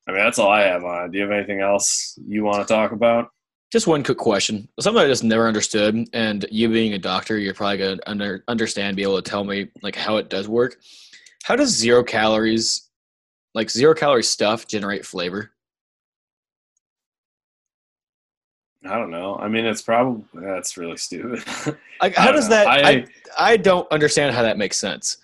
I 0.09 0.13
mean, 0.13 0.21
that's 0.21 0.39
all 0.39 0.51
I 0.51 0.63
have 0.63 0.85
on 0.85 1.05
it. 1.05 1.13
Do 1.13 1.19
you 1.19 1.25
have 1.25 1.33
anything 1.33 1.61
else 1.61 2.19
you 2.27 2.43
want 2.43 2.67
to 2.67 2.75
talk 2.75 2.93
about? 2.93 3.31
Just 3.71 3.87
one 3.87 4.03
quick 4.03 4.17
question. 4.17 4.67
Something 4.81 5.05
I 5.05 5.07
just 5.07 5.23
never 5.23 5.47
understood, 5.47 6.09
and 6.15 6.47
you 6.51 6.71
being 6.71 6.95
a 6.95 6.99
doctor, 6.99 7.39
you're 7.39 7.53
probably 7.53 7.77
gonna 7.77 7.99
under, 8.07 8.43
understand, 8.49 8.97
be 8.97 9.03
able 9.03 9.21
to 9.21 9.31
tell 9.31 9.45
me 9.45 9.69
like 9.83 9.95
how 9.95 10.17
it 10.17 10.31
does 10.31 10.49
work. 10.49 10.79
How 11.45 11.55
does 11.55 11.69
zero 11.69 12.03
calories, 12.03 12.89
like 13.55 13.71
zero 13.71 13.95
calorie 13.95 14.23
stuff, 14.23 14.67
generate 14.67 15.05
flavor? 15.05 15.53
I 18.87 18.97
don't 18.97 19.11
know. 19.11 19.37
I 19.37 19.49
mean, 19.49 19.67
it's 19.67 19.83
probably 19.83 20.25
that's 20.33 20.79
really 20.79 20.97
stupid. 20.97 21.45
Like, 22.01 22.15
how 22.15 22.31
does 22.31 22.49
know. 22.49 22.55
that? 22.55 22.69
I, 22.69 22.91
I, 22.91 23.07
I 23.37 23.57
don't 23.57 23.91
understand 23.91 24.33
how 24.33 24.43
that 24.43 24.57
makes 24.57 24.79
sense. 24.79 25.17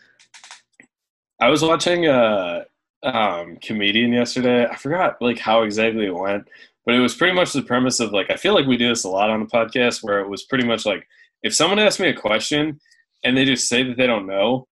I 1.40 1.48
was 1.48 1.62
watching 1.62 2.06
a 2.06 2.66
um, 3.04 3.58
comedian 3.62 4.12
yesterday. 4.12 4.66
I 4.66 4.76
forgot 4.76 5.20
like 5.20 5.38
how 5.38 5.62
exactly 5.62 6.06
it 6.06 6.14
went, 6.14 6.48
but 6.84 6.94
it 6.94 7.00
was 7.00 7.14
pretty 7.14 7.34
much 7.34 7.52
the 7.52 7.62
premise 7.62 8.00
of 8.00 8.12
like 8.12 8.30
I 8.30 8.36
feel 8.36 8.54
like 8.54 8.66
we 8.66 8.76
do 8.76 8.88
this 8.88 9.04
a 9.04 9.08
lot 9.08 9.30
on 9.30 9.40
the 9.40 9.46
podcast, 9.46 10.02
where 10.02 10.20
it 10.20 10.28
was 10.28 10.44
pretty 10.44 10.66
much 10.66 10.86
like 10.86 11.06
if 11.42 11.54
someone 11.54 11.78
asks 11.78 12.00
me 12.00 12.08
a 12.08 12.14
question 12.14 12.80
and 13.22 13.36
they 13.36 13.44
just 13.44 13.68
say 13.68 13.82
that 13.82 13.96
they 13.96 14.06
don't 14.06 14.26
know, 14.26 14.66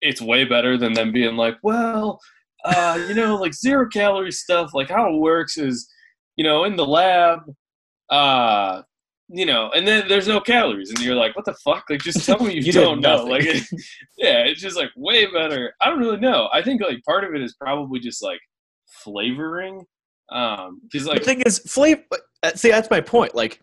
it's 0.00 0.22
way 0.22 0.44
better 0.44 0.78
than 0.78 0.92
them 0.92 1.12
being 1.12 1.36
like, 1.36 1.56
well, 1.62 2.20
uh, 2.64 3.04
you 3.08 3.14
know, 3.14 3.36
like 3.36 3.54
zero 3.54 3.88
calorie 3.88 4.32
stuff. 4.32 4.70
Like 4.72 4.88
how 4.88 5.12
it 5.12 5.18
works 5.18 5.58
is, 5.58 5.88
you 6.36 6.44
know, 6.44 6.64
in 6.64 6.76
the 6.76 6.86
lab, 6.86 7.40
uh, 8.10 8.82
you 9.32 9.46
know, 9.46 9.70
and 9.74 9.86
then 9.86 10.08
there's 10.08 10.26
no 10.28 10.40
calories, 10.40 10.90
and 10.90 10.98
you're 11.00 11.14
like, 11.14 11.36
what 11.36 11.44
the 11.44 11.54
fuck? 11.64 11.84
Like, 11.88 12.00
just 12.00 12.24
tell 12.26 12.38
me 12.40 12.54
you, 12.56 12.60
You 12.62 12.72
don't 12.72 13.00
know. 13.00 13.24
Like, 13.24 13.44
yeah, 14.18 14.40
it's 14.44 14.60
just 14.60 14.76
like 14.76 14.90
way 14.96 15.26
better. 15.26 15.72
I 15.80 15.88
don't 15.88 15.98
really 16.00 16.18
know. 16.18 16.48
I 16.52 16.62
think 16.62 16.82
like 16.82 17.02
part 17.04 17.24
of 17.24 17.34
it 17.34 17.40
is 17.42 17.54
probably 17.54 18.00
just 18.00 18.22
like 18.22 18.40
flavoring, 19.04 19.84
um, 20.32 20.80
because 20.82 21.06
like 21.06 21.18
the 21.20 21.24
thing 21.24 21.42
is, 21.42 21.58
flavor. 21.60 22.02
See, 22.54 22.70
that's 22.70 22.90
my 22.90 23.00
point. 23.00 23.34
Like, 23.34 23.60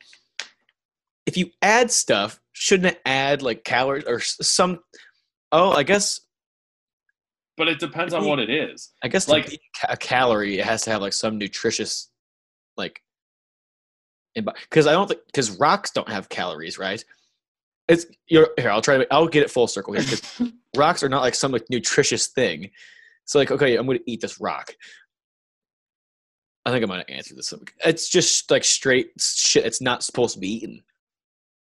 if 1.25 1.35
you 1.37 1.49
add 1.61 1.91
stuff, 1.91 2.39
shouldn't 2.53 2.93
it 2.93 3.01
add 3.05 3.41
like 3.41 3.63
calories 3.63 4.05
or 4.07 4.19
some? 4.19 4.79
Oh, 5.51 5.71
I 5.71 5.83
guess. 5.83 6.19
but 7.57 7.67
it 7.67 7.79
depends 7.79 8.13
on 8.13 8.25
what 8.25 8.39
it 8.39 8.49
is. 8.49 8.91
I 9.03 9.07
guess 9.07 9.27
Like- 9.27 9.43
like 9.45 9.51
to 9.53 9.57
be 9.57 9.61
a 9.89 9.97
calorie, 9.97 10.59
it 10.59 10.65
has 10.65 10.83
to 10.83 10.91
have 10.91 11.01
like 11.01 11.13
some 11.13 11.37
nutritious, 11.37 12.09
like. 12.77 13.01
Because 14.45 14.87
I 14.87 14.91
don't 14.91 15.07
think 15.07 15.21
because 15.27 15.59
rocks 15.59 15.91
don't 15.91 16.09
have 16.09 16.29
calories, 16.29 16.77
right? 16.77 17.03
It's 17.87 18.05
you're 18.27 18.49
here. 18.57 18.69
I'll 18.69 18.81
try 18.81 18.97
to. 18.97 19.13
I'll 19.13 19.27
get 19.27 19.43
it 19.43 19.51
full 19.51 19.67
circle 19.67 19.93
here 19.93 20.03
because 20.03 20.41
rocks 20.75 21.03
are 21.03 21.09
not 21.09 21.21
like 21.21 21.35
some 21.35 21.51
like 21.51 21.69
nutritious 21.69 22.27
thing. 22.27 22.69
So 23.25 23.39
like, 23.39 23.51
okay, 23.51 23.75
I'm 23.75 23.85
going 23.85 23.99
to 23.99 24.11
eat 24.11 24.21
this 24.21 24.39
rock. 24.39 24.73
I 26.65 26.71
think 26.71 26.83
I'm 26.83 26.89
going 26.89 27.03
to 27.03 27.11
answer 27.11 27.33
this. 27.33 27.53
It's 27.85 28.09
just 28.09 28.51
like 28.51 28.65
straight 28.65 29.11
shit. 29.19 29.65
It's 29.65 29.81
not 29.81 30.03
supposed 30.03 30.33
to 30.33 30.39
be 30.39 30.53
eaten. 30.53 30.83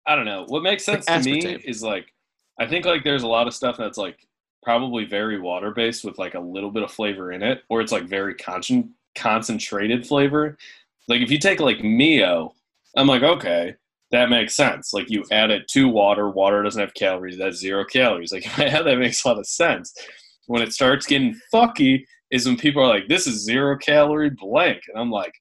I 0.07 0.15
don't 0.15 0.25
know. 0.25 0.45
What 0.47 0.63
makes 0.63 0.87
Like 0.87 1.03
sense 1.03 1.25
to 1.25 1.31
me 1.31 1.57
is 1.65 1.83
like 1.83 2.13
I 2.61 2.67
think 2.67 2.85
like 2.85 3.03
there's 3.03 3.23
a 3.23 3.29
lot 3.29 3.47
of 3.47 3.55
stuff 3.55 3.77
that's 3.77 3.99
like 3.99 4.27
probably 4.63 5.05
very 5.05 5.41
water 5.41 5.73
based 5.73 6.05
with 6.05 6.19
like 6.19 6.35
a 6.35 6.41
little 6.41 6.71
bit 6.71 6.83
of 6.83 6.91
flavor 6.91 7.33
in 7.33 7.43
it, 7.43 7.63
or 7.69 7.81
it's 7.81 7.93
like 7.93 8.05
very 8.05 8.35
concent- 8.35 8.91
concentrated 9.17 10.07
flavor. 10.07 10.57
Like 11.09 11.21
if 11.21 11.31
you 11.31 11.39
take 11.39 11.61
like 11.61 11.83
Mio, 11.83 12.55
I'm 12.97 13.07
like 13.07 13.23
okay, 13.23 13.75
that 14.11 14.31
makes 14.31 14.55
sense. 14.55 14.93
Like 14.93 15.11
you 15.11 15.25
add 15.31 15.51
it 15.51 15.67
to 15.73 15.89
water, 15.89 16.31
water 16.31 16.63
doesn't 16.63 16.81
have 16.81 16.95
calories, 16.95 17.39
that's 17.39 17.57
zero 17.59 17.85
calories. 17.85 18.33
Like 18.33 18.45
yeah, 18.59 18.83
that 18.83 18.99
makes 18.99 19.25
a 19.25 19.29
lot 19.29 19.39
of 19.39 19.47
sense. 19.47 19.93
When 20.47 20.63
it 20.63 20.73
starts 20.73 21.07
getting 21.07 21.39
fucky 21.53 22.05
is 22.31 22.47
when 22.47 22.57
people 22.57 22.83
are 22.83 22.89
like, 22.89 23.09
this 23.09 23.27
is 23.27 23.45
zero 23.45 23.77
calorie 23.79 24.31
blank, 24.31 24.81
and 24.89 24.99
I'm 25.01 25.11
like, 25.11 25.33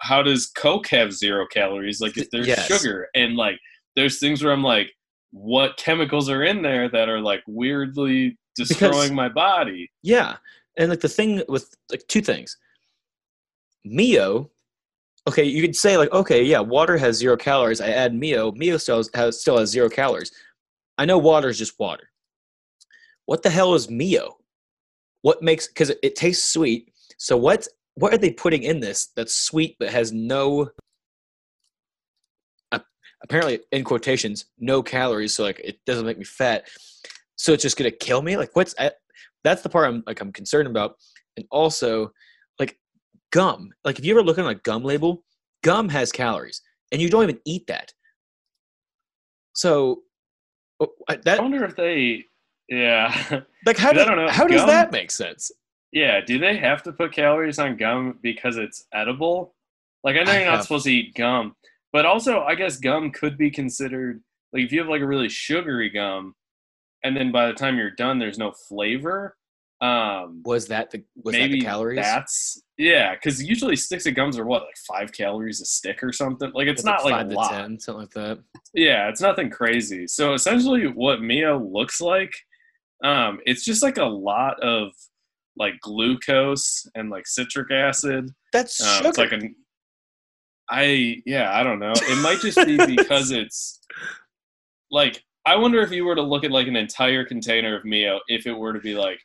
how 0.00 0.22
does 0.22 0.46
Coke 0.46 0.88
have 0.88 1.12
zero 1.12 1.46
calories? 1.46 2.00
Like 2.00 2.16
if 2.16 2.30
there's 2.30 2.46
Yes. 2.46 2.66
sugar 2.66 3.08
and 3.14 3.36
like 3.36 3.58
there's 3.94 4.18
things 4.18 4.42
where 4.42 4.52
I'm 4.52 4.62
like, 4.62 4.90
what 5.32 5.76
chemicals 5.76 6.28
are 6.28 6.44
in 6.44 6.62
there 6.62 6.88
that 6.90 7.08
are 7.08 7.20
like 7.20 7.42
weirdly 7.46 8.38
destroying 8.56 8.92
Because- 8.92 9.10
my 9.12 9.28
body? 9.28 9.90
Yeah, 10.02 10.36
and 10.78 10.90
like 10.90 11.00
the 11.00 11.08
thing 11.08 11.42
with 11.48 11.74
like 11.90 12.06
two 12.08 12.20
things. 12.20 12.56
Mio, 13.84 14.50
okay, 15.26 15.44
you 15.44 15.62
could 15.62 15.76
say 15.76 15.96
like, 15.96 16.12
okay, 16.12 16.42
yeah, 16.42 16.60
water 16.60 16.96
has 16.96 17.16
zero 17.16 17.36
calories. 17.36 17.80
I 17.80 17.88
add 17.88 18.14
Mio, 18.14 18.52
Mio 18.52 18.76
still 18.76 19.02
has, 19.14 19.40
still 19.40 19.58
has 19.58 19.70
zero 19.70 19.88
calories. 19.88 20.32
I 20.98 21.04
know 21.04 21.18
water 21.18 21.48
is 21.48 21.58
just 21.58 21.78
water. 21.78 22.10
What 23.26 23.42
the 23.42 23.50
hell 23.50 23.74
is 23.74 23.90
Mio? 23.90 24.38
What 25.22 25.42
makes 25.42 25.66
because 25.66 25.90
it, 26.02 26.14
tastes 26.14 26.52
sweet. 26.52 26.92
So 27.18 27.36
what 27.36 27.66
what 27.96 28.12
are 28.14 28.18
they 28.18 28.30
putting 28.30 28.62
in 28.62 28.78
this 28.78 29.08
that's 29.16 29.34
sweet 29.34 29.76
but 29.80 29.88
has 29.88 30.12
no 30.12 30.68
uh, 32.72 32.78
apparently 33.24 33.60
in 33.72 33.82
quotations 33.82 34.46
no 34.58 34.82
calories 34.82 35.34
so 35.34 35.42
like 35.42 35.60
it 35.64 35.78
doesn't 35.86 36.06
make 36.06 36.18
me 36.18 36.24
fat 36.24 36.68
so 37.36 37.52
it's 37.52 37.62
just 37.62 37.76
gonna 37.76 37.90
kill 37.90 38.22
me 38.22 38.36
like 38.36 38.54
what's 38.54 38.74
I, 38.78 38.92
that's 39.44 39.62
the 39.62 39.68
part 39.68 39.88
i'm 39.88 40.02
like 40.06 40.20
i'm 40.20 40.30
concerned 40.30 40.68
about 40.68 40.96
and 41.36 41.46
also 41.50 42.12
gum 43.32 43.70
like 43.84 43.98
if 43.98 44.04
you 44.04 44.12
ever 44.12 44.22
look 44.22 44.38
on 44.38 44.46
a 44.46 44.54
gum 44.54 44.82
label 44.84 45.22
gum 45.62 45.88
has 45.88 46.12
calories 46.12 46.60
and 46.92 47.00
you 47.02 47.08
don't 47.10 47.22
even 47.24 47.40
eat 47.44 47.66
that 47.66 47.92
So 49.54 50.02
oh, 50.80 50.88
I- 51.08 51.18
I 51.26 51.40
wonder 51.40 51.64
if 51.64 51.76
they, 51.76 52.24
yeah, 52.68 53.40
like 53.64 53.76
how 53.78 53.92
do, 53.92 54.00
I 54.00 54.04
does 54.04 54.06
don't 54.06 54.16
know. 54.16 54.28
how 54.30 54.46
does 54.46 54.66
that 54.66 54.92
make 54.92 55.10
sense? 55.10 55.50
yeah. 55.92 56.20
Do 56.20 56.38
they 56.38 56.56
have 56.58 56.82
to 56.82 56.92
put 56.92 57.12
calories 57.12 57.58
on 57.58 57.76
gum 57.76 58.18
because 58.22 58.56
it's 58.56 58.84
edible? 58.92 59.54
Like 60.04 60.16
I 60.16 60.22
know 60.24 60.32
I 60.32 60.38
you're 60.42 60.50
not 60.50 60.62
supposed 60.62 60.84
to 60.84 60.92
eat 60.92 61.14
gum, 61.14 61.54
but 61.92 62.04
also 62.04 62.42
I 62.42 62.54
guess 62.54 62.76
gum 62.78 63.10
could 63.12 63.38
be 63.38 63.50
considered 63.50 64.22
like 64.52 64.64
if 64.64 64.72
you 64.72 64.80
have 64.80 64.88
like 64.88 65.00
a 65.00 65.06
really 65.06 65.28
sugary 65.28 65.90
gum, 65.90 66.34
and 67.02 67.16
then 67.16 67.32
by 67.32 67.46
the 67.46 67.54
time 67.54 67.76
you're 67.76 67.90
done, 67.90 68.18
there's 68.18 68.38
no 68.38 68.52
flavor. 68.68 69.36
Um, 69.80 70.42
Was 70.44 70.68
that 70.68 70.90
the 70.90 71.04
was 71.24 71.32
maybe 71.34 71.54
that 71.54 71.60
the 71.60 71.64
calories? 71.64 71.96
That's 71.98 72.62
yeah, 72.78 73.14
because 73.14 73.42
usually 73.42 73.76
sticks 73.76 74.06
of 74.06 74.14
gums 74.14 74.38
are 74.38 74.44
what 74.44 74.62
like 74.62 74.76
five 74.88 75.12
calories 75.12 75.60
a 75.60 75.64
stick 75.66 76.02
or 76.02 76.12
something. 76.12 76.50
Like 76.54 76.66
it's 76.68 76.80
It's 76.80 76.84
not 76.84 77.04
like 77.04 77.14
five 77.14 77.26
a 77.26 77.30
to 77.30 77.34
lot. 77.36 77.50
ten, 77.50 77.80
something 77.80 78.00
like 78.02 78.10
that. 78.10 78.38
Yeah, 78.74 79.08
it's 79.08 79.20
nothing 79.20 79.50
crazy. 79.50 80.06
So 80.06 80.34
essentially, 80.34 80.86
what 80.86 81.22
Mio 81.22 81.58
looks 81.58 82.00
like, 82.00 82.32
um, 83.04 83.40
it's 83.46 83.64
just 83.64 83.82
like 83.82 83.98
a 83.98 84.04
lot 84.04 84.60
of 84.62 84.92
like 85.56 85.74
glucose 85.80 86.86
and 86.94 87.08
like 87.08 87.26
citric 87.26 87.70
acid. 87.70 88.30
That's 88.52 88.80
Um, 88.82 88.96
sugar. 88.98 89.08
it's 89.08 89.18
like 89.18 89.32
a, 89.32 89.40
I 90.68 91.22
yeah, 91.24 91.58
I 91.58 91.62
don't 91.62 91.78
know. 91.78 91.92
It 91.94 92.22
might 92.22 92.40
just 92.40 92.58
be 92.66 92.76
because 92.96 93.30
it's 93.30 93.80
like 94.90 95.22
I 95.46 95.56
wonder 95.56 95.80
if 95.80 95.92
you 95.92 96.04
were 96.04 96.16
to 96.16 96.22
look 96.22 96.44
at 96.44 96.50
like 96.50 96.66
an 96.66 96.76
entire 96.76 97.24
container 97.24 97.76
of 97.76 97.84
Mio, 97.84 98.18
if 98.28 98.46
it 98.46 98.52
were 98.52 98.72
to 98.72 98.80
be 98.80 98.94
like, 98.96 99.20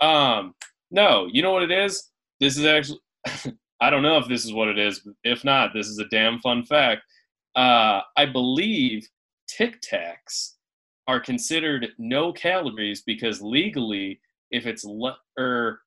um, 0.00 0.54
no, 0.90 1.28
you 1.32 1.40
know 1.42 1.52
what 1.52 1.62
it 1.62 1.70
is? 1.70 2.10
This 2.40 2.56
is 2.56 2.64
actually, 2.64 3.00
I 3.80 3.90
don't 3.90 4.02
know 4.02 4.18
if 4.18 4.28
this 4.28 4.44
is 4.44 4.52
what 4.52 4.68
it 4.68 4.78
is. 4.78 5.06
If 5.24 5.44
not, 5.44 5.72
this 5.74 5.86
is 5.86 5.98
a 5.98 6.08
damn 6.08 6.40
fun 6.40 6.64
fact. 6.64 7.02
Uh, 7.54 8.00
I 8.16 8.26
believe 8.26 9.08
Tic 9.48 9.80
Tacs 9.82 10.52
are 11.06 11.20
considered 11.20 11.88
no 11.98 12.32
calories 12.32 13.02
because 13.02 13.42
legally, 13.42 14.20
if 14.50 14.66
it's 14.66 14.84
le- 14.84 15.18
or 15.38 15.80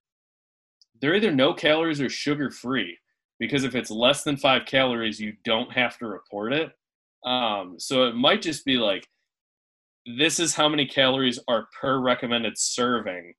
they're 1.01 1.15
either 1.15 1.31
no 1.31 1.53
calories 1.53 2.01
or 2.01 2.09
sugar 2.09 2.49
free. 2.49 2.97
Because 3.39 3.63
if 3.63 3.75
it's 3.75 3.91
less 3.91 4.23
than 4.23 4.37
five 4.37 4.65
calories, 4.65 5.19
you 5.19 5.33
don't 5.43 5.71
have 5.71 5.97
to 5.97 6.07
report 6.07 6.53
it. 6.53 6.71
Um, 7.25 7.75
so 7.77 8.03
it 8.03 8.15
might 8.15 8.41
just 8.41 8.63
be 8.63 8.77
like, 8.77 9.07
this 10.17 10.39
is 10.39 10.53
how 10.53 10.69
many 10.69 10.85
calories 10.85 11.39
are 11.47 11.67
per 11.79 11.99
recommended 11.99 12.57
serving. 12.57 13.33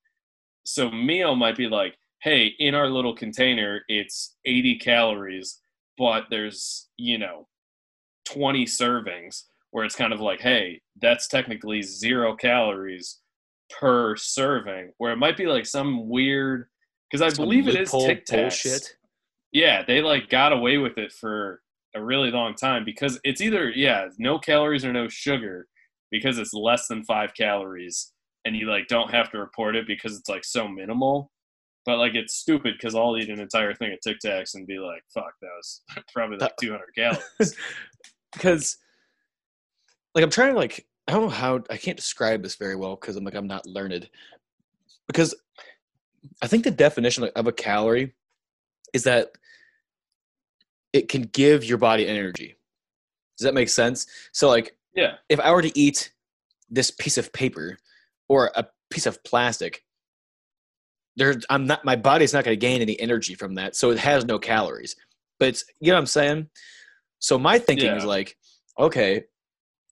So 0.65 0.91
Mio 0.91 1.35
might 1.35 1.57
be 1.57 1.69
like, 1.69 1.97
hey, 2.25 2.55
in 2.59 2.75
our 2.75 2.89
little 2.89 3.15
container, 3.15 3.83
it's 3.87 4.35
80 4.47 4.79
calories, 4.79 5.61
but 5.99 6.25
there's, 6.31 6.89
you 6.97 7.19
know, 7.19 7.47
20 8.25 8.65
servings, 8.65 9.43
where 9.73 9.85
it's 9.85 9.95
kind 9.95 10.13
of 10.13 10.21
like, 10.21 10.41
hey, 10.41 10.81
that's 11.03 11.29
technically 11.29 11.83
zero 11.83 12.35
calories 12.35 13.21
per 13.79 14.17
serving, 14.17 14.91
where 14.97 15.13
it 15.13 15.19
might 15.19 15.37
be 15.37 15.47
like 15.47 15.67
some 15.67 16.09
weird, 16.09 16.67
because 17.11 17.21
I 17.21 17.29
Some 17.29 17.45
believe 17.45 17.69
it 17.69 17.77
is 17.77 17.91
Tic 17.91 18.25
Tacs. 18.25 18.93
Yeah, 19.53 19.85
they 19.87 20.01
like 20.01 20.31
got 20.31 20.55
away 20.55 20.79
with 20.79 20.97
it 20.97 21.13
for 21.13 21.61
a 21.95 22.03
really 22.03 22.31
long 22.31 22.55
time 22.55 22.85
because 22.85 23.21
it's 23.23 23.43
either 23.43 23.71
yeah, 23.71 24.07
no 24.19 24.39
calories 24.39 24.85
or 24.85 24.93
no 24.93 25.09
sugar 25.09 25.67
because 26.11 26.39
it's 26.39 26.55
less 26.55 26.89
than 26.89 27.05
5 27.05 27.35
calories 27.35 28.13
and 28.45 28.57
you 28.57 28.69
like 28.69 28.89
don't 28.89 29.11
have 29.11 29.31
to 29.31 29.39
report 29.39 29.77
it 29.77 29.87
because 29.87 30.19
it's 30.19 30.29
like 30.29 30.45
so 30.45 30.67
minimal. 30.67 31.31
But 31.87 31.99
like 31.99 32.15
it's 32.15 32.35
stupid 32.35 32.75
because 32.79 32.95
I'll 32.95 33.17
eat 33.19 33.29
an 33.29 33.41
entire 33.41 33.75
thing 33.75 33.93
of 33.93 34.01
Tic 34.01 34.17
Tacs 34.25 34.55
and 34.55 34.67
be 34.67 34.79
like, 34.79 35.03
"Fuck, 35.13 35.35
that 35.43 35.51
was 35.57 35.83
probably 36.15 36.39
like 36.39 36.57
200 36.61 36.81
calories." 36.97 37.57
because 38.33 38.79
like 40.15 40.25
I'm 40.25 40.31
trying 40.31 40.53
to 40.53 40.59
like 40.59 40.87
I 41.07 41.13
don't 41.13 41.23
know 41.23 41.29
how 41.29 41.63
I 41.71 41.77
can't 41.77 41.97
describe 41.97 42.43
this 42.43 42.57
very 42.57 42.77
well 42.77 42.97
because 42.97 43.17
I'm 43.17 43.25
like 43.25 43.35
I'm 43.35 43.47
not 43.47 43.67
learned 43.67 44.09
because 45.07 45.35
I 46.43 46.47
think 46.47 46.65
the 46.65 46.71
definition 46.71 47.25
of 47.25 47.47
a 47.47 47.53
calorie 47.53 48.15
is 48.93 49.05
that 49.05 49.33
it 50.93 51.09
can 51.09 51.23
give 51.23 51.65
your 51.65 51.79
body 51.79 52.07
energy. 52.07 52.57
Does 53.37 53.45
that 53.45 53.55
make 53.55 53.69
sense? 53.69 54.07
So 54.33 54.49
like 54.49 54.77
Yeah, 54.95 55.15
if 55.29 55.41
I 55.41 55.53
were 55.53 55.63
to 55.63 55.79
eat 55.79 56.13
this 56.71 56.91
piece 56.91 57.19
of 57.19 57.33
paper 57.33 57.77
or 58.29 58.51
a 58.55 58.67
piece 58.91 59.07
of 59.07 59.23
plastic, 59.25 59.85
there 61.17 61.35
I'm 61.51 61.67
not 61.67 61.85
my 61.85 61.97
body's 61.97 62.33
not 62.33 62.45
going 62.45 62.59
to 62.59 62.61
gain 62.61 62.81
any 62.81 62.99
energy 63.01 63.35
from 63.35 63.55
that, 63.55 63.77
so 63.77 63.91
it 63.91 63.99
has 63.99 64.25
no 64.25 64.39
calories. 64.39 64.97
But 65.39 65.49
it's 65.49 65.65
you 65.81 65.89
know 65.89 65.97
what 65.97 66.01
I'm 66.01 66.07
saying. 66.07 66.49
So 67.19 67.39
my 67.39 67.59
thinking 67.59 67.93
is 67.93 68.05
like, 68.05 68.37
okay, 68.79 69.25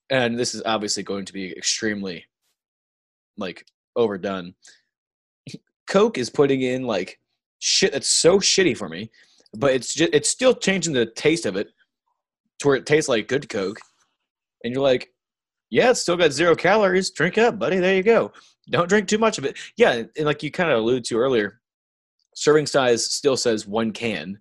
and 0.09 0.37
this 0.37 0.53
is 0.53 0.61
obviously 0.65 1.03
going 1.03 1.25
to 1.25 1.33
be 1.33 1.51
extremely 1.57 2.25
like 3.37 3.65
overdone. 3.95 4.53
Coke 5.89 6.17
is 6.17 6.29
putting 6.29 6.61
in 6.61 6.83
like 6.83 7.19
shit 7.59 7.93
that's 7.93 8.09
so 8.09 8.39
shitty 8.39 8.75
for 8.77 8.89
me, 8.89 9.09
but 9.53 9.73
it's 9.73 9.93
just 9.93 10.13
it's 10.13 10.29
still 10.29 10.53
changing 10.53 10.93
the 10.93 11.05
taste 11.05 11.45
of 11.45 11.55
it 11.55 11.69
to 12.59 12.67
where 12.67 12.77
it 12.77 12.85
tastes 12.85 13.09
like 13.09 13.27
good 13.27 13.49
Coke, 13.49 13.79
and 14.63 14.73
you're 14.73 14.83
like, 14.83 15.09
yeah, 15.69 15.91
it's 15.91 16.01
still 16.01 16.17
got 16.17 16.31
zero 16.31 16.55
calories. 16.55 17.11
Drink 17.11 17.37
up, 17.37 17.57
buddy. 17.57 17.79
There 17.79 17.95
you 17.95 18.03
go. 18.03 18.31
Don't 18.69 18.87
drink 18.89 19.07
too 19.07 19.17
much 19.17 19.37
of 19.37 19.45
it. 19.45 19.57
Yeah, 19.77 20.03
and 20.17 20.25
like 20.25 20.41
you 20.43 20.51
kind 20.51 20.71
of 20.71 20.79
alluded 20.79 21.03
to 21.05 21.17
earlier, 21.17 21.59
serving 22.35 22.65
size 22.67 23.05
still 23.05 23.35
says 23.37 23.67
one 23.67 23.91
can. 23.91 24.39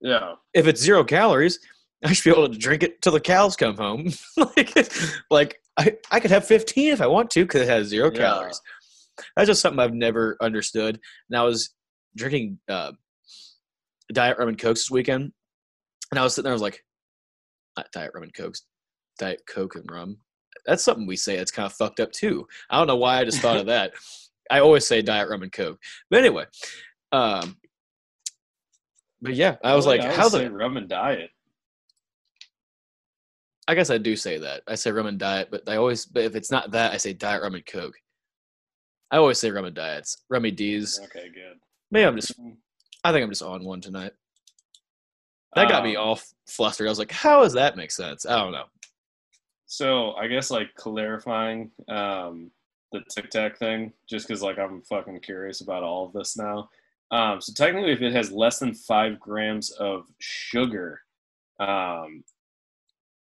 yeah, 0.00 0.34
If 0.54 0.66
it's 0.66 0.80
zero 0.80 1.04
calories, 1.04 1.58
I 2.04 2.12
should 2.12 2.24
be 2.32 2.38
able 2.38 2.48
to 2.52 2.58
drink 2.58 2.82
it 2.82 3.00
till 3.02 3.12
the 3.12 3.20
cows 3.20 3.56
come 3.56 3.76
home. 3.76 4.10
like, 4.56 4.88
like 5.30 5.60
I, 5.78 5.96
I 6.10 6.20
could 6.20 6.30
have 6.30 6.46
15 6.46 6.92
if 6.92 7.00
I 7.00 7.06
want 7.06 7.30
to 7.30 7.44
because 7.44 7.62
it 7.62 7.68
has 7.68 7.88
zero 7.88 8.10
Yeah. 8.12 8.18
calories. 8.18 8.60
That's 9.36 9.48
just 9.48 9.60
something 9.62 9.80
I've 9.80 9.94
never 9.94 10.36
understood. 10.40 11.00
And 11.30 11.38
I 11.38 11.42
was 11.42 11.70
drinking 12.16 12.58
uh, 12.68 12.92
diet 14.12 14.38
rum 14.38 14.48
and 14.48 14.58
cokes 14.58 14.80
this 14.82 14.90
weekend, 14.90 15.32
and 16.12 16.20
I 16.20 16.22
was 16.22 16.34
sitting 16.34 16.44
there. 16.44 16.52
I 16.52 16.54
was 16.54 16.62
like, 16.62 16.84
diet 17.92 18.10
rum 18.14 18.22
and 18.24 18.34
cokes, 18.34 18.62
diet 19.18 19.42
coke 19.48 19.74
and 19.76 19.90
rum. 19.90 20.18
That's 20.68 20.84
something 20.84 21.06
we 21.06 21.16
say. 21.16 21.36
That's 21.36 21.50
kind 21.50 21.64
of 21.64 21.72
fucked 21.72 21.98
up 21.98 22.12
too. 22.12 22.46
I 22.68 22.76
don't 22.76 22.86
know 22.86 22.96
why 22.96 23.18
I 23.18 23.24
just 23.24 23.40
thought 23.40 23.56
of 23.56 23.66
that. 23.66 23.92
I 24.50 24.60
always 24.60 24.86
say 24.86 25.02
diet 25.02 25.28
rum 25.28 25.42
and 25.42 25.52
coke, 25.52 25.80
but 26.10 26.20
anyway. 26.20 26.44
Um, 27.10 27.56
but 29.20 29.34
yeah, 29.34 29.56
I 29.64 29.74
was 29.74 29.86
like, 29.86 30.02
would 30.02 30.12
how 30.12 30.28
say 30.28 30.44
the? 30.44 30.52
rum 30.52 30.76
and 30.76 30.88
diet? 30.88 31.30
I 33.66 33.74
guess 33.74 33.90
I 33.90 33.98
do 33.98 34.14
say 34.14 34.38
that. 34.38 34.62
I 34.66 34.74
say 34.74 34.90
rum 34.90 35.06
and 35.06 35.18
diet, 35.18 35.48
but 35.50 35.68
I 35.68 35.76
always, 35.76 36.06
but 36.06 36.24
if 36.24 36.34
it's 36.34 36.50
not 36.50 36.70
that, 36.70 36.92
I 36.92 36.96
say 36.98 37.12
diet 37.12 37.42
rum 37.42 37.54
and 37.54 37.66
coke. 37.66 37.96
I 39.10 39.16
always 39.16 39.38
say 39.38 39.50
rum 39.50 39.64
and 39.64 39.74
diets, 39.74 40.24
rummy 40.28 40.50
D's. 40.50 41.00
Okay, 41.04 41.28
good. 41.34 41.58
Maybe 41.90 42.06
I'm 42.06 42.16
just, 42.16 42.32
I 43.04 43.12
think 43.12 43.24
I'm 43.24 43.30
just 43.30 43.42
on 43.42 43.64
one 43.64 43.80
tonight. 43.80 44.12
That 45.54 45.68
got 45.68 45.82
me 45.82 45.96
Um, 45.96 46.02
all 46.02 46.20
flustered. 46.46 46.86
I 46.86 46.90
was 46.90 46.98
like, 46.98 47.10
how 47.10 47.42
does 47.42 47.54
that 47.54 47.76
make 47.76 47.90
sense? 47.90 48.26
I 48.26 48.36
don't 48.36 48.52
know. 48.52 48.64
So 49.68 50.14
I 50.14 50.26
guess 50.28 50.50
like 50.50 50.74
clarifying 50.74 51.70
um, 51.88 52.50
the 52.90 53.02
Tic 53.10 53.28
Tac 53.30 53.58
thing, 53.58 53.92
just 54.08 54.26
because 54.26 54.42
like 54.42 54.58
I'm 54.58 54.80
fucking 54.80 55.20
curious 55.20 55.60
about 55.60 55.82
all 55.82 56.06
of 56.06 56.14
this 56.14 56.38
now. 56.38 56.70
Um, 57.10 57.40
so 57.42 57.52
technically, 57.52 57.92
if 57.92 58.00
it 58.00 58.14
has 58.14 58.32
less 58.32 58.58
than 58.58 58.72
five 58.72 59.20
grams 59.20 59.70
of 59.72 60.06
sugar, 60.20 61.02
um, 61.60 62.24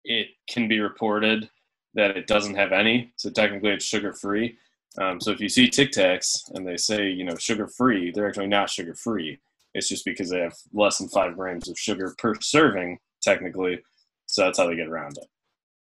it 0.06 0.28
can 0.48 0.68
be 0.68 0.80
reported 0.80 1.50
that 1.96 2.16
it 2.16 2.28
doesn't 2.28 2.56
have 2.56 2.72
any. 2.72 3.12
So 3.16 3.32
technically, 3.32 3.72
it's 3.72 3.86
sugar 3.86 4.14
free. 4.14 4.58
Um, 5.00 5.20
so 5.20 5.32
if 5.32 5.42
you 5.42 5.50
see 5.50 5.68
Tic 5.68 5.92
Tacs 5.92 6.52
and 6.54 6.68
they 6.68 6.78
say 6.78 7.10
you 7.10 7.24
know 7.24 7.36
sugar 7.36 7.68
free, 7.68 8.12
they're 8.12 8.28
actually 8.28 8.48
not 8.48 8.70
sugar 8.70 8.94
free. 8.94 9.40
It's 9.74 9.90
just 9.90 10.06
because 10.06 10.30
they 10.30 10.40
have 10.42 10.56
less 10.72 11.00
than 11.00 11.10
five 11.10 11.36
grams 11.36 11.68
of 11.68 11.80
sugar 11.80 12.14
per 12.20 12.36
serving, 12.42 13.00
technically. 13.24 13.82
So 14.28 14.44
that's 14.44 14.60
how 14.60 14.68
they 14.68 14.76
get 14.76 14.88
around 14.88 15.18
it. 15.18 15.26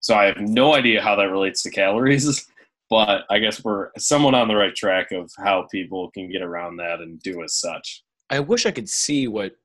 So 0.04 0.14
I 0.14 0.26
have 0.26 0.36
no 0.36 0.74
idea 0.74 1.00
how 1.00 1.16
that 1.16 1.30
relates 1.30 1.62
to 1.62 1.70
calories, 1.70 2.46
but 2.90 3.24
I 3.30 3.38
guess 3.38 3.64
we're 3.64 3.88
somewhat 3.96 4.34
on 4.34 4.48
the 4.48 4.54
right 4.54 4.74
track 4.74 5.12
of 5.12 5.32
how 5.38 5.66
people 5.72 6.10
can 6.10 6.30
get 6.30 6.42
around 6.42 6.76
that 6.76 7.00
and 7.00 7.18
do 7.22 7.42
as 7.42 7.54
such. 7.54 8.04
I 8.28 8.40
wish 8.40 8.66
I 8.66 8.70
could 8.70 8.90
see 8.90 9.28
what 9.28 9.56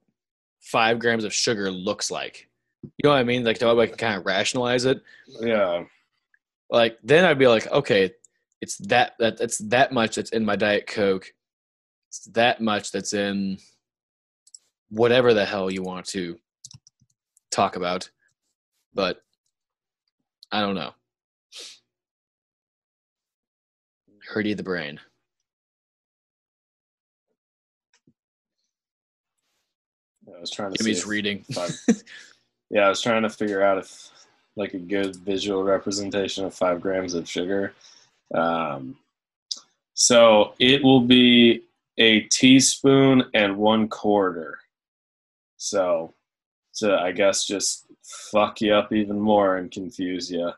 five 0.62 0.98
grams 0.98 1.26
of 1.26 1.34
sugar 1.34 1.70
looks 1.70 2.10
like. 2.10 2.48
You 2.84 2.90
know 3.04 3.10
what 3.10 3.18
I 3.20 3.24
mean? 3.24 3.44
Like, 3.44 3.62
I 3.62 3.86
can 3.86 3.98
kind 3.98 4.16
of 4.16 4.26
rationalize 4.26 4.86
it. 4.86 5.02
Yeah. 5.42 5.84
Like, 6.70 6.98
then 7.04 7.26
I'd 7.26 7.38
be 7.38 7.48
like, 7.48 7.70
okay, 7.70 8.10
it's 8.62 8.78
that 8.78 9.16
that 9.20 9.38
that's 9.38 9.58
that 9.58 9.92
much 9.92 10.16
that's 10.16 10.32
in 10.32 10.46
my 10.46 10.56
diet 10.56 10.88
coke. 10.88 11.34
It's 12.08 12.24
that 12.28 12.62
much 12.62 12.94
that's 12.94 13.12
in 13.12 13.58
whatever 14.88 15.34
the 15.34 15.44
hell 15.44 15.70
you 15.70 15.84
want 15.84 16.06
to 16.08 16.40
talk 17.52 17.76
about. 17.76 18.10
But 18.94 19.22
I 20.52 20.62
don't 20.62 20.76
know. 20.76 20.94
Hurdy 24.28 24.54
the 24.54 24.64
brain. 24.64 25.00
I 30.36 30.40
was 30.40 30.52
trying 30.52 30.72
to 30.72 30.78
Jimmy's 30.78 31.06
reading. 31.06 31.44
yeah, 32.70 32.82
I 32.82 32.90
was 32.90 33.02
trying 33.02 33.24
to 33.24 33.30
figure 33.30 33.62
out 33.62 33.78
if 33.78 34.10
like 34.56 34.74
a 34.74 34.80
good 34.80 35.16
visual 35.18 35.64
representation 35.64 36.46
of 36.46 36.54
five 36.54 36.82
grams 36.82 37.14
of 37.14 37.28
sugar. 37.28 37.74
Um, 38.34 38.98
so 39.94 40.54
it 40.60 40.84
will 40.84 41.02
be 41.02 41.64
a 41.98 42.22
teaspoon 42.22 43.26
and 43.34 43.58
one 43.58 43.88
quarter. 43.88 44.60
So 45.58 46.14
to 46.80 46.98
I 46.98 47.12
guess 47.12 47.46
just 47.46 47.86
fuck 48.32 48.62
you 48.62 48.74
up 48.74 48.92
even 48.92 49.20
more 49.20 49.58
and 49.58 49.72
confuse 49.72 50.32
you. 50.32 50.52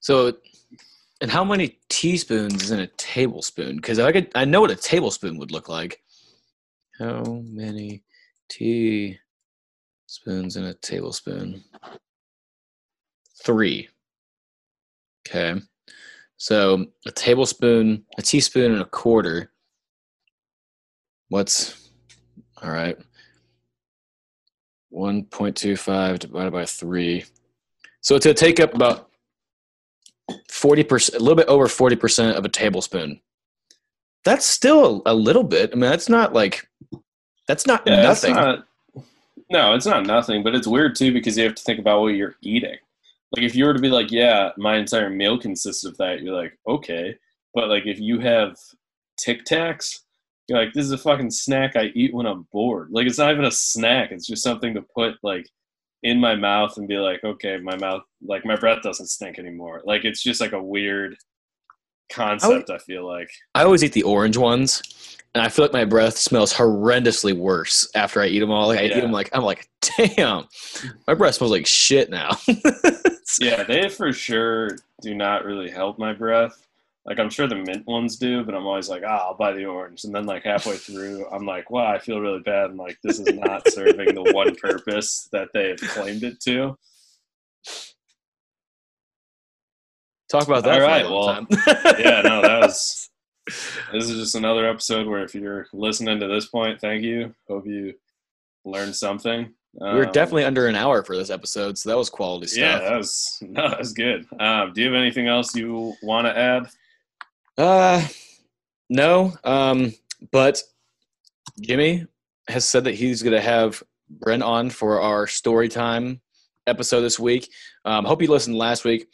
So, 0.00 0.32
and 1.20 1.30
how 1.30 1.44
many 1.44 1.78
teaspoons 1.88 2.62
is 2.62 2.70
in 2.70 2.80
a 2.80 2.86
tablespoon? 2.86 3.76
Because 3.76 3.98
I 3.98 4.12
could, 4.12 4.30
I 4.34 4.44
know 4.44 4.60
what 4.60 4.70
a 4.70 4.76
tablespoon 4.76 5.38
would 5.38 5.50
look 5.50 5.68
like. 5.68 6.02
How 6.98 7.42
many 7.44 8.04
teaspoons 8.48 9.18
in 10.56 10.64
a 10.64 10.74
tablespoon? 10.74 11.62
Three. 13.44 13.88
Okay. 15.26 15.60
So 16.36 16.86
a 17.06 17.10
tablespoon, 17.10 18.04
a 18.16 18.22
teaspoon, 18.22 18.72
and 18.72 18.82
a 18.82 18.86
quarter. 18.86 19.52
What's 21.28 21.90
all 22.62 22.70
right? 22.70 22.96
1.25 24.92 26.18
divided 26.18 26.50
by 26.52 26.64
3. 26.64 27.24
So 28.00 28.16
it's 28.16 28.24
going 28.24 28.34
to 28.36 28.44
take 28.44 28.60
up 28.60 28.74
about 28.74 29.10
40%, 30.50 31.14
a 31.14 31.18
little 31.18 31.34
bit 31.34 31.48
over 31.48 31.66
40% 31.66 32.34
of 32.34 32.44
a 32.44 32.48
tablespoon. 32.48 33.20
That's 34.24 34.46
still 34.46 35.02
a, 35.06 35.14
little 35.14 35.44
bit. 35.44 35.70
I 35.72 35.74
mean, 35.76 35.90
that's 35.90 36.08
not 36.08 36.32
like, 36.32 36.68
that's 37.46 37.66
not 37.66 37.82
Yeah, 37.86 38.02
nothing. 38.02 38.34
not- 38.34 38.64
no, 39.50 39.74
it's 39.74 39.86
not 39.86 40.04
nothing, 40.04 40.42
but 40.42 40.54
it's 40.54 40.66
weird 40.66 40.94
too 40.94 41.12
because 41.12 41.38
you 41.38 41.44
have 41.44 41.54
to 41.54 41.62
think 41.62 41.78
about 41.78 42.02
what 42.02 42.08
you're 42.08 42.36
eating. 42.42 42.76
Like 43.34 43.44
if 43.44 43.54
you 43.54 43.64
were 43.64 43.72
to 43.74 43.80
be 43.80 43.88
like, 43.88 44.10
yeah, 44.10 44.50
my 44.58 44.76
entire 44.76 45.08
meal 45.10 45.38
consists 45.38 45.84
of 45.84 45.96
that, 45.98 46.20
you're 46.22 46.34
like, 46.34 46.58
okay. 46.66 47.16
But 47.54 47.68
like 47.68 47.86
if 47.86 47.98
you 47.98 48.18
have 48.20 48.56
Tic 49.18 49.44
Tacs, 49.46 50.00
you're 50.48 50.58
like, 50.58 50.72
this 50.72 50.84
is 50.84 50.92
a 50.92 50.98
fucking 50.98 51.30
snack 51.30 51.76
I 51.76 51.92
eat 51.94 52.14
when 52.14 52.26
I'm 52.26 52.46
bored. 52.52 52.88
Like 52.90 53.06
it's 53.06 53.18
not 53.18 53.32
even 53.32 53.44
a 53.44 53.50
snack; 53.50 54.12
it's 54.12 54.26
just 54.26 54.42
something 54.42 54.74
to 54.74 54.82
put 54.94 55.14
like 55.22 55.46
in 56.02 56.18
my 56.18 56.34
mouth 56.34 56.76
and 56.76 56.88
be 56.88 56.96
like, 56.96 57.22
okay, 57.24 57.58
my 57.58 57.76
mouth, 57.76 58.02
like 58.24 58.44
my 58.44 58.56
breath 58.56 58.82
doesn't 58.82 59.08
stink 59.08 59.38
anymore. 59.38 59.82
Like 59.84 60.04
it's 60.04 60.22
just 60.22 60.40
like 60.40 60.52
a 60.52 60.62
weird 60.62 61.16
concept. 62.10 62.70
I 62.70 62.78
feel 62.78 63.06
like. 63.06 63.30
I 63.54 63.64
always 63.64 63.84
eat 63.84 63.92
the 63.92 64.04
orange 64.04 64.36
ones, 64.36 65.18
and 65.34 65.42
I 65.42 65.48
feel 65.48 65.64
like 65.64 65.72
my 65.72 65.84
breath 65.84 66.16
smells 66.16 66.54
horrendously 66.54 67.36
worse 67.36 67.88
after 67.94 68.22
I 68.22 68.26
eat 68.26 68.40
them 68.40 68.50
all. 68.50 68.68
Like 68.68 68.80
I 68.80 68.84
eat 68.84 69.00
them 69.00 69.12
like 69.12 69.28
I'm 69.34 69.42
like, 69.42 69.68
damn, 69.80 70.48
my 71.06 71.14
breath 71.14 71.34
smells 71.34 71.52
like 71.52 71.66
shit 71.66 72.10
now. 72.10 72.30
Yeah, 73.40 73.62
they 73.62 73.88
for 73.88 74.12
sure 74.12 74.70
do 75.02 75.14
not 75.14 75.44
really 75.44 75.70
help 75.70 75.98
my 75.98 76.12
breath. 76.12 76.66
Like 77.08 77.18
I'm 77.18 77.30
sure 77.30 77.46
the 77.46 77.54
mint 77.56 77.86
ones 77.86 78.16
do, 78.16 78.44
but 78.44 78.54
I'm 78.54 78.66
always 78.66 78.90
like, 78.90 79.02
ah, 79.06 79.28
I'll 79.28 79.34
buy 79.34 79.52
the 79.52 79.64
orange. 79.64 80.04
And 80.04 80.14
then 80.14 80.26
like 80.26 80.44
halfway 80.44 80.76
through, 80.76 81.26
I'm 81.30 81.46
like, 81.46 81.70
wow, 81.70 81.86
I 81.90 81.98
feel 81.98 82.20
really 82.20 82.40
bad. 82.40 82.66
And 82.70 82.78
like 82.78 82.98
this 83.02 83.18
is 83.18 83.32
not 83.34 83.66
serving 83.72 84.14
the 84.14 84.30
one 84.34 84.54
purpose 84.56 85.26
that 85.32 85.48
they 85.54 85.68
have 85.70 85.80
claimed 85.80 86.22
it 86.22 86.38
to. 86.40 86.76
Talk 90.30 90.46
about 90.46 90.64
that. 90.64 90.74
All 90.82 90.86
right. 90.86 91.02
for 91.06 91.10
a 91.10 91.14
long 91.14 91.46
well. 91.50 91.94
Yeah, 91.98 92.20
no, 92.22 92.42
that 92.42 92.60
was 92.66 93.08
this 93.92 94.10
is 94.10 94.16
just 94.16 94.34
another 94.34 94.68
episode 94.68 95.06
where 95.06 95.24
if 95.24 95.34
you're 95.34 95.66
listening 95.72 96.20
to 96.20 96.28
this 96.28 96.46
point, 96.46 96.78
thank 96.80 97.02
you. 97.02 97.34
Hope 97.48 97.66
you 97.66 97.94
learned 98.66 98.94
something. 98.94 99.54
we 99.80 99.86
were 99.88 100.04
Um, 100.06 100.12
definitely 100.12 100.44
under 100.44 100.66
an 100.66 100.74
hour 100.76 101.02
for 101.02 101.16
this 101.16 101.30
episode, 101.30 101.78
so 101.78 101.88
that 101.88 101.96
was 101.96 102.10
quality 102.10 102.48
stuff. 102.48 102.60
Yeah, 102.60 102.78
that 102.90 102.96
was 102.98 103.38
no, 103.42 103.70
that 103.70 103.78
was 103.78 103.94
good. 103.94 104.26
Um, 104.38 104.74
do 104.74 104.82
you 104.82 104.88
have 104.92 105.00
anything 105.00 105.28
else 105.28 105.54
you 105.56 105.94
want 106.02 106.26
to 106.26 106.36
add? 106.38 106.66
Uh, 107.58 108.06
no. 108.88 109.34
Um, 109.44 109.92
but 110.30 110.62
Jimmy 111.60 112.06
has 112.48 112.64
said 112.64 112.84
that 112.84 112.94
he's 112.94 113.22
going 113.22 113.34
to 113.34 113.40
have 113.40 113.82
Brent 114.08 114.42
on 114.42 114.70
for 114.70 115.00
our 115.00 115.26
story 115.26 115.68
time 115.68 116.20
episode 116.66 117.00
this 117.00 117.18
week. 117.18 117.50
Um, 117.84 118.04
hope 118.04 118.22
you 118.22 118.28
listened 118.30 118.56
last 118.56 118.84
week. 118.84 119.08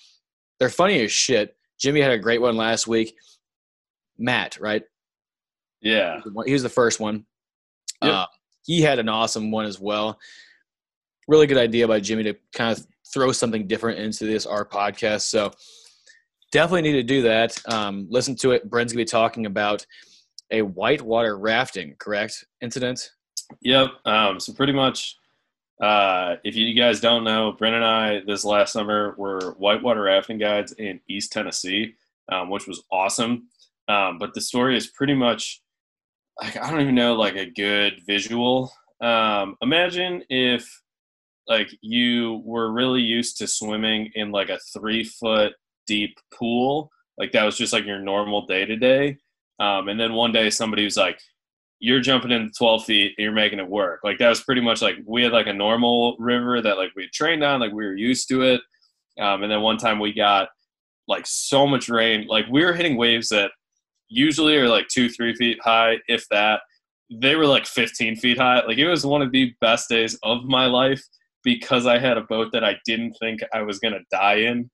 They're 0.58 0.68
funny 0.68 1.02
as 1.02 1.10
shit. 1.10 1.56
Jimmy 1.80 2.00
had 2.00 2.12
a 2.12 2.18
great 2.18 2.40
one 2.40 2.56
last 2.56 2.86
week. 2.86 3.16
Matt, 4.18 4.58
right? 4.60 4.82
Yeah, 5.80 6.20
He 6.46 6.52
was 6.52 6.62
the 6.62 6.68
first 6.68 7.00
one. 7.00 7.26
Yep. 8.02 8.12
Uh, 8.12 8.26
he 8.64 8.80
had 8.80 8.98
an 8.98 9.08
awesome 9.08 9.50
one 9.50 9.66
as 9.66 9.80
well. 9.80 10.18
Really 11.28 11.46
good 11.46 11.58
idea 11.58 11.88
by 11.88 12.00
Jimmy 12.00 12.22
to 12.24 12.34
kind 12.54 12.76
of 12.76 12.86
throw 13.12 13.32
something 13.32 13.66
different 13.66 13.98
into 13.98 14.24
this 14.24 14.46
our 14.46 14.64
podcast. 14.64 15.22
So 15.22 15.52
definitely 16.54 16.82
need 16.82 16.92
to 16.92 17.02
do 17.02 17.22
that. 17.22 17.60
Um, 17.66 18.06
listen 18.08 18.36
to 18.36 18.52
it. 18.52 18.70
Brent's 18.70 18.92
gonna 18.92 19.00
be 19.00 19.06
talking 19.06 19.44
about 19.44 19.84
a 20.52 20.62
whitewater 20.62 21.36
rafting, 21.36 21.96
correct? 21.98 22.46
Incident. 22.62 23.10
Yep. 23.62 23.88
Um, 24.04 24.38
so 24.38 24.52
pretty 24.52 24.72
much, 24.72 25.18
uh, 25.82 26.36
if 26.44 26.54
you 26.54 26.72
guys 26.74 27.00
don't 27.00 27.24
know, 27.24 27.52
Brent 27.58 27.74
and 27.74 27.84
I 27.84 28.20
this 28.24 28.44
last 28.44 28.72
summer 28.72 29.16
were 29.18 29.56
whitewater 29.58 30.02
rafting 30.02 30.38
guides 30.38 30.72
in 30.72 31.00
East 31.08 31.32
Tennessee, 31.32 31.94
um, 32.30 32.50
which 32.50 32.68
was 32.68 32.84
awesome. 32.92 33.48
Um, 33.88 34.18
but 34.18 34.32
the 34.32 34.40
story 34.40 34.76
is 34.76 34.86
pretty 34.86 35.14
much, 35.14 35.60
like, 36.40 36.56
I 36.56 36.70
don't 36.70 36.80
even 36.80 36.94
know, 36.94 37.14
like 37.14 37.34
a 37.34 37.50
good 37.50 37.94
visual. 38.06 38.72
Um, 39.00 39.56
imagine 39.60 40.22
if, 40.30 40.64
like, 41.48 41.68
you 41.80 42.42
were 42.44 42.70
really 42.72 43.02
used 43.02 43.38
to 43.38 43.48
swimming 43.48 44.12
in 44.14 44.30
like 44.30 44.50
a 44.50 44.60
three 44.72 45.02
foot 45.02 45.52
deep 45.86 46.16
pool, 46.32 46.90
like 47.18 47.32
that 47.32 47.44
was 47.44 47.56
just 47.56 47.72
like 47.72 47.86
your 47.86 48.00
normal 48.00 48.46
day 48.46 48.64
to 48.64 48.76
day. 48.76 49.18
And 49.60 49.98
then 50.00 50.14
one 50.14 50.32
day 50.32 50.50
somebody 50.50 50.84
was 50.84 50.96
like, 50.96 51.18
you're 51.80 52.00
jumping 52.00 52.30
in 52.30 52.50
12 52.56 52.84
feet 52.84 53.14
and 53.16 53.22
you're 53.22 53.32
making 53.32 53.58
it 53.58 53.68
work. 53.68 54.00
Like 54.04 54.18
that 54.18 54.28
was 54.28 54.42
pretty 54.42 54.60
much 54.60 54.80
like 54.80 54.96
we 55.06 55.22
had 55.22 55.32
like 55.32 55.46
a 55.46 55.52
normal 55.52 56.16
river 56.18 56.62
that 56.62 56.78
like 56.78 56.90
we 56.96 57.08
trained 57.12 57.44
on, 57.44 57.60
like 57.60 57.72
we 57.72 57.84
were 57.84 57.96
used 57.96 58.28
to 58.28 58.42
it. 58.42 58.60
Um, 59.20 59.42
and 59.42 59.52
then 59.52 59.60
one 59.60 59.76
time 59.76 59.98
we 59.98 60.12
got 60.12 60.48
like 61.06 61.26
so 61.26 61.66
much 61.66 61.88
rain, 61.88 62.26
like 62.26 62.46
we 62.50 62.64
were 62.64 62.72
hitting 62.72 62.96
waves 62.96 63.28
that 63.28 63.50
usually 64.08 64.56
are 64.56 64.68
like 64.68 64.88
two, 64.88 65.08
three 65.08 65.34
feet 65.34 65.58
high, 65.62 65.98
if 66.08 66.26
that. 66.30 66.62
They 67.10 67.36
were 67.36 67.46
like 67.46 67.66
15 67.66 68.16
feet 68.16 68.38
high. 68.38 68.64
Like 68.64 68.78
it 68.78 68.88
was 68.88 69.04
one 69.04 69.20
of 69.20 69.30
the 69.30 69.54
best 69.60 69.90
days 69.90 70.18
of 70.22 70.44
my 70.44 70.66
life 70.66 71.02
because 71.42 71.86
I 71.86 71.98
had 71.98 72.16
a 72.16 72.22
boat 72.22 72.50
that 72.52 72.64
I 72.64 72.76
didn't 72.86 73.14
think 73.20 73.40
I 73.52 73.60
was 73.60 73.78
gonna 73.78 74.00
die 74.10 74.36
in. 74.36 74.70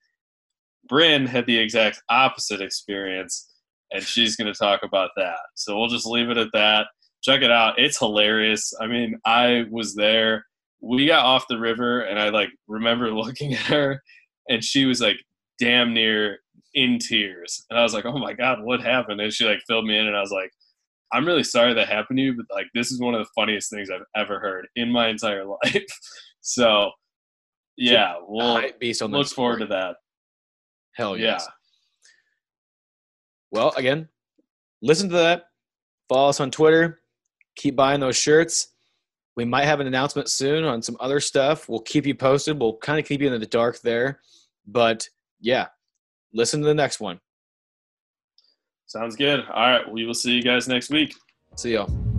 Bryn 0.91 1.25
had 1.25 1.47
the 1.47 1.57
exact 1.57 2.03
opposite 2.11 2.61
experience, 2.61 3.49
and 3.91 4.03
she's 4.03 4.37
gonna 4.37 4.53
talk 4.53 4.81
about 4.83 5.11
that. 5.17 5.39
So 5.55 5.79
we'll 5.79 5.89
just 5.89 6.07
leave 6.07 6.29
it 6.29 6.37
at 6.37 6.53
that 6.53 6.89
check 7.23 7.43
it 7.43 7.51
out. 7.51 7.79
It's 7.79 7.99
hilarious. 7.99 8.73
I 8.81 8.87
mean, 8.87 9.19
I 9.25 9.65
was 9.71 9.95
there. 9.95 10.47
We 10.81 11.07
got 11.07 11.25
off 11.25 11.49
the 11.49 11.59
river, 11.59 12.03
and 12.03 12.19
I 12.19 12.31
like 12.31 12.51
remember 12.67 13.11
looking 13.15 13.55
at 13.55 13.61
her, 13.61 14.03
and 14.49 14.65
she 14.65 14.87
was 14.87 15.01
like 15.01 15.17
damn 15.59 15.93
near 15.93 16.39
in 16.75 16.99
tears. 16.99 17.65
And 17.71 17.79
I 17.79 17.83
was 17.83 17.95
like, 17.95 18.07
"Oh 18.07 18.19
my 18.19 18.33
god, 18.33 18.63
what 18.63 18.81
happened?" 18.81 19.21
And 19.21 19.33
she 19.33 19.45
like 19.45 19.61
filled 19.67 19.87
me 19.87 19.99
in, 19.99 20.07
and 20.07 20.17
I 20.17 20.21
was 20.21 20.33
like, 20.33 20.51
"I'm 21.13 21.27
really 21.27 21.45
sorry 21.45 21.75
that 21.75 21.89
happened 21.89 22.19
to 22.19 22.25
you, 22.25 22.35
but 22.37 22.47
like 22.55 22.67
this 22.75 22.91
is 22.91 23.01
one 23.01 23.15
of 23.15 23.21
the 23.21 23.31
funniest 23.35 23.71
things 23.71 23.91
I've 23.91 24.01
ever 24.17 24.41
heard 24.41 24.67
in 24.77 24.91
my 24.91 25.09
entire 25.09 25.45
life." 25.65 25.85
so, 26.41 26.91
yeah, 27.77 28.17
we'll 28.27 28.55
Hype 28.55 28.81
beast 28.81 29.03
on 29.03 29.11
that 29.11 29.19
look 29.19 29.29
forward 29.29 29.59
to 29.59 29.67
that. 29.67 29.97
Hell 30.95 31.17
Yeah. 31.17 31.39
Well, 33.51 33.73
again, 33.77 34.09
listen 34.81 35.09
to 35.09 35.17
that. 35.17 35.47
Follow 36.09 36.29
us 36.29 36.41
on 36.41 36.51
Twitter. 36.51 37.01
Keep 37.57 37.77
buying 37.77 38.01
those 38.01 38.17
shirts. 38.17 38.69
We 39.37 39.45
might 39.45 39.65
have 39.65 39.81
an 39.81 39.87
announcement 39.87 40.29
soon 40.29 40.65
on 40.65 40.83
some 40.83 40.97
other 41.01 41.21
stuff. 41.21 41.69
We'll 41.69 41.81
keep 41.81 42.07
you 42.07 42.15
posted. 42.15 42.59
We'll 42.61 42.77
kind 42.77 42.99
of 42.99 43.07
keep 43.07 43.21
you 43.21 43.33
in 43.33 43.41
the 43.41 43.47
dark 43.47 43.81
there. 43.81 44.21
But 44.67 45.09
yeah, 45.41 45.69
listen 46.33 46.61
to 46.61 46.67
the 46.67 46.75
next 46.75 47.01
one. 47.01 47.21
Sounds 48.87 49.17
good. 49.17 49.41
All 49.53 49.71
right, 49.71 49.91
we 49.91 50.05
will 50.05 50.15
see 50.15 50.33
you 50.33 50.43
guys 50.43 50.69
next 50.69 50.91
week. 50.91 51.15
See 51.57 51.75
y'all. 51.75 52.10